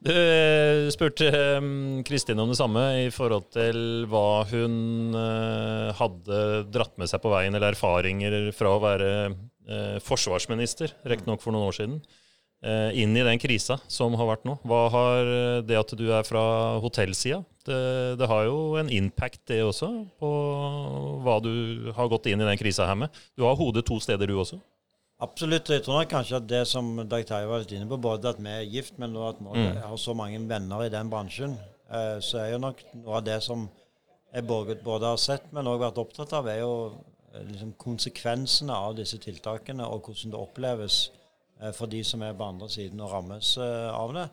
Du 0.00 0.10
eh, 0.16 0.88
spurte 0.96 1.28
Kristin 2.08 2.40
om 2.40 2.48
det 2.48 2.56
samme 2.56 2.86
i 3.04 3.10
forhold 3.12 3.50
til 3.52 4.06
hva 4.08 4.46
hun 4.48 5.12
hadde 5.92 6.40
dratt 6.72 6.96
med 6.96 7.10
seg 7.12 7.20
på 7.20 7.28
veien, 7.36 7.52
eller 7.52 7.76
erfaringer 7.76 8.48
fra 8.56 8.72
å 8.72 8.80
være 8.80 9.10
forsvarsminister, 10.00 10.92
riktignok 11.04 11.40
for 11.42 11.52
noen 11.52 11.68
år 11.68 11.76
siden, 11.76 12.00
eh, 12.62 12.90
inn 13.02 13.16
i 13.16 13.22
den 13.26 13.38
krisa 13.38 13.78
som 13.88 14.14
har 14.14 14.26
vært 14.36 14.44
nå. 14.48 14.58
Hva 14.64 14.80
har 14.90 15.20
eh, 15.34 15.60
det 15.62 15.76
at 15.78 15.94
du 15.96 16.06
er 16.12 16.22
fra 16.24 16.78
hotellsida? 16.80 17.42
Det, 17.64 18.18
det 18.18 18.26
har 18.26 18.44
jo 18.48 18.76
en 18.80 18.88
impact, 18.88 19.42
det 19.46 19.60
også, 19.62 19.90
på 20.18 20.30
hva 21.24 21.38
du 21.44 21.52
har 21.96 22.08
gått 22.08 22.26
inn 22.30 22.40
i 22.40 22.48
den 22.48 22.58
krisa 22.60 22.86
her 22.88 22.96
med. 22.96 23.10
Du 23.36 23.44
har 23.44 23.54
hodet 23.58 23.84
to 23.86 23.98
steder, 24.00 24.26
du 24.26 24.38
også. 24.40 24.58
Absolutt. 25.20 25.68
Jeg 25.68 25.84
tror 25.84 26.06
kanskje 26.08 26.38
at 26.38 26.46
det 26.48 26.62
som 26.70 26.94
Dag 27.04 27.26
Terje 27.28 27.48
var 27.50 27.60
litt 27.60 27.74
inne 27.76 27.84
på, 27.90 27.98
både 28.00 28.30
at 28.32 28.38
vi 28.40 28.48
er 28.48 28.64
gift, 28.64 28.96
men 28.98 29.12
også 29.12 29.34
at 29.36 29.42
vi 29.44 29.66
Mm. 29.68 29.82
har 29.84 29.96
så 30.00 30.14
mange 30.16 30.40
venner 30.48 30.86
i 30.86 30.88
den 30.88 31.10
bransjen, 31.12 31.58
eh, 31.92 32.16
så 32.24 32.38
er 32.40 32.52
jo 32.54 32.58
nok 32.64 32.80
noe 32.94 33.16
av 33.18 33.24
det 33.24 33.42
som 33.42 33.68
jeg 34.32 34.46
både, 34.46 34.78
både 34.82 35.04
har 35.04 35.18
sett, 35.18 35.52
men 35.52 35.66
også 35.66 35.82
vært 35.84 35.98
opptatt 35.98 36.32
av, 36.32 36.46
er 36.48 36.60
jo 36.60 36.72
eh, 36.86 37.19
liksom 37.46 37.72
konsekvensene 37.78 38.74
av 38.74 38.96
disse 38.98 39.18
tiltakene, 39.22 39.86
og 39.86 40.06
hvordan 40.08 40.32
det 40.34 40.40
oppleves 40.40 41.00
eh, 41.60 41.72
for 41.76 41.86
de 41.92 42.02
som 42.04 42.22
er 42.26 42.34
på 42.38 42.48
andre 42.48 42.68
siden 42.72 43.00
og 43.00 43.12
rammes 43.12 43.56
eh, 43.58 43.90
av 43.94 44.14
det. 44.16 44.28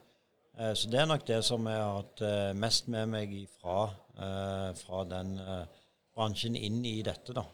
Eh, 0.58 0.74
så 0.74 0.90
det 0.90 1.02
er 1.02 1.12
nok 1.12 1.26
det 1.28 1.42
som 1.46 1.68
jeg 1.70 1.84
har 1.84 2.00
hatt 2.02 2.24
eh, 2.26 2.54
mest 2.58 2.88
med 2.94 3.12
meg 3.14 3.36
fra, 3.60 3.90
eh, 4.18 4.72
fra 4.82 5.04
den 5.12 5.36
eh, 5.44 5.84
bransjen 6.18 6.56
inn 6.58 6.82
i 6.90 7.02
dette, 7.06 7.34
da. 7.38 7.46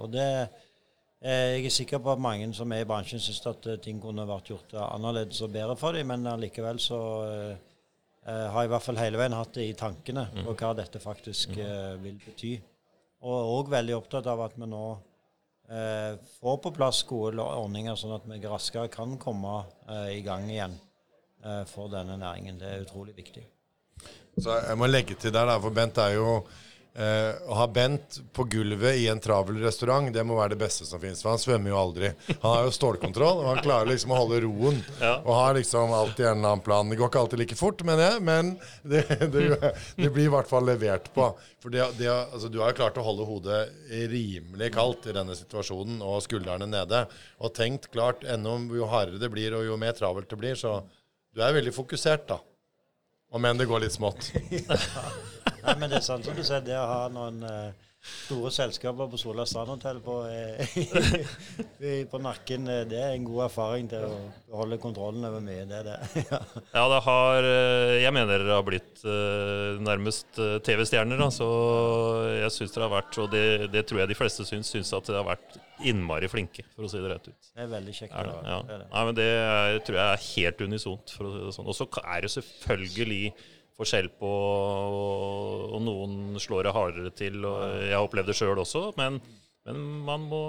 Og 0.00 0.08
det 0.14 0.30
Eh, 1.26 1.56
Jeg 1.56 1.64
er 1.64 1.72
sikker 1.72 1.98
på 2.04 2.10
at 2.12 2.20
mange 2.20 2.50
som 2.54 2.70
er 2.76 2.82
i 2.84 2.86
bransjen 2.86 3.18
syns 3.24 3.38
at 3.48 3.66
eh, 3.72 3.78
ting 3.80 3.96
kunne 4.02 4.26
vært 4.28 4.50
gjort 4.50 4.74
eh, 4.76 4.82
annerledes 4.84 5.38
og 5.46 5.48
bedre 5.54 5.74
for 5.80 5.96
dem, 5.96 6.10
men 6.12 6.26
allikevel 6.28 6.76
så 6.78 6.98
eh, 7.24 7.54
eh, 8.28 8.42
har 8.52 8.60
jeg 8.62 8.68
i 8.68 8.72
hvert 8.74 8.84
fall 8.84 9.00
hele 9.00 9.18
veien 9.22 9.32
hatt 9.34 9.54
det 9.56 9.64
i 9.64 9.72
tankene 9.80 10.26
på 10.44 10.52
hva 10.60 10.74
dette 10.76 11.00
faktisk 11.00 11.56
eh, 11.56 11.94
vil 12.04 12.18
bety. 12.20 12.50
Og 13.26 13.52
òg 13.56 13.70
veldig 13.72 13.96
opptatt 13.96 14.28
av 14.30 14.44
at 14.44 14.54
vi 14.54 14.68
nå 14.70 14.84
eh, 15.70 16.14
får 16.38 16.58
på 16.62 16.72
plass 16.76 17.02
gode 17.08 17.42
ordninger, 17.42 17.96
sånn 17.98 18.14
at 18.14 18.28
vi 18.30 18.38
raskere 18.44 18.92
kan 18.92 19.16
komme 19.18 19.58
eh, 19.90 20.12
i 20.18 20.22
gang 20.26 20.46
igjen 20.50 20.76
eh, 21.42 21.64
for 21.70 21.90
denne 21.90 22.18
næringen. 22.20 22.60
Det 22.60 22.70
er 22.70 22.84
utrolig 22.86 23.16
viktig. 23.16 23.42
Så 24.36 24.60
jeg 24.60 24.78
må 24.78 24.86
legge 24.86 25.16
til 25.18 25.34
der, 25.34 25.50
for 25.58 25.74
Bent 25.74 25.98
er 25.98 26.14
jo 26.14 26.30
eh, 26.98 27.38
Å 27.46 27.58
ha 27.60 27.66
Bent 27.70 28.18
på 28.34 28.46
gulvet 28.50 28.96
i 29.00 29.06
en 29.12 29.20
travel 29.22 29.60
restaurant, 29.62 30.08
det 30.12 30.24
må 30.26 30.38
være 30.38 30.54
det 30.54 30.60
beste 30.64 30.86
som 30.88 31.00
fins. 31.02 31.20
For 31.22 31.32
han 31.32 31.42
svømmer 31.42 31.72
jo 31.72 31.78
aldri. 31.80 32.10
Han 32.32 32.46
har 32.48 32.64
jo 32.66 32.74
stålkontroll, 32.76 33.42
og 33.42 33.50
han 33.50 33.62
klarer 33.64 33.90
liksom 33.92 34.14
å 34.14 34.20
holde 34.22 34.40
roen. 34.46 34.80
Ja. 35.00 35.18
Og 35.22 35.32
har 35.36 35.58
liksom 35.58 35.94
alltid 35.96 36.30
en 36.30 36.44
annen 36.44 36.64
plan. 36.64 36.88
Det 36.90 36.98
går 37.00 37.12
ikke 37.12 37.22
alltid 37.24 37.42
like 37.42 37.58
fort, 37.58 37.84
mener 37.86 38.10
jeg, 38.10 38.24
men 38.26 38.54
det, 38.82 39.04
det, 39.34 39.44
det 39.98 40.10
blir 40.10 40.26
i 40.26 40.34
hvert 40.34 40.50
fall 40.50 40.66
levert 40.68 41.12
på. 41.14 41.30
For 41.62 41.74
det, 41.74 41.86
det, 42.00 42.10
altså, 42.12 42.50
du 42.52 42.60
har 42.62 42.72
jo 42.72 42.80
klart 42.80 43.00
å 43.00 43.06
holde 43.06 43.28
hodet 43.28 43.62
rimelig 44.12 44.72
kaldt 44.76 45.08
i 45.10 45.16
denne 45.16 45.36
situasjonen, 45.38 45.98
og 46.04 46.22
skuldrene 46.24 46.68
nede. 46.70 47.06
Og 47.42 47.54
tenkt 47.56 47.90
klart, 47.94 48.24
ennå 48.26 48.58
jo 48.76 48.88
hardere 48.90 49.20
det 49.22 49.32
blir, 49.32 49.56
og 49.56 49.66
jo 49.66 49.80
mer 49.80 49.96
travelt 49.96 50.30
det 50.30 50.38
blir, 50.40 50.58
så 50.58 50.80
du 51.36 51.42
er 51.44 51.56
veldig 51.56 51.74
fokusert, 51.76 52.28
da. 52.30 52.40
Om 53.36 53.44
enn 53.44 53.58
det 53.60 53.66
går 53.68 53.82
litt 53.84 53.92
smått. 53.92 54.30
Nei, 55.66 55.74
men 55.76 55.90
det 55.90 55.98
er 55.98 56.04
sant 56.06 56.24
som 56.24 56.36
du 56.36 56.40
sier, 56.40 56.62
det 56.64 56.76
å 56.78 56.86
ha 56.88 57.02
noen 57.12 57.42
eh, 57.44 57.85
store 58.06 58.50
selskaper 58.54 59.08
på 59.10 59.18
Sola 59.20 59.46
Strandhotell 59.46 60.00
på, 60.04 60.16
eh, 60.30 62.04
på 62.12 62.20
nakken, 62.22 62.68
det 62.90 63.00
er 63.00 63.14
en 63.14 63.26
god 63.26 63.46
erfaring 63.48 63.90
til 63.90 64.06
å 64.06 64.16
holde 64.60 64.78
kontrollen 64.82 65.26
over 65.28 65.42
mye. 65.44 65.66
Det 65.68 65.82
det. 65.86 65.98
ja. 66.30 66.40
Ja, 66.72 66.86
det 66.92 67.02
har 67.06 67.48
eh, 67.50 67.94
Jeg 68.02 68.14
mener 68.14 68.38
dere 68.42 68.58
har 68.58 68.66
blitt 68.66 69.04
eh, 69.04 69.82
nærmest 69.82 70.40
TV-stjerner. 70.66 71.22
Så 71.34 71.48
jeg 72.36 72.52
syns 72.54 72.74
dere 72.74 72.88
har 72.88 72.96
vært, 72.98 73.20
og 73.22 73.30
det, 73.34 73.46
det 73.74 73.86
tror 73.88 74.02
jeg 74.02 74.12
de 74.12 74.18
fleste 74.18 74.46
syns, 74.48 74.70
syns 74.74 74.92
at 74.96 75.08
dere 75.08 75.22
har 75.22 75.30
vært 75.34 75.58
innmari 75.86 76.28
flinke, 76.32 76.64
for 76.72 76.86
å 76.86 76.90
si 76.90 77.00
det 77.02 77.10
rett 77.10 77.26
ut. 77.28 77.50
Det 77.52 77.64
er 77.66 77.68
veldig 77.72 77.94
kjekt. 77.98 78.14
Er 78.16 78.30
det? 78.30 78.36
Ja. 78.48 78.80
Nei, 78.86 79.02
men 79.08 79.18
det 79.18 79.28
er, 79.28 79.80
tror 79.84 79.98
jeg 80.00 80.06
er 80.06 80.24
helt 80.30 80.64
unisont. 80.64 81.12
for 81.16 81.28
å 81.28 81.34
si 81.34 81.44
det 81.44 81.54
sånn. 81.58 81.68
Og 81.68 81.76
så 81.76 81.88
er 82.02 82.24
det 82.24 82.32
selvfølgelig 82.32 83.22
forskjell 83.76 84.08
på 84.20 84.30
og, 84.30 85.76
noen 85.84 86.38
slår 86.40 86.68
det 86.68 86.76
hardere 86.76 87.12
til. 87.16 87.42
og 87.44 87.60
Jeg 87.84 87.94
har 87.94 88.06
opplevd 88.06 88.32
det 88.32 88.38
sjøl 88.38 88.62
også, 88.62 88.88
men, 88.98 89.20
men 89.68 89.82
man 90.06 90.24
må, 90.30 90.44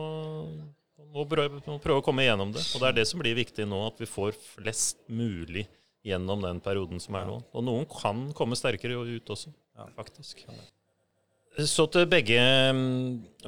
må 1.14 1.28
prøve, 1.30 1.62
må 1.68 1.80
prøve 1.84 2.04
å 2.04 2.06
komme 2.06 2.26
igjennom 2.26 2.54
det. 2.56 2.64
Og 2.74 2.84
det 2.84 2.92
er 2.92 3.02
det 3.02 3.10
som 3.10 3.22
blir 3.24 3.38
viktig 3.38 3.68
nå, 3.68 3.84
at 3.90 4.00
vi 4.02 4.10
får 4.10 4.38
flest 4.56 5.04
mulig 5.12 5.68
gjennom 6.08 6.42
den 6.46 6.64
perioden 6.64 7.04
som 7.04 7.20
er 7.20 7.28
nå. 7.28 7.42
Og 7.52 7.68
noen 7.68 7.86
kan 7.92 8.30
komme 8.38 8.58
sterkere 8.60 8.96
ut 8.96 9.36
også, 9.36 9.52
faktisk. 9.98 10.48
Så 11.66 11.88
til 11.90 12.06
begge, 12.06 12.38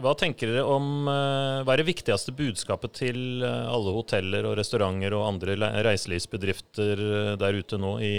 hva 0.01 0.15
tenker 0.17 0.49
dere 0.49 0.63
om 0.65 1.05
eh, 1.11 1.59
Hva 1.61 1.75
er 1.75 1.83
det 1.83 1.91
viktigste 1.91 2.33
budskapet 2.33 2.95
til 2.97 3.43
eh, 3.45 3.67
alle 3.69 3.93
hoteller 3.93 4.47
og 4.49 4.55
restauranter 4.57 5.13
og 5.13 5.27
andre 5.27 5.57
reiselivsbedrifter 5.85 7.03
eh, 7.05 7.35
der 7.37 7.59
ute 7.61 7.77
nå 7.77 7.99
i 8.01 8.15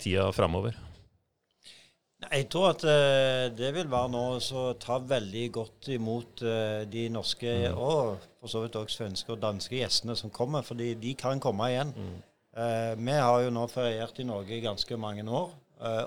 tida 0.00 0.30
framover? 0.32 0.78
Jeg 2.26 2.46
tror 2.50 2.72
at 2.72 2.82
eh, 2.88 3.46
det 3.54 3.68
vil 3.76 3.90
være 3.90 4.10
noe 4.10 4.38
som 4.42 4.74
tar 4.82 5.04
veldig 5.06 5.44
godt 5.54 5.90
imot 5.94 6.42
eh, 6.42 6.82
de 6.90 7.06
norske 7.12 7.52
og 7.70 8.16
for 8.40 8.50
så 8.50 8.62
vidt 8.64 8.78
også 8.80 9.02
svenske 9.02 9.34
og 9.34 9.42
danske 9.42 9.78
gjestene 9.78 10.16
som 10.18 10.32
kommer, 10.34 10.66
fordi 10.66 10.94
de 10.98 11.14
kan 11.18 11.40
komme 11.42 11.70
igjen. 11.70 11.92
Eh, 12.56 12.92
vi 12.98 13.14
har 13.14 13.44
jo 13.44 13.54
nå 13.54 13.66
feriert 13.70 14.18
i 14.18 14.26
Norge 14.26 14.56
i 14.56 14.64
ganske 14.64 14.98
mange 14.98 15.26
år, 15.28 15.54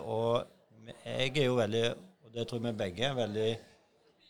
og 0.02 0.96
jeg 1.06 1.32
er 1.38 1.46
jo 1.46 1.58
veldig, 1.60 1.84
og 2.26 2.36
det 2.36 2.48
tror 2.48 2.60
jeg 2.60 2.68
vi 2.68 2.80
begge 2.84 3.06
er, 3.06 3.18
veldig 3.18 3.50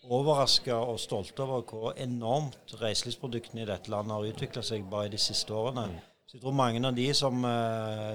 overraska 0.09 0.77
og 0.89 0.99
stolte 1.01 1.45
over 1.45 1.63
hvor 1.67 1.93
enormt 1.97 2.75
reiselivsproduktene 2.81 3.63
i 3.63 3.69
dette 3.69 3.91
landet 3.91 4.15
har 4.15 4.33
utvikla 4.33 4.63
seg 4.65 4.85
bare 4.89 5.09
i 5.09 5.13
de 5.15 5.21
siste 5.21 5.55
årene. 5.55 6.01
Så 6.27 6.37
jeg 6.37 6.43
tror 6.43 6.57
mange 6.57 6.81
av 6.85 6.93
de 6.97 7.07
som, 7.17 7.45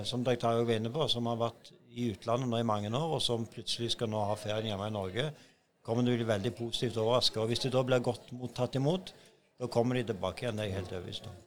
som 0.06 0.22
dere 0.26 0.52
var 0.60 0.76
inne 0.76 0.92
på, 0.94 1.08
som 1.10 1.26
har 1.26 1.40
vært 1.40 1.72
i 1.94 2.10
utlandet 2.12 2.50
nå 2.50 2.60
i 2.60 2.66
mange 2.66 2.90
år, 2.90 3.16
og 3.16 3.22
som 3.22 3.46
plutselig 3.50 3.94
skal 3.94 4.10
nå 4.10 4.22
ha 4.28 4.34
ferien 4.38 4.72
hjemme 4.72 4.90
i 4.90 4.94
Norge, 4.94 5.28
kommer 5.84 6.04
til 6.04 6.16
å 6.16 6.20
bli 6.20 6.28
veldig 6.28 6.52
positivt 6.56 6.98
overraska. 7.00 7.42
Og 7.42 7.50
hvis 7.50 7.64
de 7.64 7.72
da 7.72 7.82
blir 7.86 8.02
godt 8.04 8.30
tatt 8.56 8.78
imot, 8.80 9.12
da 9.60 9.68
kommer 9.70 9.98
de 9.98 10.06
tilbake 10.08 10.44
igjen. 10.44 10.58
Det 10.58 10.64
er 10.64 10.70
jeg 10.70 10.78
helt 10.80 10.94
overbevist 10.94 11.28
om. 11.30 11.42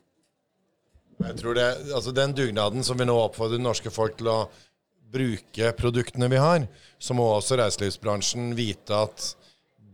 Jeg 1.18 1.40
tror 1.40 1.58
det, 1.58 1.66
altså 1.98 2.14
Den 2.14 2.36
dugnaden 2.38 2.86
som 2.86 3.00
vi 3.00 3.08
nå 3.08 3.16
oppfordrer 3.18 3.62
norske 3.62 3.92
folk 3.94 4.20
til 4.20 4.30
å 4.30 4.40
bruke 5.12 5.72
produktene 5.78 6.30
vi 6.30 6.40
har, 6.42 6.68
så 7.00 7.16
må 7.18 7.26
også 7.32 7.58
reiselivsbransjen 7.62 8.52
vite 8.58 9.02
at 9.08 9.32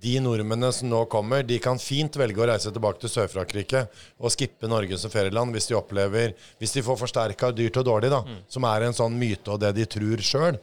de 0.04 0.18
nordmennene 0.24 0.72
som 0.76 0.90
nå 0.92 1.06
kommer, 1.12 1.46
de 1.48 1.58
kan 1.64 1.80
fint 1.80 2.16
velge 2.20 2.44
å 2.44 2.48
reise 2.50 2.72
tilbake 2.74 3.02
til 3.02 3.12
Sør-Frankrike 3.14 3.86
og 4.20 4.34
skippe 4.34 4.70
Norge 4.70 5.00
som 5.00 5.14
ferieland 5.14 5.56
hvis 5.56 5.70
de 5.70 5.78
opplever 5.80 6.34
Hvis 6.60 6.76
de 6.76 6.84
får 6.86 7.00
forsterka 7.00 7.52
dyrt 7.56 7.80
og 7.80 7.88
dårlig, 7.88 8.12
da, 8.14 8.24
som 8.52 8.68
er 8.68 8.88
en 8.88 8.98
sånn 8.98 9.18
myte 9.20 9.54
og 9.54 9.62
det 9.64 9.74
de 9.78 9.88
tror 9.98 10.24
sjøl. 10.24 10.60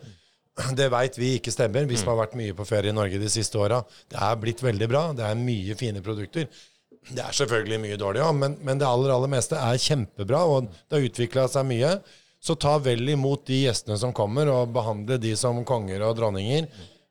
Det 0.76 0.90
veit 0.92 1.16
vi 1.16 1.36
ikke 1.38 1.52
stemmer, 1.54 1.86
vi 1.88 1.96
som 1.96 2.10
har 2.12 2.18
vært 2.24 2.36
mye 2.38 2.54
på 2.56 2.66
ferie 2.68 2.92
i 2.92 2.96
Norge 2.96 3.20
de 3.22 3.30
siste 3.32 3.58
åra. 3.58 3.80
Det 4.10 4.18
er 4.20 4.40
blitt 4.40 4.60
veldig 4.62 4.88
bra. 4.90 5.04
Det 5.16 5.24
er 5.24 5.38
mye 5.38 5.76
fine 5.78 6.02
produkter. 6.04 6.48
Det 7.08 7.22
er 7.24 7.36
selvfølgelig 7.36 7.78
mye 7.80 7.98
dårlig 8.00 8.20
òg, 8.22 8.34
men, 8.36 8.56
men, 8.66 8.78
det 8.78 8.88
aller 8.88 9.12
aller 9.14 9.30
meste 9.32 9.56
er 9.56 9.80
kjempebra, 9.80 10.42
og 10.44 10.68
det 10.68 10.98
har 10.98 11.06
utvikla 11.06 11.46
seg 11.48 11.64
mye. 11.70 11.94
Så 12.40 12.56
ta 12.60 12.74
vel 12.80 13.08
imot 13.12 13.46
de 13.48 13.62
gjestene 13.66 13.96
som 14.00 14.12
kommer, 14.16 14.48
og 14.52 14.72
behandle 14.74 15.18
de 15.20 15.32
som 15.36 15.62
konger 15.68 16.04
og 16.06 16.16
dronninger. 16.20 16.68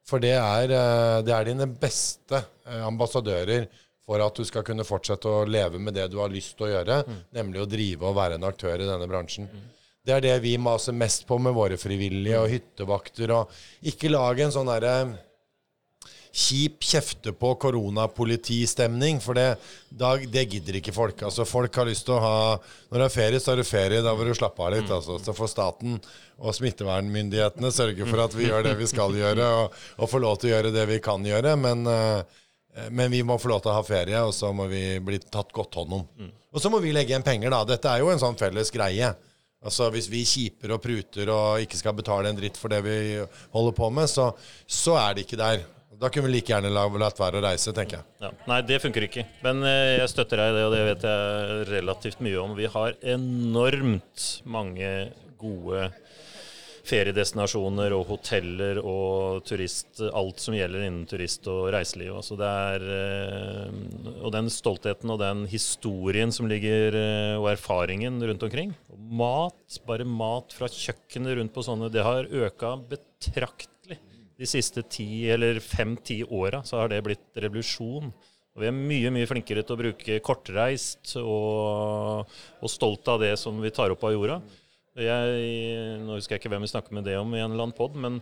For 0.10 0.24
det 0.24 0.36
er, 0.36 0.74
eh, 0.74 1.20
det 1.26 1.36
er 1.36 1.50
dine 1.52 1.70
beste 1.70 2.42
eh, 2.42 2.82
ambassadører 2.88 3.68
for 4.10 4.24
at 4.26 4.40
du 4.40 4.46
skal 4.48 4.66
kunne 4.66 4.88
fortsette 4.88 5.30
å 5.30 5.46
leve 5.46 5.82
med 5.82 5.94
det 5.94 6.08
du 6.10 6.18
har 6.22 6.32
lyst 6.34 6.56
til 6.58 6.66
å 6.66 6.72
gjøre, 6.72 7.04
mm. 7.06 7.20
nemlig 7.38 7.62
å 7.62 7.70
drive 7.70 8.10
og 8.10 8.18
være 8.18 8.40
en 8.40 8.48
aktør 8.50 8.82
i 8.82 8.88
denne 8.90 9.10
bransjen. 9.10 9.46
Mm. 9.46 9.68
Det 10.10 10.16
er 10.16 10.24
det 10.26 10.38
vi 10.42 10.56
maser 10.58 10.96
mest 10.98 11.28
på 11.30 11.38
med 11.38 11.54
våre 11.54 11.78
frivillige 11.78 12.40
og 12.42 12.50
hyttevakter. 12.50 13.34
Og 13.36 13.92
ikke 13.92 14.10
lage 14.10 14.48
en 14.48 14.56
sånn 14.56 14.72
derre 14.72 14.94
kjip 16.32 16.84
kjefte 16.86 17.32
på 17.34 17.54
koronapolitistemning, 17.62 19.20
for 19.24 19.38
det, 19.38 19.56
da, 19.90 20.14
det, 20.18 20.46
gidder 20.52 20.78
ikke 20.80 20.94
folk. 20.94 21.24
Altså, 21.26 21.46
folk 21.50 21.76
har 21.80 21.90
lyst 21.90 22.06
til 22.08 22.18
å 22.18 22.24
ha 22.24 22.36
Når 22.90 23.02
det 23.02 23.06
er 23.06 23.14
ferie, 23.14 23.40
så 23.42 23.54
er 23.54 23.62
det 23.62 23.70
ferie. 23.70 24.04
Da 24.06 24.14
vil 24.18 24.30
du 24.30 24.36
slappe 24.38 24.66
av 24.66 24.74
litt. 24.74 24.90
Altså. 24.90 25.18
Så 25.24 25.36
får 25.38 25.52
staten 25.52 25.98
og 26.40 26.56
smittevernmyndighetene 26.56 27.72
sørge 27.74 28.06
for 28.08 28.24
at 28.24 28.36
vi 28.38 28.48
gjør 28.48 28.64
det 28.70 28.76
vi 28.80 28.88
skal 28.90 29.16
gjøre, 29.18 29.48
og, 29.64 29.80
og 30.00 30.12
får 30.12 30.24
lov 30.24 30.38
til 30.40 30.50
å 30.50 30.54
gjøre 30.54 30.74
det 30.76 30.86
vi 30.90 31.00
kan 31.04 31.26
gjøre. 31.26 31.56
Men, 31.60 31.84
uh, 31.90 32.22
men, 32.90 33.10
vi 33.12 33.24
må 33.26 33.40
få 33.42 33.52
lov 33.52 33.64
til 33.66 33.74
å 33.74 33.80
ha 33.80 33.86
ferie, 33.86 34.22
og 34.24 34.36
så 34.36 34.54
må 34.56 34.70
vi 34.72 34.84
bli 35.04 35.20
tatt 35.26 35.52
godt 35.56 35.82
hånd 35.82 35.98
om. 36.00 36.06
Mm. 36.20 36.30
Og 36.54 36.64
så 36.64 36.72
må 36.74 36.80
vi 36.82 36.94
legge 36.96 37.14
igjen 37.14 37.26
penger, 37.26 37.52
da. 37.54 37.66
Dette 37.74 37.92
er 37.92 38.04
jo 38.04 38.14
en 38.14 38.22
sånn 38.22 38.38
felles 38.40 38.72
greie. 38.74 39.12
Altså 39.60 39.90
Hvis 39.92 40.08
vi 40.08 40.24
kjiper 40.24 40.72
og 40.72 40.80
pruter 40.80 41.30
og 41.34 41.66
ikke 41.66 41.78
skal 41.82 41.98
betale 41.98 42.32
en 42.32 42.38
dritt 42.38 42.56
for 42.58 42.72
det 42.72 42.80
vi 42.86 42.96
holder 43.52 43.76
på 43.76 43.90
med, 43.92 44.08
så, 44.08 44.30
så 44.64 44.96
er 45.02 45.18
det 45.18 45.26
ikke 45.26 45.42
der. 45.42 45.66
Da 46.00 46.08
kunne 46.10 46.30
vi 46.30 46.38
like 46.38 46.54
gjerne 46.54 46.72
latt 46.72 47.20
være 47.20 47.42
å 47.42 47.44
reise, 47.44 47.74
tenker 47.76 48.00
jeg. 48.00 48.08
Ja. 48.24 48.30
Nei, 48.48 48.62
det 48.64 48.80
funker 48.80 49.04
ikke. 49.04 49.26
Men 49.44 49.66
eh, 49.68 49.98
jeg 50.00 50.12
støtter 50.14 50.40
deg 50.40 50.54
i 50.54 50.56
det, 50.56 50.68
og 50.68 50.76
det 50.76 50.84
vet 50.88 51.08
jeg 51.10 51.66
relativt 51.74 52.22
mye 52.24 52.40
om. 52.40 52.54
Vi 52.56 52.70
har 52.72 52.96
enormt 53.16 54.28
mange 54.48 54.94
gode 55.40 55.90
feriedestinasjoner 56.90 57.94
og 57.94 58.06
hoteller 58.14 58.80
og 58.82 59.44
turist, 59.48 60.00
alt 60.08 60.40
som 60.42 60.56
gjelder 60.56 60.86
innen 60.88 61.04
turist 61.10 61.48
og 61.52 61.68
reiseliv. 61.76 62.14
Altså 62.22 62.38
det 62.40 62.48
er, 62.48 62.86
eh, 62.96 64.14
og 64.24 64.32
den 64.36 64.48
stoltheten 64.54 65.12
og 65.12 65.20
den 65.22 65.44
historien 65.52 66.32
som 66.32 66.48
ligger, 66.50 66.96
eh, 66.96 67.36
og 67.36 67.52
erfaringen 67.52 68.22
rundt 68.24 68.48
omkring. 68.48 68.72
Mat, 68.96 69.82
bare 69.90 70.08
mat 70.08 70.56
fra 70.56 70.72
kjøkkenet 70.72 71.42
rundt 71.42 71.54
på 71.56 71.66
sånne, 71.68 71.92
det 71.92 72.08
har 72.08 72.32
øka 72.32 72.78
betraktelig 72.88 73.79
de 74.40 74.48
siste 74.48 74.86
ti 74.88 75.28
eller 75.32 75.60
fem-ti 75.64 76.22
åra 76.24 76.64
så 76.68 76.80
har 76.80 76.92
det 76.92 77.04
blitt 77.06 77.40
revolusjon. 77.44 78.12
Og 78.56 78.64
vi 78.64 78.70
er 78.70 78.76
mye 78.76 79.12
mye 79.14 79.28
flinkere 79.30 79.64
til 79.64 79.76
å 79.76 79.80
bruke 79.80 80.20
kortreist 80.26 81.16
og, 81.22 82.28
og 82.60 82.72
stolt 82.72 83.08
av 83.12 83.22
det 83.24 83.34
som 83.40 83.60
vi 83.62 83.72
tar 83.76 83.92
opp 83.94 84.04
av 84.08 84.16
jorda. 84.16 84.40
Jeg, 85.00 86.00
nå 86.04 86.18
husker 86.18 86.36
jeg 86.36 86.44
ikke 86.44 86.54
hvem 86.56 86.66
vi 86.66 86.72
snakker 86.72 86.96
med 86.96 87.06
det 87.08 87.20
om 87.20 87.36
i 87.36 87.44
en 87.44 87.52
eller 87.52 87.68
annen 87.68 87.78
pod, 87.78 87.96
men 87.96 88.18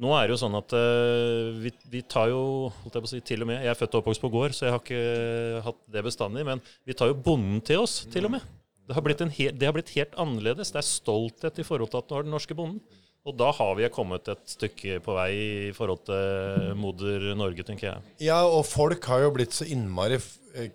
nå 0.00 0.14
er 0.16 0.24
det 0.24 0.36
jo 0.36 0.40
sånn 0.40 0.56
at 0.56 0.72
uh, 0.72 1.52
vi, 1.60 1.72
vi, 1.92 2.00
tar 2.08 2.30
jo 2.32 2.70
holdt 2.72 2.96
jeg 2.96 3.04
på 3.04 3.08
å 3.08 3.10
si, 3.10 3.20
til 3.28 3.44
og 3.44 3.50
med, 3.50 3.60
Jeg 3.60 3.74
er 3.74 3.76
født 3.76 3.98
og 3.98 4.00
oppvokst 4.00 4.22
på 4.22 4.30
gård, 4.32 4.56
så 4.56 4.66
jeg 4.66 4.74
har 4.74 4.80
ikke 4.80 5.60
hatt 5.66 5.80
det 5.92 6.04
bestandig. 6.06 6.46
Men 6.48 6.62
vi 6.88 6.96
tar 6.96 7.12
jo 7.12 7.18
bonden 7.28 7.60
til 7.64 7.84
oss, 7.84 8.02
til 8.12 8.28
og 8.28 8.36
med. 8.36 8.46
Det 8.88 8.96
har 8.96 9.04
blitt, 9.04 9.22
he, 9.36 9.50
det 9.54 9.68
har 9.68 9.76
blitt 9.76 9.92
helt 9.94 10.16
annerledes. 10.20 10.72
Det 10.72 10.80
er 10.80 10.88
stolthet 10.88 11.60
i 11.60 11.66
forhold 11.66 11.92
til 11.92 12.00
at 12.00 12.08
du 12.08 12.16
har 12.16 12.24
den 12.26 12.34
norske 12.34 12.56
bonden. 12.56 12.80
Og 13.22 13.36
da 13.38 13.52
har 13.54 13.74
vi 13.78 13.86
kommet 13.94 14.26
et 14.32 14.42
stykke 14.50 14.98
på 15.04 15.14
vei 15.14 15.32
i 15.68 15.72
forhold 15.76 16.00
til 16.08 16.72
moder 16.78 17.28
Norge, 17.38 17.62
tenker 17.66 17.92
jeg. 17.92 18.14
Ja, 18.26 18.40
og 18.42 18.64
folk 18.66 19.04
har 19.06 19.22
jo 19.22 19.34
blitt 19.36 19.54
så 19.54 19.66
innmari 19.70 20.18
eh, 20.18 20.72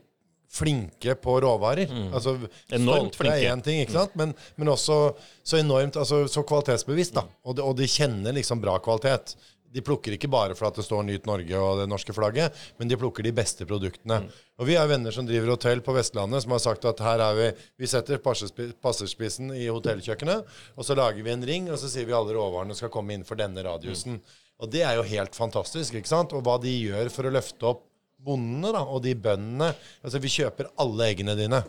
flinke 0.57 1.17
på 1.19 1.35
råvarer. 1.43 1.91
Mm. 1.91 2.07
Altså, 2.15 2.37
enormt 2.71 3.17
flinke. 3.19 3.41
er 3.41 3.51
én 3.51 3.63
ting, 3.65 3.81
ikke 3.83 3.97
sant? 3.97 4.15
Men, 4.19 4.31
men, 4.55 4.71
også 4.71 4.99
så 5.43 5.59
enormt 5.59 5.99
altså, 5.99 6.23
så 6.31 6.45
kvalitetsbevisst. 6.47 7.17
da. 7.19 7.25
Og 7.43 7.57
de, 7.57 7.65
og 7.67 7.75
de 7.79 7.89
kjenner 7.91 8.35
liksom 8.39 8.63
bra 8.63 8.77
kvalitet. 8.83 9.35
De 9.73 9.83
plukker 9.83 10.15
ikke 10.15 10.29
bare 10.31 10.55
for 10.55 10.69
at 10.69 10.77
det 10.79 10.85
står 10.85 11.03
'Nyt 11.03 11.27
Norge' 11.27 11.59
og 11.59 11.81
det 11.81 11.89
norske 11.89 12.13
flagget, 12.15 12.53
men 12.79 12.87
de 12.87 12.97
plukker 12.97 13.23
de 13.23 13.33
beste 13.35 13.65
produktene. 13.65 14.21
Mm. 14.23 14.29
Og 14.59 14.65
Vi 14.65 14.75
har 14.75 14.87
venner 14.87 15.11
som 15.11 15.25
driver 15.27 15.53
hotell 15.53 15.81
på 15.81 15.93
Vestlandet, 15.93 16.43
som 16.43 16.51
har 16.51 16.59
sagt 16.63 16.85
at 16.85 16.99
her 16.99 17.19
er 17.19 17.35
vi 17.35 17.51
Vi 17.79 17.87
setter 17.87 18.17
passerspissen 18.17 19.51
i 19.51 19.67
hotellkjøkkenet, 19.67 20.45
og 20.77 20.85
så 20.85 20.95
lager 20.95 21.23
vi 21.23 21.31
en 21.31 21.45
ring, 21.45 21.69
og 21.69 21.77
så 21.77 21.89
sier 21.89 22.05
vi 22.05 22.13
alle 22.13 22.33
råvarene 22.33 22.75
skal 22.75 22.89
komme 22.89 23.13
innenfor 23.13 23.35
denne 23.35 23.63
radiusen. 23.63 24.13
Mm. 24.13 24.21
Og 24.59 24.71
det 24.71 24.81
er 24.81 24.95
jo 24.95 25.03
helt 25.03 25.35
fantastisk, 25.35 25.93
ikke 25.93 26.09
sant? 26.09 26.33
Og 26.33 26.43
hva 26.43 26.57
de 26.61 26.71
gjør 26.71 27.11
for 27.13 27.27
å 27.27 27.33
løfte 27.33 27.65
opp 27.65 27.83
bondene 28.17 28.73
da, 28.73 28.81
og 28.81 29.03
de 29.05 29.13
bøndene 29.13 29.73
Altså, 30.01 30.19
vi 30.19 30.31
kjøper 30.31 30.71
alle 30.81 31.11
eggene 31.11 31.35
dine, 31.37 31.61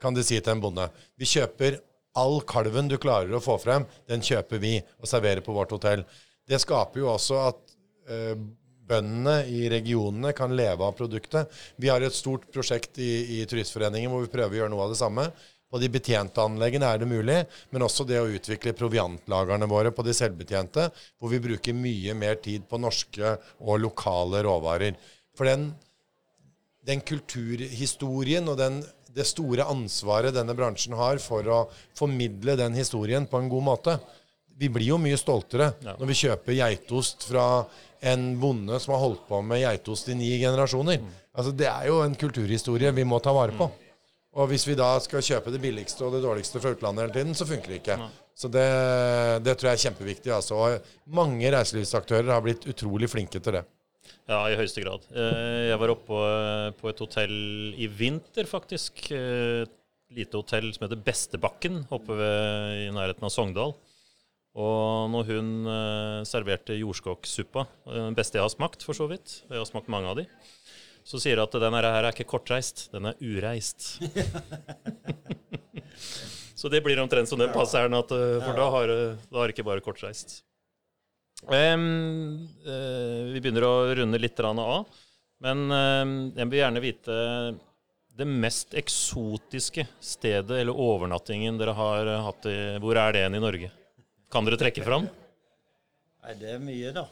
kan 0.00 0.14
de 0.14 0.22
si 0.26 0.38
til 0.38 0.52
en 0.52 0.62
bonde. 0.62 0.86
Vi 1.18 1.26
kjøper 1.26 1.80
all 2.16 2.40
kalven 2.48 2.88
du 2.88 2.96
klarer 3.00 3.34
å 3.36 3.42
få 3.44 3.58
frem, 3.60 3.84
den 4.08 4.24
kjøper 4.24 4.60
vi 4.62 4.78
og 5.00 5.08
serverer 5.10 5.44
på 5.44 5.54
vårt 5.56 5.74
hotell. 5.74 6.04
Det 6.46 6.60
skaper 6.62 7.02
jo 7.02 7.10
også 7.10 7.40
at 7.48 7.74
eh, 8.10 8.38
bøndene 8.86 9.40
i 9.50 9.66
regionene 9.70 10.30
kan 10.36 10.54
leve 10.54 10.86
av 10.86 10.94
produktet. 10.98 11.50
Vi 11.76 11.90
har 11.90 12.02
et 12.06 12.14
stort 12.14 12.46
prosjekt 12.54 13.00
i, 13.02 13.40
i 13.40 13.44
Turistforeningen 13.50 14.12
hvor 14.12 14.22
vi 14.22 14.32
prøver 14.32 14.54
å 14.54 14.60
gjøre 14.62 14.74
noe 14.74 14.86
av 14.86 14.94
det 14.94 15.00
samme. 15.00 15.26
På 15.66 15.80
de 15.82 15.88
betjente 15.90 16.38
anleggene 16.38 16.86
er 16.86 17.00
det 17.02 17.08
mulig, 17.10 17.40
men 17.74 17.82
også 17.82 18.06
det 18.06 18.20
å 18.22 18.28
utvikle 18.30 18.76
proviantlagrene 18.78 19.66
våre 19.66 19.90
på 19.90 20.04
de 20.06 20.14
selvbetjente, 20.14 20.86
hvor 21.18 21.32
vi 21.32 21.42
bruker 21.42 21.74
mye 21.74 22.14
mer 22.14 22.38
tid 22.42 22.68
på 22.70 22.78
norske 22.78 23.34
og 23.58 23.80
lokale 23.82 24.44
råvarer. 24.46 24.94
For 25.36 25.50
den, 25.50 25.72
den 26.86 27.02
kulturhistorien 27.02 28.46
og 28.52 28.60
den, 28.62 28.78
det 29.16 29.26
store 29.26 29.66
ansvaret 29.66 30.36
denne 30.36 30.54
bransjen 30.54 30.94
har 30.94 31.18
for 31.24 31.50
å 31.50 31.58
formidle 31.98 32.54
den 32.60 32.78
historien 32.78 33.26
på 33.26 33.42
en 33.42 33.50
god 33.50 33.66
måte, 33.72 33.98
vi 34.58 34.70
blir 34.72 34.88
jo 34.94 34.98
mye 35.00 35.18
stoltere 35.20 35.72
ja. 35.84 35.96
når 35.98 36.10
vi 36.10 36.18
kjøper 36.22 36.56
geitost 36.56 37.26
fra 37.28 37.46
en 38.06 38.28
bonde 38.40 38.78
som 38.80 38.94
har 38.94 39.02
holdt 39.02 39.24
på 39.28 39.40
med 39.44 39.62
geitost 39.62 40.08
i 40.12 40.16
ni 40.18 40.30
generasjoner. 40.40 41.00
Mm. 41.02 41.16
Altså, 41.36 41.52
det 41.56 41.68
er 41.68 41.88
jo 41.90 42.00
en 42.04 42.16
kulturhistorie 42.16 42.92
vi 42.96 43.04
må 43.08 43.20
ta 43.24 43.34
vare 43.36 43.56
på. 43.56 43.68
Mm. 43.68 43.82
Og 44.36 44.50
hvis 44.50 44.66
vi 44.68 44.76
da 44.76 44.90
skal 45.00 45.24
kjøpe 45.24 45.52
det 45.52 45.62
billigste 45.62 46.04
og 46.04 46.12
det 46.16 46.22
dårligste 46.24 46.60
fra 46.60 46.74
utlandet 46.74 47.06
hele 47.06 47.14
tiden, 47.14 47.36
så 47.36 47.48
funker 47.48 47.72
det 47.72 47.80
ikke. 47.80 47.96
Ja. 48.02 48.08
Så 48.36 48.50
det, 48.52 48.66
det, 49.46 49.54
tror 49.56 49.70
jeg 49.70 49.78
er 49.78 49.84
kjempeviktig. 49.86 50.32
Altså. 50.36 50.60
mange 51.08 51.52
reiselivsaktører 51.52 52.34
har 52.34 52.44
blitt 52.44 52.66
utrolig 52.68 53.08
flinke 53.08 53.40
til 53.40 53.56
det. 53.56 53.64
Ja, 54.28 54.42
i 54.50 54.58
høyeste 54.58 54.82
grad. 54.84 55.06
Eh, 55.14 55.70
jeg 55.70 55.80
var 55.80 55.92
oppe 55.94 56.20
på 56.76 56.90
et 56.90 57.00
hotell 57.00 57.38
i 57.80 57.88
vinter, 57.88 58.48
faktisk. 58.50 59.06
Et 59.14 59.72
lite 60.12 60.36
hotell 60.36 60.68
som 60.74 60.84
heter 60.84 61.00
Bestebakken, 61.06 61.80
oppe 61.94 62.18
ved, 62.18 62.84
i 62.84 62.92
nærheten 62.94 63.24
av 63.26 63.32
Sogndal. 63.32 63.72
Og 64.56 65.10
når 65.12 65.32
hun 65.34 65.48
uh, 65.68 66.24
serverte 66.24 66.78
jordskokksuppa, 66.78 67.66
eh, 67.90 67.98
den 68.08 68.16
beste 68.16 68.38
jeg 68.38 68.46
har 68.46 68.52
smakt, 68.54 68.86
for 68.86 68.96
så 68.96 69.04
vidt, 69.10 69.42
jeg 69.50 69.60
har 69.60 69.68
smakt 69.68 69.90
mange 69.92 70.08
av 70.08 70.16
de, 70.16 70.24
så 71.06 71.20
sier 71.20 71.36
hun 71.36 71.44
at 71.44 71.58
denne 71.60 71.82
her 71.82 71.88
er 71.90 72.08
ikke 72.08 72.28
kortreist, 72.30 72.86
den 72.94 73.10
er 73.10 73.20
ureist. 73.20 73.98
så 76.60 76.72
det 76.72 76.80
blir 76.86 77.02
omtrent 77.04 77.28
som 77.28 77.40
den 77.40 77.52
passeren, 77.52 77.98
at, 78.00 78.16
uh, 78.16 78.40
for 78.46 78.56
da 78.56 78.72
har, 78.78 78.96
det 79.28 79.52
ikke 79.52 79.68
bare 79.68 79.84
kortreist. 79.84 80.40
Um, 81.44 82.48
uh, 82.64 83.28
vi 83.36 83.42
begynner 83.42 83.68
å 83.68 83.76
runde 84.00 84.24
litt 84.24 84.40
av. 84.40 84.88
Men 85.44 85.66
uh, 85.68 86.32
jeg 86.32 86.48
vil 86.48 86.62
gjerne 86.62 86.80
vite 86.80 87.22
det 88.16 88.24
mest 88.24 88.72
eksotiske 88.72 89.84
stedet 90.00 90.62
eller 90.62 90.72
overnattingen 90.72 91.60
dere 91.60 91.76
har 91.76 92.08
hatt 92.24 92.48
i 92.48 92.54
Hvor 92.80 92.96
er 92.96 93.12
det 93.12 93.26
i 93.28 93.42
Norge? 93.44 93.68
Kan 94.32 94.46
dere 94.46 94.58
trekke 94.60 94.84
fram? 94.86 95.06
Nei, 96.26 96.34
det 96.40 96.56
er 96.56 96.62
mye, 96.62 96.90
da. 96.94 97.06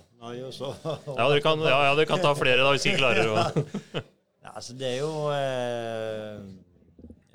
Så... 0.55 0.71
ja, 0.83 1.27
dere 1.29 1.43
kan, 1.45 1.61
ja, 1.63 1.79
ja, 1.91 1.93
dere 1.95 2.09
kan 2.09 2.23
ta 2.23 2.33
flere, 2.35 2.63
da, 2.65 2.73
hvis 2.75 2.87
dere 2.87 2.99
klarer 2.99 3.29
å 3.29 3.35
ja, 4.45 4.55
altså, 4.55 4.75
Det 4.79 4.89
er 4.89 4.97
jo 5.03 5.11
eh, 5.35 6.39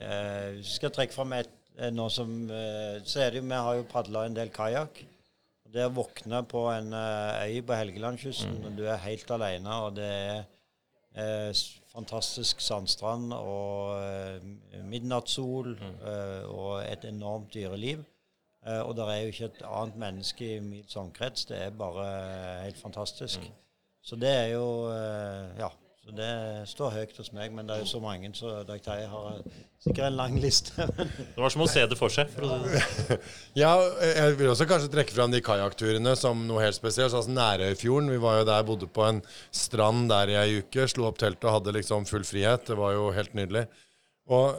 eh, 0.02 0.48
Hvis 0.58 0.72
vi 0.72 0.78
skal 0.80 0.94
trekke 0.96 1.14
fram 1.14 1.36
et 1.38 1.52
eh, 1.78 1.92
nå 1.94 2.08
som 2.12 2.34
eh, 2.50 2.98
Så 3.06 3.22
er 3.22 3.32
det 3.32 3.44
jo 3.44 3.46
Vi 3.46 3.62
har 3.68 3.78
jo 3.78 3.88
padla 3.92 4.26
en 4.26 4.36
del 4.38 4.50
kajakk. 4.52 5.04
Det 5.70 5.86
å 5.86 5.94
våkne 5.94 6.42
på 6.50 6.64
en 6.74 6.96
uh, 6.98 7.46
øy 7.46 7.60
på 7.62 7.76
Helgelandskysten, 7.78 8.56
mm. 8.58 8.72
du 8.74 8.88
er 8.90 9.04
helt 9.04 9.30
alene, 9.36 9.76
og 9.86 10.00
det 10.00 10.08
er 10.10 10.40
uh, 11.14 11.60
fantastisk 11.92 12.64
sandstrand 12.66 13.36
og 13.38 14.82
midnattssol 14.90 15.76
mm. 15.78 16.00
og 16.50 16.72
et 16.88 17.06
enormt 17.06 17.54
dyreliv. 17.54 18.02
Og 18.86 18.96
det 18.98 19.06
er 19.10 19.20
jo 19.24 19.34
ikke 19.34 19.50
et 19.50 19.62
annet 19.66 20.00
menneske 20.06 20.48
i 20.56 20.64
mils 20.64 20.96
omkrets. 21.00 21.46
Det 21.50 21.60
er 21.68 21.76
bare 21.76 22.08
helt 22.64 22.82
fantastisk. 22.82 23.44
Mm. 23.44 23.60
Så 24.06 24.20
det 24.20 24.34
er 24.34 24.50
jo 24.56 24.66
Ja. 25.60 25.74
Så 26.10 26.16
det 26.18 26.30
står 26.72 26.94
høyt 26.96 27.18
hos 27.20 27.28
meg, 27.38 27.52
men 27.54 27.68
det 27.70 27.76
er 27.76 27.82
jo 27.84 27.90
så 27.92 28.00
mange, 28.02 28.32
så 28.34 28.64
Dag 28.66 28.80
Terje 28.82 29.06
har 29.12 29.42
sikkert 29.84 30.08
en 30.08 30.16
lang 30.18 30.40
liste. 30.42 30.88
det 31.36 31.38
var 31.38 31.54
som 31.54 31.62
å 31.62 31.68
se 31.70 31.84
det 31.86 31.98
for 32.00 32.10
seg. 32.10 32.32
For 32.34 32.50
si. 32.50 33.18
ja, 33.62 33.76
jeg 34.02 34.40
vil 34.40 34.50
også 34.50 34.66
kanskje 34.72 34.90
trekke 34.96 35.14
fram 35.14 35.30
de 35.30 35.44
kajakkturene 35.46 36.16
som 36.18 36.42
noe 36.50 36.64
helt 36.64 36.80
spesielt. 36.80 37.14
Altså 37.14 37.30
Nærøyfjorden. 37.36 38.10
Vi 38.16 38.24
var 38.24 38.40
jo 38.40 38.48
der, 38.50 38.66
bodde 38.66 38.90
på 38.90 39.06
en 39.06 39.22
strand 39.54 40.10
der 40.10 40.34
i 40.34 40.40
ei 40.40 40.64
uke. 40.64 40.88
Slo 40.90 41.12
opp 41.12 41.22
teltet 41.22 41.46
og 41.46 41.60
hadde 41.60 41.76
liksom 41.78 42.10
full 42.10 42.26
frihet. 42.26 42.66
Det 42.72 42.80
var 42.80 42.96
jo 42.98 43.12
helt 43.14 43.38
nydelig. 43.38 43.68
Og, 44.34 44.58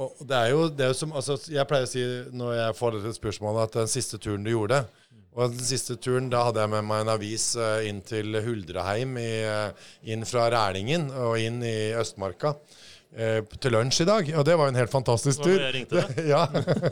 og 0.00 0.24
det 0.24 0.38
er 0.38 0.50
jo, 0.54 0.66
det 0.72 0.86
er 0.86 0.94
som 0.96 1.10
altså, 1.12 1.36
Jeg 1.52 1.68
pleier 1.68 1.84
å 1.84 1.90
si 1.90 2.02
når 2.32 2.54
jeg 2.56 2.76
får 2.78 2.96
dette 2.96 3.12
spørsmålet, 3.18 3.66
at 3.68 3.80
den 3.82 3.90
siste 3.92 4.20
turen 4.22 4.46
du 4.46 4.52
gjorde 4.54 4.84
og 5.32 5.54
Den 5.54 5.64
siste 5.64 5.96
turen 5.96 6.28
da 6.32 6.44
hadde 6.48 6.60
jeg 6.60 6.70
med 6.74 6.84
meg 6.84 7.04
en 7.04 7.14
avis 7.14 7.52
uh, 7.56 7.80
inn 7.88 8.02
til 8.04 8.36
Huldreheim, 8.44 9.16
i, 9.16 9.30
uh, 9.48 9.92
inn 10.04 10.26
fra 10.28 10.50
Rælingen 10.52 11.08
og 11.08 11.38
inn 11.40 11.62
i 11.64 11.92
Østmarka. 11.96 12.52
Uh, 13.12 13.40
til 13.60 13.72
lunsj 13.72 14.02
i 14.04 14.08
dag, 14.08 14.28
og 14.36 14.44
det 14.48 14.58
var 14.60 14.68
en 14.68 14.76
helt 14.76 14.92
fantastisk 14.92 15.40
tur. 15.40 15.56
Det 15.56 15.56
var 15.56 15.62
når 15.62 15.70
Jeg 15.70 15.76
ringte 15.78 16.02
deg? 16.02 16.20
ja, 16.34 16.42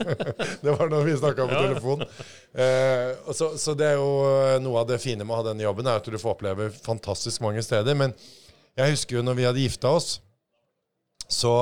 det 0.64 0.76
var 0.78 0.92
da 0.92 1.02
vi 1.04 1.18
snakka 1.20 1.48
på 1.50 1.58
ja. 1.58 1.66
telefon. 1.68 2.06
Så, 3.36 3.52
så, 3.60 3.76
det 3.76 3.90
er 3.90 4.00
jo 4.00 4.10
noe 4.64 4.82
av 4.82 4.88
det 4.88 5.00
fine 5.04 5.24
med 5.24 5.36
å 5.36 5.42
ha 5.42 5.48
denne 5.50 5.64
jobben, 5.64 5.88
er 5.88 6.00
at 6.00 6.08
du 6.08 6.16
får 6.20 6.38
oppleve 6.38 6.72
fantastisk 6.80 7.44
mange 7.44 7.64
steder. 7.64 7.96
Men 7.96 8.16
jeg 8.80 8.96
husker 8.96 9.20
jo 9.20 9.24
når 9.26 9.36
vi 9.36 9.48
hadde 9.50 9.64
gifta 9.68 9.92
oss, 10.00 10.14
så 11.30 11.52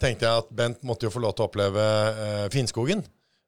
tenkte 0.00 0.26
jeg 0.26 0.44
at 0.44 0.50
Bent 0.54 0.84
måtte 0.86 1.08
jo 1.08 1.12
få 1.14 1.22
lov 1.22 1.36
til 1.36 1.46
å 1.46 1.48
oppleve 1.50 1.86
Finnskogen. 2.54 3.04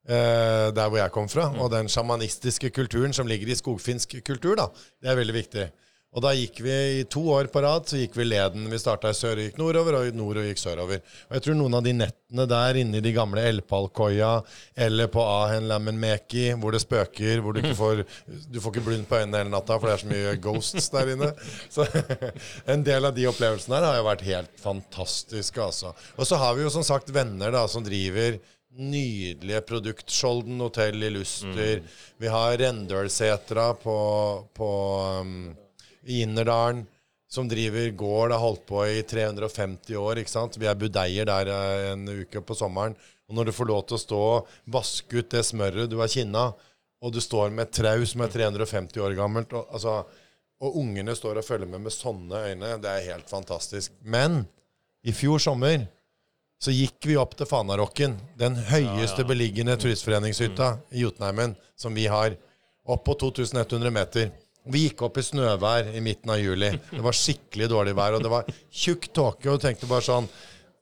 Eh, 0.09 0.71
der 0.75 0.89
hvor 0.89 0.99
jeg 0.99 1.13
kom 1.13 1.29
fra. 1.29 1.51
Og 1.61 1.71
den 1.73 1.89
sjamanistiske 1.89 2.71
kulturen 2.75 3.13
som 3.13 3.29
ligger 3.29 3.51
i 3.51 3.59
skogfinsk 3.59 4.17
kultur, 4.27 4.57
da, 4.59 4.71
det 5.03 5.13
er 5.13 5.19
veldig 5.21 5.37
viktig. 5.37 5.67
Og 6.11 6.25
da 6.25 6.33
gikk 6.35 6.57
vi 6.65 6.73
i 6.73 7.03
to 7.07 7.21
år 7.31 7.47
på 7.55 7.61
rad 7.63 7.87
så 7.87 8.01
gikk 8.01 8.17
vi 8.19 8.25
leden. 8.27 8.65
Vi 8.73 8.79
starta 8.83 9.13
i 9.13 9.15
sør 9.15 9.39
og 9.39 9.45
gikk 9.47 9.61
nordover, 9.61 9.99
og 10.01 10.17
nord 10.19 10.41
og 10.41 10.49
gikk 10.49 10.59
sørover. 10.59 11.05
Og 11.29 11.37
jeg 11.37 11.45
tror 11.45 11.59
noen 11.61 11.77
av 11.79 11.85
de 11.87 11.93
nettene 11.95 12.47
der 12.51 12.79
inne 12.81 12.99
i 12.99 13.05
de 13.05 13.13
gamle 13.15 13.45
Elpalkoia 13.47 14.33
eller 14.87 15.11
på 15.15 15.23
Ahenlammenmeki, 15.23 16.49
hvor 16.59 16.75
det 16.75 16.83
spøker, 16.83 17.45
hvor 17.45 17.55
du 17.55 17.63
ikke 17.63 17.79
får 17.79 18.03
Du 18.51 18.59
får 18.59 18.75
ikke 18.75 18.87
blund 18.89 19.07
på 19.07 19.21
øynene 19.21 19.45
hele 19.45 19.55
natta, 19.55 19.79
for 19.79 19.87
det 19.87 19.95
er 19.95 20.03
så 20.03 20.11
mye 20.11 20.35
ghosts 20.43 20.91
der 20.97 21.15
inne. 21.15 21.31
Så 21.71 21.87
en 22.75 22.83
del 22.87 23.07
av 23.07 23.15
de 23.15 23.31
opplevelsene 23.31 23.79
her 23.79 23.89
har 23.93 24.01
jo 24.01 24.09
vært 24.11 24.27
helt 24.27 24.63
fantastiske, 24.67 25.63
altså. 25.63 25.95
Og 26.19 26.27
så 26.27 26.43
har 26.43 26.59
vi 26.59 26.67
jo 26.67 26.75
som 26.75 26.87
sagt 26.87 27.15
venner 27.15 27.55
da 27.55 27.69
som 27.71 27.87
driver 27.87 28.41
nydelige 28.81 29.63
produkt. 29.67 30.11
Skjolden 30.11 30.59
hotell 30.63 31.03
i 31.07 31.15
Luster. 31.15 31.81
Mm. 31.81 31.99
Vi 32.19 32.31
har 32.35 32.59
Rendølsetra 32.59 33.73
på, 33.79 33.99
på 34.59 34.71
um, 35.23 35.35
i 36.11 36.23
Innerdalen, 36.25 36.85
som 37.31 37.47
driver 37.49 37.91
gård, 37.95 38.35
har 38.35 38.43
holdt 38.43 38.65
på 38.67 38.83
i 38.91 39.03
350 39.07 39.97
år. 39.97 40.19
ikke 40.19 40.33
sant? 40.33 40.59
Vi 40.59 40.67
er 40.67 40.79
budeier 40.79 41.29
der 41.31 41.51
eh, 41.55 41.93
en 41.93 42.09
uke 42.09 42.43
på 42.43 42.57
sommeren. 42.59 42.97
Og 43.31 43.37
når 43.39 43.49
du 43.49 43.55
får 43.55 43.71
lov 43.71 43.85
til 43.87 43.97
å 43.97 44.03
stå 44.03 44.19
og 44.33 44.49
vaske 44.75 45.23
ut 45.23 45.31
det 45.31 45.45
smøret 45.47 45.91
du 45.91 46.01
har 46.01 46.11
kinna, 46.11 46.49
og 47.01 47.15
du 47.15 47.21
står 47.23 47.55
med 47.55 47.69
et 47.69 47.77
trau 47.79 48.03
som 48.05 48.25
er 48.25 48.33
350 48.35 49.05
år 49.07 49.15
gammelt, 49.17 49.55
og, 49.55 49.71
altså, 49.71 50.01
og 50.61 50.81
ungene 50.83 51.15
står 51.17 51.39
og 51.41 51.47
følger 51.47 51.71
med 51.71 51.87
med 51.87 51.95
sånne 51.95 52.43
øyne, 52.51 52.75
det 52.83 52.91
er 52.91 53.07
helt 53.15 53.31
fantastisk. 53.31 53.95
Men 54.03 54.43
i 55.07 55.15
fjor 55.17 55.41
sommer 55.41 55.87
så 56.61 56.75
gikk 56.75 57.07
vi 57.09 57.17
opp 57.17 57.39
til 57.39 57.49
Fanarokken, 57.49 58.19
den 58.37 58.59
høyeste 58.59 59.23
ja, 59.23 59.25
ja. 59.25 59.29
beliggende 59.31 59.79
turistforeningshytta 59.81 60.75
i 60.93 61.07
Jotunheimen 61.07 61.55
som 61.79 61.97
vi 61.97 62.05
har. 62.11 62.35
Opp 62.91 63.07
på 63.07 63.15
2100 63.23 63.93
meter. 63.95 64.29
Vi 64.69 64.85
gikk 64.85 65.03
opp 65.07 65.17
i 65.17 65.25
snøvær 65.25 65.89
i 65.97 66.03
midten 66.05 66.33
av 66.35 66.41
juli. 66.41 66.69
Det 66.91 67.03
var 67.05 67.17
skikkelig 67.17 67.69
dårlig 67.73 67.95
vær, 67.97 68.19
og 68.19 68.25
det 68.25 68.33
var 68.33 68.49
tjukk 68.69 69.09
tåke. 69.17 69.49
Og 69.49 69.57
du 69.57 69.67
tenkte 69.67 69.89
bare 69.91 70.05
sånn 70.05 70.29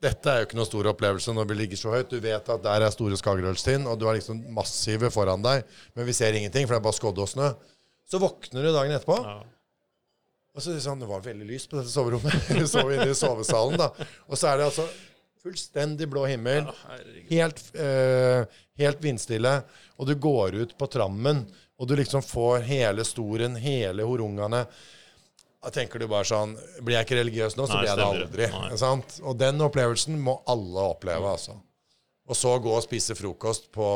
Dette 0.03 0.31
er 0.31 0.41
jo 0.41 0.47
ikke 0.47 0.59
noen 0.59 0.69
stor 0.69 0.87
opplevelse 0.93 1.33
når 1.35 1.47
vi 1.51 1.55
ligger 1.59 1.79
så 1.81 1.91
høyt. 1.91 2.13
Du 2.13 2.23
vet 2.23 2.51
at 2.55 2.63
der 2.63 2.85
er 2.87 2.93
store 2.95 3.17
Skagerølstind, 3.19 3.89
og 3.91 3.99
du 3.99 4.05
har 4.07 4.15
liksom 4.15 4.45
massive 4.55 5.11
foran 5.11 5.43
deg, 5.43 5.65
men 5.99 6.07
vi 6.07 6.15
ser 6.15 6.39
ingenting, 6.39 6.69
for 6.69 6.77
det 6.77 6.79
er 6.79 6.85
bare 6.85 6.99
skodde 7.01 7.25
og 7.25 7.31
snø. 7.33 7.49
Så 8.07 8.21
våkner 8.23 8.63
du 8.63 8.71
dagen 8.71 8.95
etterpå. 8.95 9.17
Ja. 9.27 9.41
Og 10.55 10.63
så 10.63 10.73
er 10.75 10.81
sånn, 10.83 11.03
det 11.03 11.07
var 11.11 11.23
veldig 11.23 11.47
lyst 11.47 11.71
på 11.71 11.79
dette 11.79 11.91
soverommet. 11.93 12.35
Vi 12.57 12.65
sov 12.67 12.89
inne 12.91 13.11
i 13.13 13.15
sovesalen, 13.15 13.77
da. 13.79 13.93
Og 14.27 14.39
så 14.39 14.53
er 14.53 14.59
det 14.59 14.71
altså 14.73 14.89
Fullstendig 15.39 16.09
blå 16.11 16.25
himmel. 16.27 16.67
helt, 17.29 17.61
eh, 17.79 18.43
helt 18.81 19.03
vindstille. 19.05 19.53
Og 19.99 20.09
du 20.09 20.17
går 20.19 20.57
ut 20.65 20.73
på 20.79 20.89
trammen, 20.91 21.45
og 21.79 21.89
du 21.89 21.95
liksom 21.99 22.23
får 22.27 22.65
hele 22.67 23.05
storen, 23.07 23.57
hele 23.63 24.07
horungene. 24.07 24.65
Da 25.59 25.71
tenker 25.75 25.99
du 25.99 26.07
bare 26.07 26.23
sånn 26.27 26.53
Blir 26.87 26.95
jeg 26.95 27.07
ikke 27.09 27.17
religiøs 27.19 27.57
nå, 27.59 27.65
så 27.67 27.75
Nei, 27.75 27.81
blir 27.83 27.91
jeg 27.91 27.99
det 27.99 28.51
aldri. 28.53 29.23
Og 29.27 29.39
den 29.39 29.65
opplevelsen 29.67 30.21
må 30.23 30.39
alle 30.47 30.85
oppleve, 30.95 31.33
altså. 31.35 31.59
Og 32.29 32.37
så 32.37 32.53
gå 32.61 32.73
og 32.77 32.85
spise 32.85 33.17
frokost 33.17 33.71
på, 33.73 33.87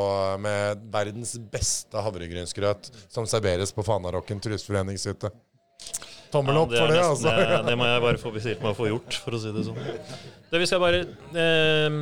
med 0.41 0.81
verdens 0.91 1.35
beste 1.53 2.01
havregrynsgrøt 2.01 2.89
som 3.05 3.27
serveres 3.29 3.71
på 3.75 3.85
Fanarocken 3.85 4.41
turistforeningshytte. 4.41 5.29
Tommel 6.33 6.57
opp 6.57 6.71
ja, 6.73 6.81
for 6.81 6.89
det, 6.89 6.97
nesten, 6.97 7.11
altså. 7.13 7.33
Det, 7.37 7.59
det 7.67 7.75
må 7.77 7.85
jeg 7.91 8.01
bare 8.07 8.21
få 8.21 8.31
bestilt 8.33 8.63
meg 8.63 8.71
å 8.73 8.77
få 8.79 8.87
gjort, 8.89 9.19
for 9.21 9.37
å 9.37 9.41
si 9.43 9.51
det 9.53 9.65
sånn. 9.67 9.77
Det 10.49 10.61
vi 10.63 10.69
skal 10.69 10.81
bare 10.81 11.03
eh, 11.03 11.99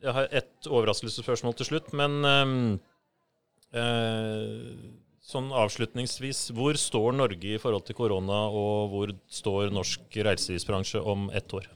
Jeg 0.00 0.14
har 0.16 0.30
et 0.40 0.70
overraskelsesspørsmål 0.70 1.58
til 1.58 1.68
slutt, 1.68 1.92
men 2.00 2.16
eh, 3.76 3.84
sånn 5.20 5.50
avslutningsvis 5.52 6.48
Hvor 6.56 6.78
står 6.80 7.14
Norge 7.18 7.54
i 7.54 7.60
forhold 7.60 7.86
til 7.88 7.98
korona, 7.98 8.46
og 8.48 8.94
hvor 8.94 9.12
står 9.30 9.74
norsk 9.74 10.20
reiselivsbransje 10.30 11.02
om 11.02 11.28
ett 11.36 11.54
år? 11.54 11.68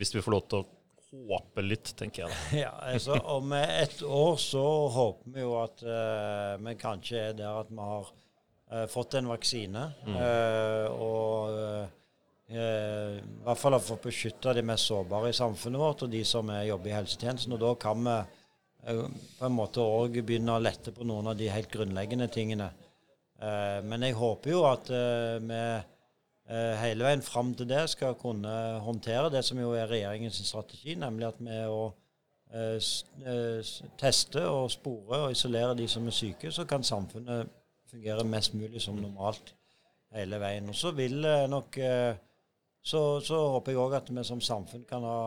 Hvis 0.00 0.14
vi 0.16 0.22
får 0.24 0.34
lov 0.34 0.46
til 0.48 0.62
å 0.62 0.68
håpe 1.10 1.62
litt, 1.64 1.92
tenker 1.98 2.24
jeg 2.24 2.32
da. 2.32 2.40
Ja, 2.64 2.72
altså 2.94 3.18
Om 3.36 3.52
ett 3.58 4.02
år 4.02 4.36
så 4.40 4.64
håper 4.94 5.34
vi 5.34 5.44
jo 5.44 5.54
at 5.60 5.84
uh, 5.84 6.56
vi 6.62 6.76
kanskje 6.80 7.24
er 7.30 7.38
der 7.38 7.62
at 7.62 7.70
vi 7.70 7.86
har 7.92 8.10
uh, 8.10 8.84
fått 8.90 9.18
en 9.18 9.30
vaksine. 9.30 9.88
Mm. 10.06 10.20
Uh, 10.20 10.86
og 11.00 11.96
i 12.50 12.62
hvert 13.44 13.60
fall 13.60 13.76
har 13.76 13.82
fått 13.84 14.08
beskytta 14.08 14.50
de 14.56 14.64
mest 14.66 14.88
sårbare 14.88 15.28
i 15.30 15.36
samfunnet 15.36 15.78
vårt, 15.78 16.00
og 16.02 16.10
de 16.10 16.24
som 16.26 16.48
jobber 16.50 16.90
i 16.90 16.96
helsetjenesten. 16.96 17.54
Og 17.54 17.60
da 17.62 17.68
kan 17.78 18.00
vi 18.02 18.16
på 18.84 19.46
en 19.46 19.54
måte 19.56 19.84
òg 19.84 20.20
begynne 20.24 20.56
å 20.56 20.62
lette 20.62 20.92
på 20.96 21.04
noen 21.04 21.32
av 21.32 21.38
de 21.38 21.50
helt 21.52 21.70
grunnleggende 21.72 22.28
tingene. 22.32 22.70
men 23.84 24.02
jeg 24.02 24.14
håper 24.16 24.50
jo 24.50 24.64
at 24.68 24.88
vi 24.88 25.60
hele 26.80 27.04
veien 27.04 27.22
fram 27.22 27.54
til 27.54 27.68
det 27.68 27.86
skal 27.88 28.18
kunne 28.20 28.52
håndtere 28.84 29.30
det 29.32 29.44
som 29.44 29.60
jo 29.60 29.70
er 29.72 29.88
regjeringens 29.88 30.42
strategi, 30.44 30.94
nemlig 30.94 31.28
at 31.28 31.40
vi 31.40 31.60
å 31.68 31.92
teste 34.00 34.42
og 34.48 34.70
spore 34.72 35.22
og 35.24 35.32
isolere 35.32 35.76
de 35.78 35.86
som 35.88 36.06
er 36.06 36.16
syke, 36.16 36.52
så 36.52 36.64
kan 36.68 36.84
samfunnet 36.84 37.48
fungere 37.90 38.24
mest 38.24 38.54
mulig 38.54 38.82
som 38.82 38.98
normalt 38.98 39.54
hele 40.14 40.40
veien. 40.40 40.68
Og 40.68 40.76
så 40.76 40.92
vil 40.96 41.22
nok 41.50 41.78
eh, 41.78 42.18
så, 42.82 43.20
så 43.20 43.40
håper 43.56 43.74
jeg 43.74 43.80
òg 43.80 43.96
at 43.98 44.10
vi 44.10 44.24
som 44.24 44.40
samfunn 44.40 44.86
kan 44.88 45.04
ha 45.04 45.20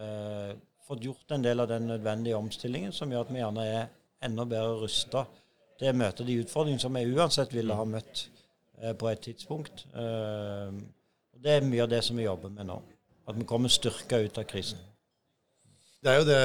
eh, 0.00 0.52
fått 0.88 1.04
gjort 1.04 1.30
en 1.36 1.44
del 1.44 1.60
av 1.60 1.68
den 1.68 1.86
nødvendige 1.90 2.36
omstillingen 2.38 2.94
som 2.96 3.12
gjør 3.12 3.26
at 3.26 3.32
vi 3.34 3.42
gjerne 3.42 3.66
er 3.68 3.88
enda 4.24 4.46
bedre 4.48 4.80
rusta 4.82 5.24
til 5.78 5.92
å 5.92 5.98
møte 6.00 6.26
de 6.26 6.38
utfordringene 6.42 6.82
som 6.82 6.96
vi 6.96 7.04
uansett 7.14 7.52
ville 7.54 7.76
ha 7.76 7.86
møtt 7.86 8.24
eh, 8.80 8.94
på 8.98 9.10
et 9.10 9.22
tidspunkt. 9.28 9.84
Eh, 9.92 10.78
og 11.34 11.44
Det 11.44 11.54
er 11.54 11.66
mye 11.66 11.84
av 11.84 11.92
det 11.92 12.02
som 12.06 12.18
vi 12.18 12.26
jobber 12.26 12.54
med 12.54 12.70
nå. 12.70 12.80
At 13.28 13.36
vi 13.36 13.46
kommer 13.46 13.70
styrka 13.70 14.18
ut 14.24 14.40
av 14.40 14.48
krisen. 14.48 14.80
Det 16.02 16.10
er 16.12 16.20
jo 16.20 16.26
det 16.28 16.42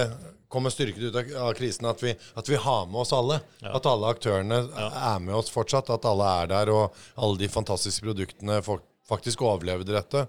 kommer 0.54 0.74
styrket 0.74 1.08
ut 1.08 1.18
av, 1.18 1.54
krisen, 1.58 1.88
at 1.89 2.02
vi, 2.04 2.12
at 2.38 2.50
vi 2.50 2.58
har 2.60 2.88
med 2.89 3.00
oss 3.02 3.14
alle. 3.16 3.39
At 3.64 3.88
alle 3.89 4.10
aktørene 4.14 4.60
er 4.76 5.22
med 5.24 5.34
oss 5.38 5.50
fortsatt. 5.54 5.89
At 5.94 6.06
alle 6.10 6.30
er 6.41 6.52
der, 6.52 6.72
og 6.74 6.98
alle 7.16 7.39
de 7.41 7.50
fantastiske 7.54 8.06
produktene 8.06 8.60
faktisk 9.10 9.46
overlevde 9.46 9.96
dette. 9.96 10.28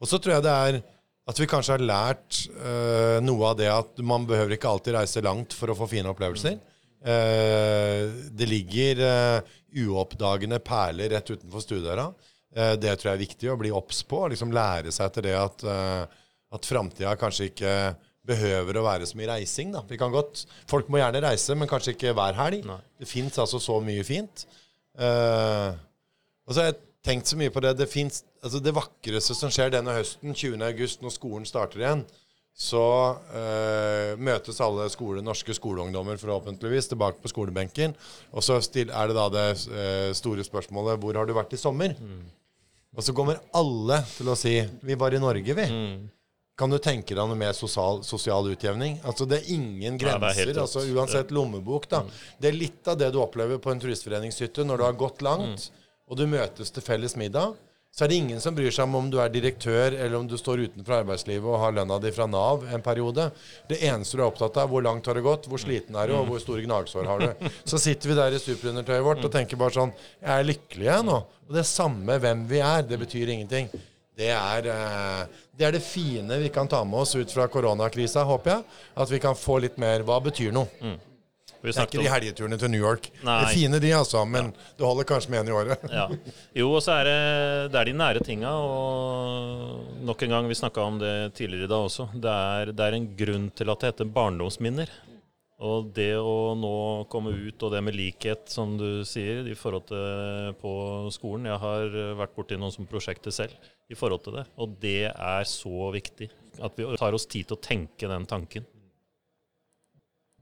Og 0.00 0.10
så 0.10 0.18
tror 0.18 0.36
jeg 0.36 0.44
det 0.44 0.56
er 0.66 0.80
at 1.24 1.40
vi 1.40 1.48
kanskje 1.48 1.78
har 1.78 1.84
lært 1.84 2.44
uh, 2.58 3.18
noe 3.24 3.50
av 3.50 3.58
det 3.58 3.70
at 3.72 4.00
man 4.04 4.26
behøver 4.28 4.56
ikke 4.56 4.68
alltid 4.68 4.96
reise 4.98 5.24
langt 5.24 5.56
for 5.56 5.72
å 5.72 5.76
få 5.78 5.88
fine 5.88 6.10
opplevelser. 6.12 6.58
Uh, 7.04 8.28
det 8.32 8.48
ligger 8.50 9.00
uh, 9.04 9.54
uoppdagende 9.84 10.60
perler 10.64 11.14
rett 11.16 11.32
utenfor 11.34 11.64
stuedøra. 11.64 12.10
Det 12.54 12.92
tror 13.00 13.08
jeg 13.08 13.16
er 13.16 13.24
viktig 13.24 13.48
å 13.50 13.56
bli 13.58 13.70
obs 13.74 14.04
på. 14.06 14.20
Liksom 14.30 14.52
lære 14.54 14.92
seg 14.94 15.10
til 15.16 15.24
det 15.26 15.32
at, 15.34 15.64
uh, 15.66 16.60
framtida 16.62 17.16
kanskje 17.18 17.48
ikke 17.48 17.72
behøver 18.24 18.78
å 18.78 18.84
være 18.86 19.08
så 19.08 19.18
mye 19.18 19.32
reising. 19.32 19.72
Da. 19.74 19.82
Vi 19.88 19.98
kan 20.00 20.12
godt, 20.14 20.44
folk 20.70 20.86
må 20.92 21.00
gjerne 21.00 21.24
reise, 21.24 21.56
men 21.58 21.70
kanskje 21.70 21.96
ikke 21.96 22.14
hver 22.16 22.36
helg. 22.38 22.62
Nei. 22.68 22.78
Det 23.00 23.08
fins 23.10 23.40
altså 23.42 23.60
så 23.62 23.80
mye 23.84 24.04
fint. 24.06 24.46
Uh, 24.94 25.74
og 26.46 26.54
så 26.54 26.60
har 26.62 26.70
jeg 26.70 26.80
tenkt 27.04 27.28
så 27.30 27.38
mye 27.40 27.52
på 27.52 27.60
det. 27.64 27.74
Det, 27.78 27.88
finnes, 27.90 28.22
altså 28.42 28.60
det 28.64 28.74
vakreste 28.76 29.36
som 29.36 29.52
skjer 29.52 29.74
denne 29.76 29.94
høsten, 29.96 30.32
20. 30.34 30.60
august, 30.64 31.02
når 31.04 31.14
skolen 31.16 31.48
starter 31.48 31.82
igjen, 31.82 32.04
så 32.54 32.80
eh, 33.34 34.12
møtes 34.22 34.60
alle 34.62 34.86
skole, 34.92 35.24
norske 35.26 35.56
skoleungdommer 35.58 36.20
forhåpentligvis 36.20 36.86
tilbake 36.92 37.18
på 37.22 37.32
skolebenken. 37.32 37.96
Og 38.30 38.44
så 38.46 38.60
er 38.60 38.86
det 39.10 39.16
da 39.18 39.28
det 39.34 39.46
eh, 39.74 40.10
store 40.14 40.46
spørsmålet 40.46 41.02
hvor 41.02 41.18
har 41.18 41.26
du 41.26 41.34
vært 41.34 41.56
i 41.56 41.60
sommer? 41.60 41.96
Og 42.94 43.02
så 43.02 43.14
kommer 43.16 43.40
alle 43.58 43.98
til 44.14 44.30
å 44.30 44.36
si 44.38 44.54
vi 44.86 44.94
var 44.98 45.16
i 45.16 45.22
Norge, 45.22 45.56
vi. 45.58 45.66
Kan 46.54 46.70
du 46.70 46.78
tenke 46.78 47.16
deg 47.16 47.26
noe 47.26 47.34
mer 47.34 47.50
sosial, 47.58 48.04
sosial 48.06 48.46
utjevning? 48.52 49.00
Altså 49.02 49.26
Det 49.26 49.40
er 49.40 49.48
ingen 49.56 49.96
det 49.98 50.06
er 50.06 50.20
grenser. 50.20 50.52
altså 50.62 50.84
Uansett 50.94 51.32
lommebok. 51.34 51.88
da 51.90 52.04
Det 52.38 52.52
er 52.52 52.54
litt 52.60 52.86
av 52.86 53.00
det 53.00 53.10
du 53.10 53.18
opplever 53.18 53.58
på 53.58 53.72
en 53.72 53.82
turistforeningshytte 53.82 54.62
når 54.62 54.78
du 54.78 54.84
har 54.86 55.00
gått 55.00 55.26
langt, 55.26 55.72
og 56.10 56.18
du 56.18 56.26
møtes 56.28 56.70
til 56.74 56.84
felles 56.84 57.16
middag. 57.16 57.54
Så 57.94 58.04
er 58.04 58.10
det 58.10 58.16
ingen 58.18 58.40
som 58.42 58.56
bryr 58.56 58.72
seg 58.74 58.88
om 58.88 58.96
om 58.98 59.08
du 59.10 59.20
er 59.22 59.30
direktør 59.30 59.94
eller 59.94 60.16
om 60.18 60.26
du 60.26 60.34
står 60.34 60.64
utenfor 60.66 60.96
arbeidslivet 60.96 61.46
og 61.46 61.60
har 61.62 61.76
lønna 61.76 62.00
di 62.02 62.10
fra 62.16 62.26
Nav 62.26 62.64
en 62.66 62.82
periode. 62.82 63.28
Det 63.70 63.78
eneste 63.86 64.18
du 64.18 64.24
er 64.24 64.26
opptatt 64.26 64.58
av, 64.58 64.66
hvor 64.72 64.82
langt 64.82 65.06
har 65.06 65.14
det 65.14 65.22
gått, 65.22 65.46
hvor 65.46 65.62
sliten 65.62 65.94
er 65.94 66.10
du, 66.10 66.16
og 66.18 66.26
hvor 66.26 66.42
store 66.42 66.64
gnagsår 66.66 67.06
har 67.06 67.22
du. 67.22 67.46
Så 67.70 67.78
sitter 67.78 68.10
vi 68.10 68.16
der 68.18 68.34
i 68.34 68.42
superundertøyet 68.42 69.06
vårt 69.06 69.22
og 69.22 69.30
tenker 69.30 69.60
bare 69.60 69.76
sånn 69.76 69.94
Jeg 69.94 70.32
er 70.34 70.48
lykkelig, 70.50 70.88
jeg 70.90 71.06
nå. 71.06 71.20
Og 71.46 71.54
det 71.54 71.66
samme 71.70 72.18
hvem 72.26 72.44
vi 72.50 72.58
er, 72.66 72.82
det 72.90 72.98
betyr 73.04 73.30
ingenting. 73.36 73.70
Det 74.18 74.32
er, 74.34 74.66
eh, 74.74 75.46
det 75.54 75.68
er 75.68 75.78
det 75.78 75.86
fine 75.86 76.42
vi 76.42 76.50
kan 76.50 76.66
ta 76.70 76.82
med 76.86 76.98
oss 77.06 77.14
ut 77.14 77.30
fra 77.30 77.46
koronakrisa, 77.50 78.26
håper 78.26 78.56
jeg. 78.56 78.78
At 79.06 79.14
vi 79.14 79.22
kan 79.22 79.38
få 79.38 79.60
litt 79.62 79.78
mer 79.78 80.02
Hva 80.02 80.18
betyr 80.22 80.50
noe? 80.54 80.66
Vi 81.64 81.72
Det 81.72 81.80
er 81.80 81.88
ikke 81.88 82.02
de 82.04 82.12
helgeturene 82.12 82.58
til 82.60 82.68
New 82.74 82.82
York. 82.82 83.06
Nei. 83.24 83.38
Det 83.40 83.46
er 83.48 83.54
fine, 83.56 83.78
de, 83.80 83.92
altså, 83.96 84.24
men 84.28 84.50
du 84.76 84.84
holder 84.84 85.06
kanskje 85.08 85.32
med 85.32 85.40
en 85.40 85.48
i 85.48 85.54
året. 85.56 85.86
ja. 85.88 86.04
Jo, 86.60 86.68
og 86.76 86.82
så 86.84 86.98
er 86.98 87.08
det, 87.08 87.20
det 87.72 87.80
er 87.80 87.88
de 87.88 87.94
nære 87.96 88.24
tinga. 88.26 88.52
Og 88.52 90.04
nok 90.04 90.26
en 90.26 90.36
gang, 90.36 90.50
vi 90.50 90.58
snakka 90.60 90.84
om 90.84 91.00
det 91.00 91.14
tidligere 91.38 91.64
i 91.64 91.72
dag 91.72 91.88
også. 91.88 92.10
Det 92.12 92.36
er, 92.52 92.74
det 92.76 92.84
er 92.84 92.98
en 92.98 93.08
grunn 93.16 93.48
til 93.56 93.72
at 93.72 93.80
det 93.80 93.92
heter 93.94 94.12
barndomsminner. 94.18 94.92
Og 95.64 95.88
det 95.96 96.10
å 96.18 96.52
nå 96.58 96.74
komme 97.08 97.32
ut, 97.32 97.62
og 97.62 97.72
det 97.72 97.80
med 97.86 97.96
likhet, 97.96 98.44
som 98.52 98.74
du 98.76 99.00
sier, 99.08 99.46
i 99.48 99.56
forhold 99.56 99.86
til 99.88 100.52
på 100.60 100.72
skolen 101.14 101.48
Jeg 101.48 101.62
har 101.62 101.96
vært 102.18 102.34
borti 102.36 102.58
noen 102.60 102.74
som 102.74 102.88
prosjekter 102.90 103.32
selv 103.32 103.56
i 103.88 103.96
forhold 103.96 104.26
til 104.26 104.36
det. 104.40 104.44
Og 104.60 104.76
det 104.82 105.06
er 105.08 105.48
så 105.48 105.88
viktig. 105.94 106.28
At 106.60 106.76
vi 106.76 106.90
tar 107.00 107.16
oss 107.16 107.24
tid 107.30 107.48
til 107.48 107.56
å 107.56 107.64
tenke 107.64 108.10
den 108.10 108.28
tanken. 108.28 108.68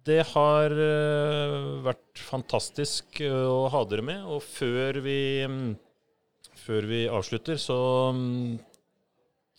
Det 0.03 0.23
har 0.33 0.73
eh, 0.75 1.57
vært 1.85 2.23
fantastisk 2.27 3.21
eh, 3.23 3.31
å 3.31 3.69
ha 3.71 3.83
dere 3.87 4.05
med. 4.07 4.25
Og 4.27 4.43
før 4.43 4.99
vi, 5.05 5.19
mm, 5.47 5.75
før 6.65 6.89
vi 6.91 7.03
avslutter, 7.07 7.61
så 7.61 7.77
mm, 8.17 8.57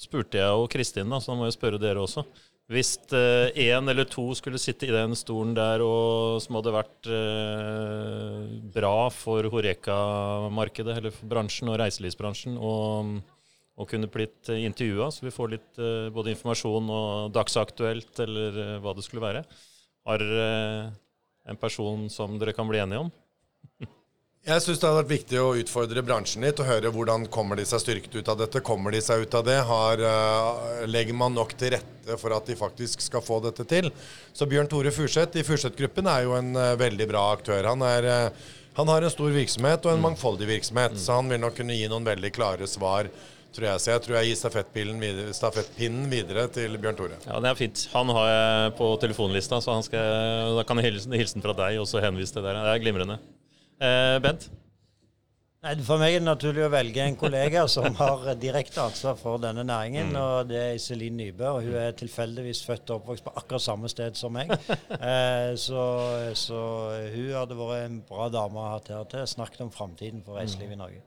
spurte 0.03 0.41
jeg 0.41 0.57
og 0.59 0.67
Kristin, 0.73 1.11
da, 1.13 1.21
så 1.23 1.31
da 1.31 1.39
må 1.39 1.47
jeg 1.47 1.55
spørre 1.55 1.79
dere 1.79 2.03
også. 2.03 2.25
Hvis 2.71 2.95
én 3.11 3.91
eller 3.91 4.07
to 4.07 4.23
skulle 4.39 4.59
sitte 4.61 4.87
i 4.87 4.93
den 4.93 5.11
stolen 5.19 5.51
der 5.55 5.81
og 5.83 6.39
som 6.41 6.55
hadde 6.57 6.71
vært 6.73 7.09
eh, 7.11 8.53
bra 8.73 9.09
for 9.11 9.47
Horeka-markedet, 9.51 10.95
eller 10.97 11.11
for 11.13 11.31
bransjen 11.31 11.71
og 11.71 11.77
reiselivsbransjen, 11.81 12.55
og, 12.57 13.19
og 13.75 13.91
kunne 13.91 14.11
blitt 14.11 14.51
intervjua, 14.55 15.11
så 15.11 15.27
vi 15.27 15.35
får 15.35 15.53
litt 15.55 15.83
eh, 15.83 16.07
både 16.15 16.33
informasjon 16.35 16.89
og 16.95 17.35
dagsaktuelt, 17.35 18.15
eller 18.25 18.65
eh, 18.65 18.79
hva 18.83 18.95
det 18.95 19.05
skulle 19.07 19.27
være. 19.27 19.43
Har 20.03 20.23
en 21.47 21.59
person 21.59 22.09
som 22.09 22.39
dere 22.39 22.53
kan 22.55 22.67
bli 22.67 22.79
enige 22.83 23.05
om? 23.05 23.11
Jeg 24.43 24.59
syns 24.59 24.81
det 24.81 24.89
har 24.89 24.97
vært 24.97 25.11
viktig 25.13 25.37
å 25.39 25.53
utfordre 25.55 26.01
bransjen 26.03 26.43
litt 26.43 26.57
og 26.59 26.67
høre 26.67 26.89
hvordan 26.91 27.29
kommer 27.31 27.55
de 27.55 27.63
seg 27.63 27.79
styrket 27.79 28.17
ut 28.17 28.27
av 28.27 28.41
dette. 28.41 28.59
Kommer 28.59 28.91
de 28.91 28.99
seg 28.99 29.23
ut 29.23 29.37
av 29.39 29.45
det? 29.47 29.55
Har, 29.69 30.01
eh, 30.03 30.81
legger 30.91 31.15
man 31.15 31.31
nok 31.31 31.53
til 31.55 31.71
rette 31.77 32.17
for 32.19 32.35
at 32.35 32.49
de 32.51 32.57
faktisk 32.59 33.05
skal 33.05 33.23
få 33.23 33.37
dette 33.45 33.63
til? 33.63 33.87
Så 34.35 34.43
Bjørn 34.51 34.67
Tore 34.67 34.91
Furseth 34.91 35.39
i 35.39 35.45
Furseth-gruppen 35.47 36.11
er 36.11 36.25
jo 36.25 36.35
en 36.35 36.51
eh, 36.59 36.73
veldig 36.75 37.07
bra 37.07 37.21
aktør. 37.37 37.69
Han, 37.71 37.87
er, 37.87 38.09
eh, 38.11 38.51
han 38.75 38.91
har 38.91 39.07
en 39.07 39.15
stor 39.15 39.31
virksomhet 39.31 39.87
og 39.87 39.93
en 39.93 40.03
mangfoldig 40.09 40.51
virksomhet, 40.51 40.99
så 40.99 41.21
han 41.21 41.31
vil 41.31 41.39
nok 41.39 41.55
kunne 41.61 41.79
gi 41.79 41.87
noen 41.87 42.11
veldig 42.11 42.35
klare 42.35 42.67
svar. 42.67 43.07
Tror 43.53 43.67
jeg. 43.69 43.81
Så 43.83 43.91
jeg 43.93 44.01
tror 44.01 44.17
jeg 44.17 44.31
gir 44.31 44.39
stafettpinnen 44.39 44.97
videre, 45.03 45.33
stafettpinnen 45.37 46.07
videre 46.09 46.47
til 46.53 46.73
Bjørn 46.81 46.97
Tore. 46.97 47.19
Ja, 47.27 47.37
det 47.43 47.51
er 47.51 47.59
fint. 47.59 47.85
Han 47.93 48.09
har 48.17 48.31
jeg 48.31 48.73
på 48.79 48.87
telefonlista, 49.03 49.59
så 49.61 49.75
han 49.77 49.85
skal, 49.85 50.57
da 50.57 50.65
kan 50.65 50.81
jeg 50.81 50.89
hilsen, 50.89 51.13
hilsen 51.19 51.45
fra 51.45 51.53
deg 51.61 51.77
og 51.81 51.85
så 51.89 52.01
henvise 52.01 52.33
til 52.33 52.45
dere. 52.45 52.65
Det 52.65 52.73
er 52.73 52.81
glimrende. 52.81 53.19
Eh, 53.77 54.17
Bent? 54.23 54.47
Nei, 55.63 55.77
For 55.87 56.01
meg 56.01 56.11
er 56.17 56.19
det 56.19 56.27
naturlig 56.27 56.65
å 56.65 56.71
velge 56.73 57.05
en 57.05 57.15
kollega 57.15 57.61
som 57.71 57.93
har 57.95 58.25
direkte 58.35 58.81
ansvar 58.83 59.15
for 59.15 59.39
denne 59.39 59.63
næringen. 59.63 60.09
og 60.19 60.49
Det 60.49 60.57
er 60.59 60.73
Iselin 60.75 61.15
Nybø. 61.15 61.45
og 61.53 61.67
Hun 61.69 61.77
er 61.79 61.93
tilfeldigvis 61.95 62.65
født 62.67 62.89
og 62.89 62.97
oppvokst 62.97 63.23
på 63.23 63.31
akkurat 63.39 63.63
samme 63.63 63.91
sted 63.91 64.17
som 64.19 64.33
meg. 64.35 64.51
Eh, 65.03 65.53
så, 65.59 65.83
så 66.39 66.59
hun 67.13 67.31
hadde 67.35 67.57
vært 67.59 67.85
en 67.85 68.01
bra 68.07 68.27
dame 68.31 68.59
å 68.59 68.69
ha 68.73 68.79
til, 68.83 69.03
til 69.11 69.25
snakket 69.27 69.65
om 69.65 69.71
framtiden 69.73 70.23
for 70.25 70.39
reiselivet 70.39 70.77
i 70.77 70.79
Norge. 70.79 71.01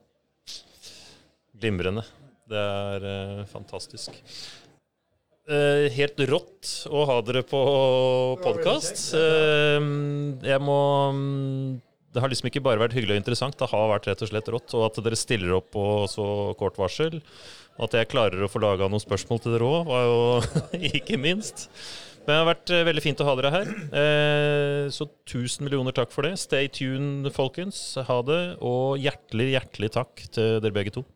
Glimrende. 1.56 2.04
Det 2.46 2.62
er 2.62 3.06
eh, 3.10 3.42
fantastisk. 3.50 4.14
Eh, 5.46 5.86
helt 5.94 6.22
rått 6.30 6.72
å 6.90 7.04
ha 7.06 7.20
dere 7.26 7.42
på 7.46 7.60
podkast. 8.42 9.12
jeg 9.14 10.62
må 10.62 10.80
mm, 11.14 11.76
Det 12.10 12.22
har 12.22 12.32
liksom 12.32 12.50
ikke 12.50 12.64
bare 12.66 12.82
vært 12.82 12.96
hyggelig 12.98 13.14
og 13.14 13.22
interessant, 13.22 13.58
det 13.58 13.70
har 13.70 13.92
vært 13.92 14.08
rett 14.10 14.24
og 14.26 14.32
slett 14.32 14.50
rått. 14.54 14.74
Og 14.78 14.88
at 14.88 14.98
dere 15.04 15.18
stiller 15.18 15.58
opp 15.58 15.70
på 15.74 15.86
så 16.10 16.26
kort 16.58 16.78
varsel. 16.78 17.20
Og 17.76 17.86
at 17.88 17.98
jeg 17.98 18.10
klarer 18.10 18.42
å 18.42 18.50
få 18.50 18.62
laga 18.62 18.88
noen 18.88 19.02
spørsmål 19.02 19.42
til 19.42 19.56
dere 19.56 19.70
òg, 19.70 19.88
var 19.90 20.06
jo 20.06 20.20
ikke 20.96 21.20
minst. 21.20 21.68
Men 22.26 22.32
det 22.32 22.38
har 22.40 22.48
vært 22.48 22.70
eh, 22.74 22.86
veldig 22.88 23.02
fint 23.04 23.20
å 23.22 23.26
ha 23.28 23.34
dere 23.38 23.52
her. 23.54 23.68
Eh, 24.02 24.84
så 24.90 25.06
tusen 25.30 25.66
millioner 25.66 25.94
takk 25.94 26.10
for 26.14 26.26
det. 26.26 26.34
Stay 26.42 26.66
tuned, 26.66 27.30
folkens. 27.36 27.78
Ha 28.08 28.18
det. 28.26 28.40
Og 28.66 28.98
hjertelig, 28.98 29.52
hjertelig 29.54 29.92
takk 29.94 30.26
til 30.34 30.58
dere 30.58 30.74
begge 30.74 30.96
to. 30.98 31.06